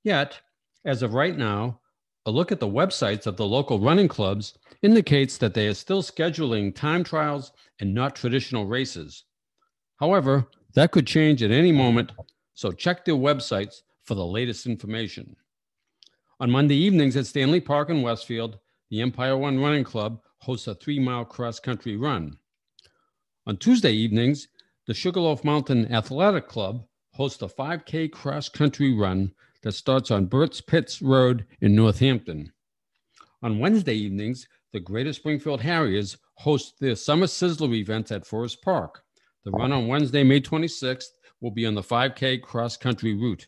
Yet, 0.02 0.40
as 0.84 1.02
of 1.02 1.14
right 1.14 1.36
now, 1.36 1.80
a 2.26 2.30
look 2.30 2.50
at 2.50 2.60
the 2.60 2.66
websites 2.66 3.26
of 3.26 3.36
the 3.36 3.46
local 3.46 3.78
running 3.78 4.08
clubs 4.08 4.58
indicates 4.82 5.38
that 5.38 5.54
they 5.54 5.66
are 5.66 5.74
still 5.74 6.02
scheduling 6.02 6.74
time 6.74 7.04
trials 7.04 7.52
and 7.80 7.94
not 7.94 8.16
traditional 8.16 8.66
races. 8.66 9.24
However, 9.96 10.46
that 10.74 10.90
could 10.90 11.06
change 11.06 11.42
at 11.42 11.50
any 11.50 11.72
moment, 11.72 12.12
so 12.54 12.72
check 12.72 13.04
their 13.04 13.14
websites 13.14 13.82
for 14.04 14.14
the 14.14 14.26
latest 14.26 14.66
information. 14.66 15.36
On 16.40 16.50
Monday 16.50 16.74
evenings 16.74 17.16
at 17.16 17.26
Stanley 17.26 17.60
Park 17.60 17.90
in 17.90 18.02
Westfield, 18.02 18.58
the 18.90 19.00
Empire 19.00 19.36
One 19.36 19.60
Running 19.60 19.84
Club 19.84 20.20
hosts 20.38 20.66
a 20.66 20.74
three 20.74 20.98
mile 20.98 21.24
cross 21.24 21.60
country 21.60 21.96
run. 21.96 22.36
On 23.46 23.56
Tuesday 23.56 23.92
evenings, 23.92 24.48
the 24.86 24.94
Sugarloaf 24.94 25.44
Mountain 25.44 25.92
Athletic 25.92 26.48
Club 26.48 26.84
hosts 27.14 27.42
a 27.42 27.46
5K 27.46 28.10
cross 28.10 28.48
country 28.48 28.92
run 28.92 29.32
that 29.62 29.72
starts 29.72 30.10
on 30.10 30.26
Burt's 30.26 30.60
Pits 30.60 31.00
Road 31.00 31.46
in 31.60 31.74
Northampton. 31.74 32.52
On 33.42 33.60
Wednesday 33.60 33.94
evenings, 33.94 34.48
the 34.72 34.80
Greater 34.80 35.12
Springfield 35.12 35.60
Harriers 35.60 36.16
host 36.34 36.74
their 36.80 36.96
Summer 36.96 37.26
Sizzler 37.26 37.72
events 37.74 38.10
at 38.10 38.26
Forest 38.26 38.62
Park. 38.62 39.02
The 39.44 39.52
run 39.52 39.70
on 39.70 39.86
Wednesday, 39.86 40.24
May 40.24 40.40
26th, 40.40 41.10
will 41.40 41.52
be 41.52 41.66
on 41.66 41.74
the 41.74 41.82
5K 41.82 42.42
cross 42.42 42.76
country 42.76 43.14
route. 43.14 43.46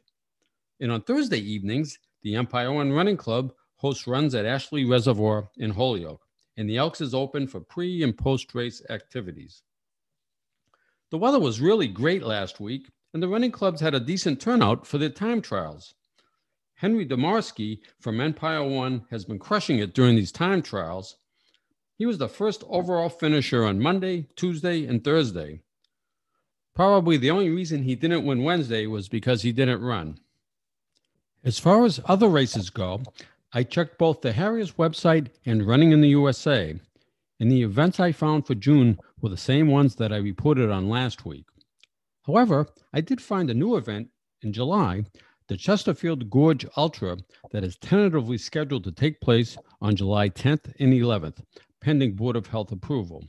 And 0.81 0.93
on 0.93 1.03
Thursday 1.03 1.39
evenings, 1.39 1.99
the 2.23 2.37
Empire 2.37 2.73
One 2.73 2.93
Running 2.93 3.17
Club 3.17 3.53
hosts 3.77 4.07
runs 4.07 4.35
at 4.37 4.47
Ashley 4.47 4.85
Reservoir 4.85 5.49
in 5.57 5.71
Holyoke, 5.71 6.23
and 6.57 6.71
the 6.71 6.77
Elks 6.77 7.01
is 7.01 7.15
open 7.15 7.49
for 7.49 7.61
pre 7.61 8.05
and 8.05 8.17
post 8.17 8.55
race 8.55 8.81
activities. 8.91 9.63
The 11.11 11.19
weather 11.19 11.41
was 11.41 11.61
really 11.61 11.89
great 11.89 12.23
last 12.23 12.61
week, 12.61 12.91
and 13.13 13.23
the 13.23 13.29
running 13.29 13.51
clubs 13.51 13.81
had 13.81 13.95
a 13.95 14.01
decent 14.01 14.41
turnout 14.41 14.87
for 14.87 14.99
their 14.99 15.11
time 15.11 15.41
trials. 15.41 15.95
Henry 16.75 17.07
Demarsky 17.07 17.81
from 17.99 18.21
Empire 18.21 18.63
One 18.63 19.07
has 19.11 19.25
been 19.25 19.39
crushing 19.39 19.79
it 19.79 19.95
during 19.95 20.17
these 20.17 20.33
time 20.33 20.61
trials. 20.61 21.17
He 21.97 22.05
was 22.05 22.19
the 22.19 22.29
first 22.29 22.63
overall 22.69 23.09
finisher 23.09 23.65
on 23.65 23.81
Monday, 23.81 24.29
Tuesday, 24.37 24.85
and 24.85 25.03
Thursday. 25.03 25.61
Probably 26.75 27.17
the 27.17 27.31
only 27.31 27.49
reason 27.49 27.83
he 27.83 27.95
didn't 27.95 28.27
win 28.27 28.45
Wednesday 28.45 28.87
was 28.87 29.09
because 29.09 29.41
he 29.41 29.53
didn't 29.53 29.81
run. 29.81 30.19
As 31.43 31.59
far 31.59 31.87
as 31.87 32.01
other 32.05 32.29
races 32.29 32.69
go, 32.69 33.01
I 33.55 33.63
checked 33.63 33.97
both 33.97 34.21
the 34.21 34.33
Harriers 34.33 34.73
website 34.73 35.29
and 35.47 35.67
Running 35.67 35.93
in 35.93 36.03
the 36.03 36.11
USA, 36.11 36.79
and 37.41 37.51
the 37.51 37.63
events 37.63 37.99
I 37.99 38.13
found 38.13 38.47
for 38.47 38.55
June 38.55 38.99
were 39.23 39.31
the 39.31 39.39
same 39.39 39.69
ones 39.69 39.95
that 39.97 40.13
I 40.13 40.17
reported 40.17 40.71
on 40.71 40.91
last 40.91 41.25
week. 41.25 41.47
However, 42.27 42.67
I 42.93 43.01
did 43.01 43.21
find 43.21 43.51
a 43.51 43.55
new 43.55 43.77
event 43.77 44.09
in 44.43 44.53
July 44.53 45.05
the 45.49 45.57
Chesterfield 45.57 46.29
Gorge 46.29 46.67
Ultra 46.77 47.19
that 47.53 47.63
is 47.63 47.77
tentatively 47.77 48.37
scheduled 48.37 48.83
to 48.85 48.91
take 48.91 49.21
place 49.21 49.57
on 49.81 49.95
July 49.95 50.29
10th 50.29 50.73
and 50.81 50.93
11th, 50.93 51.41
pending 51.81 52.17
Board 52.17 52.35
of 52.35 52.49
Health 52.49 52.73
approval. 52.73 53.25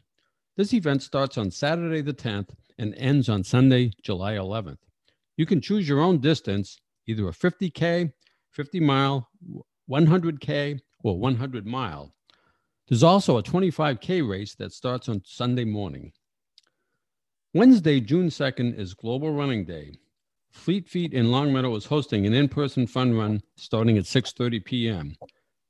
This 0.55 0.73
event 0.73 1.03
starts 1.03 1.37
on 1.37 1.51
Saturday 1.51 2.01
the 2.01 2.13
10th 2.13 2.49
and 2.79 2.95
ends 2.95 3.29
on 3.29 3.43
Sunday, 3.43 3.91
July 4.01 4.33
11th. 4.33 4.79
You 5.35 5.45
can 5.45 5.61
choose 5.61 5.87
your 5.87 5.99
own 5.99 6.19
distance, 6.19 6.79
either 7.05 7.27
a 7.27 7.31
50K, 7.31 8.11
50 8.49 8.79
mile, 8.79 9.29
100K, 9.87 10.79
or 11.03 11.19
100 11.19 11.67
mile. 11.67 12.11
There's 12.87 13.03
also 13.03 13.37
a 13.37 13.43
25K 13.43 14.27
race 14.27 14.55
that 14.55 14.73
starts 14.73 15.07
on 15.07 15.21
Sunday 15.23 15.65
morning. 15.65 16.11
Wednesday, 17.53 18.01
June 18.01 18.27
2nd 18.27 18.77
is 18.77 18.93
Global 18.93 19.31
Running 19.31 19.63
Day. 19.63 19.93
Fleet 20.51 20.85
Feet 20.85 21.13
in 21.13 21.31
Longmeadow 21.31 21.73
is 21.77 21.85
hosting 21.85 22.25
an 22.25 22.33
in-person 22.33 22.87
fun 22.87 23.13
run 23.13 23.41
starting 23.55 23.97
at 23.97 24.03
6:30 24.03 24.65
p.m. 24.65 25.15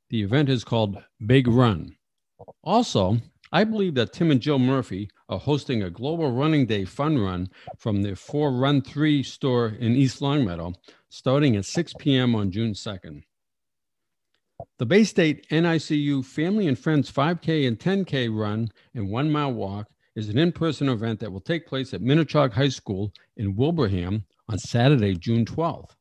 The 0.09 0.23
event 0.23 0.49
is 0.49 0.63
called 0.63 0.97
Big 1.28 1.47
Run. 1.47 1.95
Also, 2.63 3.17
I 3.51 3.63
believe 3.63 3.93
that 3.93 4.11
Tim 4.11 4.32
and 4.32 4.41
Jill 4.41 4.57
Murphy 4.57 5.07
are 5.30 5.38
hosting 5.38 5.84
a 5.84 5.91
Global 5.91 6.32
Running 6.32 6.65
Day 6.65 6.84
fun 6.84 7.19
run 7.19 7.47
from 7.78 8.01
their 8.01 8.15
4 8.15 8.53
Run 8.53 8.82
3 8.82 9.21
store 9.21 9.67
in 9.67 9.95
East 9.95 10.19
Longmeadow 10.19 10.73
starting 11.09 11.55
at 11.57 11.65
6 11.65 11.93
p.m. 11.99 12.34
on 12.34 12.49
June 12.49 12.73
2nd. 12.73 13.21
The 14.80 14.88
Baystate 14.88 15.45
NICU 15.49 16.25
Family 16.25 16.67
and 16.67 16.78
Friends 16.78 17.11
5K 17.11 17.67
and 17.67 17.78
10K 17.78 18.36
run 18.36 18.69
and 18.95 19.11
one 19.11 19.32
mile 19.32 19.53
walk 19.53 19.88
is 20.18 20.30
an 20.30 20.38
in 20.39 20.51
person 20.51 20.89
event 20.89 21.20
that 21.20 21.32
will 21.32 21.39
take 21.39 21.68
place 21.68 21.93
at 21.93 22.01
Minnechaug 22.01 22.51
High 22.51 22.70
School 22.70 23.13
in 23.38 23.55
Wilbraham 23.55 24.24
on 24.49 24.57
Saturday, 24.57 25.13
June 25.13 25.45
12th. 25.45 25.91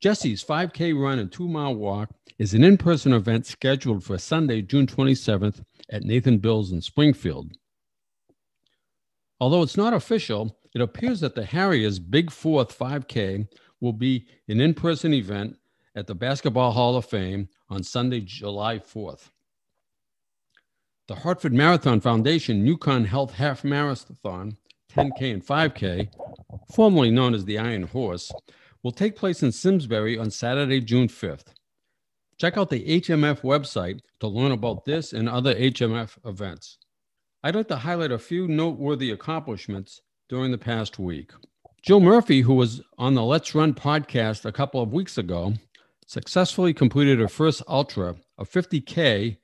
Jesse's 0.00 0.44
5K 0.44 0.94
run 0.94 1.18
and 1.18 1.32
two 1.32 1.48
mile 1.48 1.74
walk 1.74 2.10
is 2.38 2.52
an 2.52 2.62
in 2.62 2.76
person 2.76 3.14
event 3.14 3.46
scheduled 3.46 4.04
for 4.04 4.18
Sunday, 4.18 4.60
June 4.60 4.86
27th 4.86 5.64
at 5.90 6.02
Nathan 6.02 6.36
Bill's 6.36 6.70
in 6.70 6.82
Springfield. 6.82 7.50
Although 9.40 9.62
it's 9.62 9.78
not 9.78 9.94
official, 9.94 10.54
it 10.74 10.82
appears 10.82 11.20
that 11.20 11.34
the 11.34 11.46
Harriers' 11.46 11.98
Big 11.98 12.30
Fourth 12.30 12.78
5K 12.78 13.48
will 13.80 13.94
be 13.94 14.26
an 14.46 14.60
in 14.60 14.74
person 14.74 15.14
event 15.14 15.56
at 15.94 16.06
the 16.06 16.14
Basketball 16.14 16.72
Hall 16.72 16.96
of 16.96 17.06
Fame 17.06 17.48
on 17.70 17.82
Sunday, 17.82 18.20
July 18.20 18.78
4th. 18.78 19.30
The 21.08 21.14
Hartford 21.14 21.54
Marathon 21.54 22.00
Foundation 22.02 22.66
UConn 22.66 23.06
Health 23.06 23.32
Half 23.32 23.64
Marathon 23.64 24.58
10K 24.92 25.32
and 25.32 25.42
5K, 25.42 26.10
formerly 26.74 27.10
known 27.10 27.32
as 27.32 27.46
the 27.46 27.56
Iron 27.56 27.84
Horse, 27.84 28.30
will 28.82 28.92
take 28.92 29.16
place 29.16 29.42
in 29.42 29.50
Simsbury 29.50 30.18
on 30.18 30.30
Saturday, 30.30 30.82
June 30.82 31.08
5th. 31.08 31.54
Check 32.38 32.58
out 32.58 32.68
the 32.68 33.00
HMF 33.00 33.40
website 33.40 34.00
to 34.20 34.28
learn 34.28 34.52
about 34.52 34.84
this 34.84 35.14
and 35.14 35.30
other 35.30 35.54
HMF 35.54 36.18
events. 36.26 36.76
I'd 37.42 37.56
like 37.56 37.68
to 37.68 37.76
highlight 37.76 38.12
a 38.12 38.18
few 38.18 38.46
noteworthy 38.46 39.10
accomplishments 39.10 40.02
during 40.28 40.50
the 40.50 40.58
past 40.58 40.98
week. 40.98 41.30
Jill 41.80 42.00
Murphy, 42.00 42.42
who 42.42 42.52
was 42.52 42.82
on 42.98 43.14
the 43.14 43.24
Let's 43.24 43.54
Run 43.54 43.72
podcast 43.72 44.44
a 44.44 44.52
couple 44.52 44.82
of 44.82 44.92
weeks 44.92 45.16
ago, 45.16 45.54
successfully 46.04 46.74
completed 46.74 47.18
her 47.18 47.28
first 47.28 47.62
ultra, 47.66 48.16
a 48.36 48.44
50K, 48.44 49.38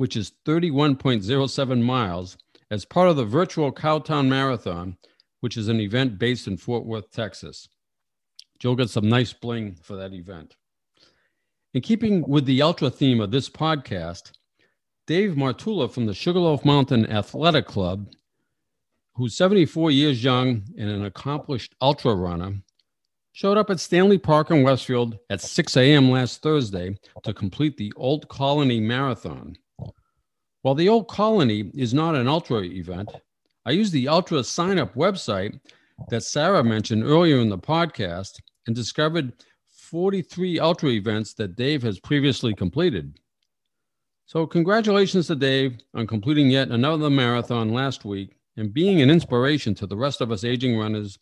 which 0.00 0.16
is 0.16 0.32
31.07 0.46 1.82
miles, 1.82 2.38
as 2.70 2.86
part 2.86 3.10
of 3.10 3.16
the 3.16 3.24
virtual 3.26 3.70
Cowtown 3.70 4.28
Marathon, 4.28 4.96
which 5.40 5.58
is 5.58 5.68
an 5.68 5.78
event 5.78 6.18
based 6.18 6.46
in 6.46 6.56
Fort 6.56 6.86
Worth, 6.86 7.10
Texas. 7.10 7.68
Joe 8.58 8.74
got 8.74 8.88
some 8.88 9.10
nice 9.10 9.34
bling 9.34 9.74
for 9.74 9.96
that 9.96 10.14
event. 10.14 10.56
In 11.74 11.82
keeping 11.82 12.26
with 12.26 12.46
the 12.46 12.62
ultra 12.62 12.88
theme 12.88 13.20
of 13.20 13.30
this 13.30 13.50
podcast, 13.50 14.32
Dave 15.06 15.32
Martula 15.32 15.92
from 15.92 16.06
the 16.06 16.14
Sugarloaf 16.14 16.64
Mountain 16.64 17.04
Athletic 17.12 17.66
Club, 17.66 18.10
who's 19.16 19.36
74 19.36 19.90
years 19.90 20.24
young 20.24 20.62
and 20.78 20.88
an 20.88 21.04
accomplished 21.04 21.74
ultra 21.82 22.14
runner, 22.14 22.54
showed 23.32 23.58
up 23.58 23.68
at 23.68 23.80
Stanley 23.80 24.16
Park 24.16 24.50
in 24.50 24.62
Westfield 24.62 25.18
at 25.28 25.42
6 25.42 25.76
a.m. 25.76 26.10
last 26.10 26.40
Thursday 26.40 26.96
to 27.22 27.34
complete 27.34 27.76
the 27.76 27.92
Old 27.96 28.26
Colony 28.30 28.80
Marathon. 28.80 29.58
While 30.62 30.74
the 30.74 30.90
Old 30.90 31.08
Colony 31.08 31.70
is 31.74 31.94
not 31.94 32.14
an 32.14 32.28
ultra 32.28 32.62
event, 32.62 33.08
I 33.64 33.70
use 33.70 33.90
the 33.90 34.04
UltraSignup 34.04 34.94
website 34.94 35.58
that 36.10 36.22
Sarah 36.22 36.62
mentioned 36.62 37.02
earlier 37.04 37.38
in 37.38 37.48
the 37.48 37.58
podcast 37.58 38.40
and 38.66 38.76
discovered 38.76 39.32
43 39.68 40.60
ultra 40.60 40.90
events 40.90 41.32
that 41.34 41.56
Dave 41.56 41.82
has 41.82 41.98
previously 41.98 42.54
completed. 42.54 43.18
So, 44.26 44.46
congratulations 44.46 45.26
to 45.26 45.34
Dave 45.34 45.78
on 45.94 46.06
completing 46.06 46.50
yet 46.50 46.68
another 46.68 47.10
marathon 47.10 47.72
last 47.72 48.04
week 48.04 48.36
and 48.56 48.72
being 48.72 49.00
an 49.00 49.10
inspiration 49.10 49.74
to 49.76 49.86
the 49.86 49.96
rest 49.96 50.20
of 50.20 50.30
us 50.30 50.44
aging 50.44 50.78
runners. 50.78 51.18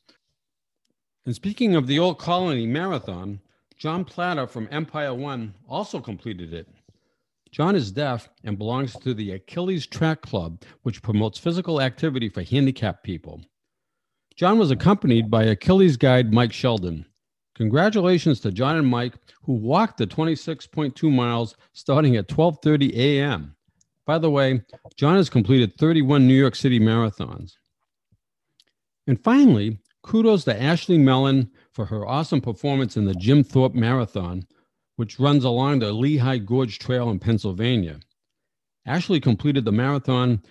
And 1.26 1.34
speaking 1.34 1.76
of 1.76 1.86
the 1.86 1.98
Old 1.98 2.18
Colony 2.18 2.66
Marathon, 2.66 3.40
John 3.76 4.04
Platter 4.04 4.48
from 4.48 4.68
Empire 4.70 5.14
One 5.14 5.54
also 5.68 6.00
completed 6.00 6.52
it. 6.52 6.68
John 7.50 7.74
is 7.74 7.90
deaf 7.90 8.28
and 8.44 8.58
belongs 8.58 8.94
to 8.96 9.14
the 9.14 9.32
Achilles 9.32 9.86
Track 9.86 10.20
Club, 10.22 10.62
which 10.82 11.02
promotes 11.02 11.38
physical 11.38 11.80
activity 11.80 12.28
for 12.28 12.42
handicapped 12.42 13.04
people. 13.04 13.42
John 14.36 14.58
was 14.58 14.70
accompanied 14.70 15.30
by 15.30 15.44
Achilles 15.44 15.96
guide 15.96 16.32
Mike 16.32 16.52
Sheldon. 16.52 17.06
Congratulations 17.54 18.38
to 18.40 18.52
John 18.52 18.76
and 18.76 18.86
Mike, 18.86 19.14
who 19.42 19.54
walked 19.54 19.98
the 19.98 20.06
26.2 20.06 21.12
miles 21.12 21.56
starting 21.72 22.16
at 22.16 22.28
12:30 22.28 22.94
a.m. 22.94 23.56
By 24.06 24.18
the 24.18 24.30
way, 24.30 24.62
John 24.96 25.16
has 25.16 25.28
completed 25.28 25.76
31 25.76 26.26
New 26.28 26.34
York 26.34 26.54
City 26.54 26.78
marathons. 26.78 27.54
And 29.08 29.22
finally, 29.22 29.80
kudos 30.02 30.44
to 30.44 30.62
Ashley 30.62 30.98
Mellon 30.98 31.50
for 31.72 31.84
her 31.86 32.06
awesome 32.06 32.40
performance 32.40 32.96
in 32.96 33.06
the 33.06 33.14
Jim 33.14 33.42
Thorpe 33.42 33.74
Marathon, 33.74 34.44
which 34.98 35.20
runs 35.20 35.44
along 35.44 35.78
the 35.78 35.92
Lehigh 35.92 36.38
Gorge 36.38 36.80
Trail 36.80 37.08
in 37.10 37.20
Pennsylvania. 37.20 38.00
Ashley 38.84 39.20
completed 39.20 39.64
the 39.64 39.70
marathon 39.70 40.42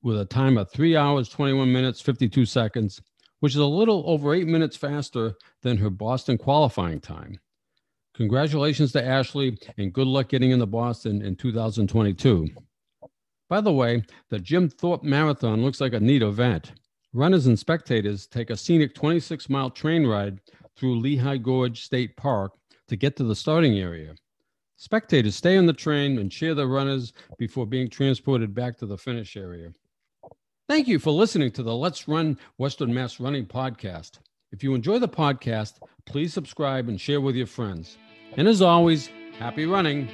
with 0.00 0.20
a 0.20 0.24
time 0.24 0.56
of 0.58 0.70
three 0.70 0.96
hours, 0.96 1.28
21 1.28 1.72
minutes, 1.72 2.00
52 2.00 2.46
seconds, 2.46 3.02
which 3.40 3.54
is 3.54 3.60
a 3.60 3.66
little 3.66 4.04
over 4.06 4.32
eight 4.32 4.46
minutes 4.46 4.76
faster 4.76 5.34
than 5.62 5.76
her 5.76 5.90
Boston 5.90 6.38
qualifying 6.38 7.00
time. 7.00 7.40
Congratulations 8.14 8.92
to 8.92 9.04
Ashley 9.04 9.58
and 9.76 9.92
good 9.92 10.06
luck 10.06 10.28
getting 10.28 10.52
into 10.52 10.66
Boston 10.66 11.20
in 11.20 11.34
2022. 11.34 12.46
By 13.48 13.60
the 13.60 13.72
way, 13.72 14.04
the 14.28 14.38
Jim 14.38 14.68
Thorpe 14.68 15.02
Marathon 15.02 15.64
looks 15.64 15.80
like 15.80 15.94
a 15.94 16.00
neat 16.00 16.22
event. 16.22 16.74
Runners 17.12 17.48
and 17.48 17.58
spectators 17.58 18.28
take 18.28 18.50
a 18.50 18.56
scenic 18.56 18.94
26 18.94 19.48
mile 19.48 19.68
train 19.68 20.06
ride 20.06 20.38
through 20.76 21.00
Lehigh 21.00 21.38
Gorge 21.38 21.82
State 21.82 22.16
Park 22.16 22.52
to 22.90 22.96
get 22.96 23.16
to 23.16 23.24
the 23.24 23.36
starting 23.36 23.78
area. 23.78 24.14
Spectators 24.76 25.36
stay 25.36 25.56
on 25.56 25.66
the 25.66 25.72
train 25.72 26.18
and 26.18 26.30
cheer 26.30 26.54
the 26.54 26.66
runners 26.66 27.12
before 27.38 27.64
being 27.64 27.88
transported 27.88 28.52
back 28.52 28.76
to 28.78 28.86
the 28.86 28.98
finish 28.98 29.36
area. 29.36 29.72
Thank 30.68 30.88
you 30.88 30.98
for 30.98 31.12
listening 31.12 31.52
to 31.52 31.62
the 31.62 31.74
Let's 31.74 32.08
Run 32.08 32.36
Western 32.58 32.92
Mass 32.92 33.20
Running 33.20 33.46
podcast. 33.46 34.18
If 34.50 34.64
you 34.64 34.74
enjoy 34.74 34.98
the 34.98 35.08
podcast, 35.08 35.78
please 36.04 36.32
subscribe 36.32 36.88
and 36.88 37.00
share 37.00 37.20
with 37.20 37.36
your 37.36 37.46
friends. 37.46 37.96
And 38.36 38.48
as 38.48 38.60
always, 38.60 39.08
happy 39.38 39.66
running. 39.66 40.08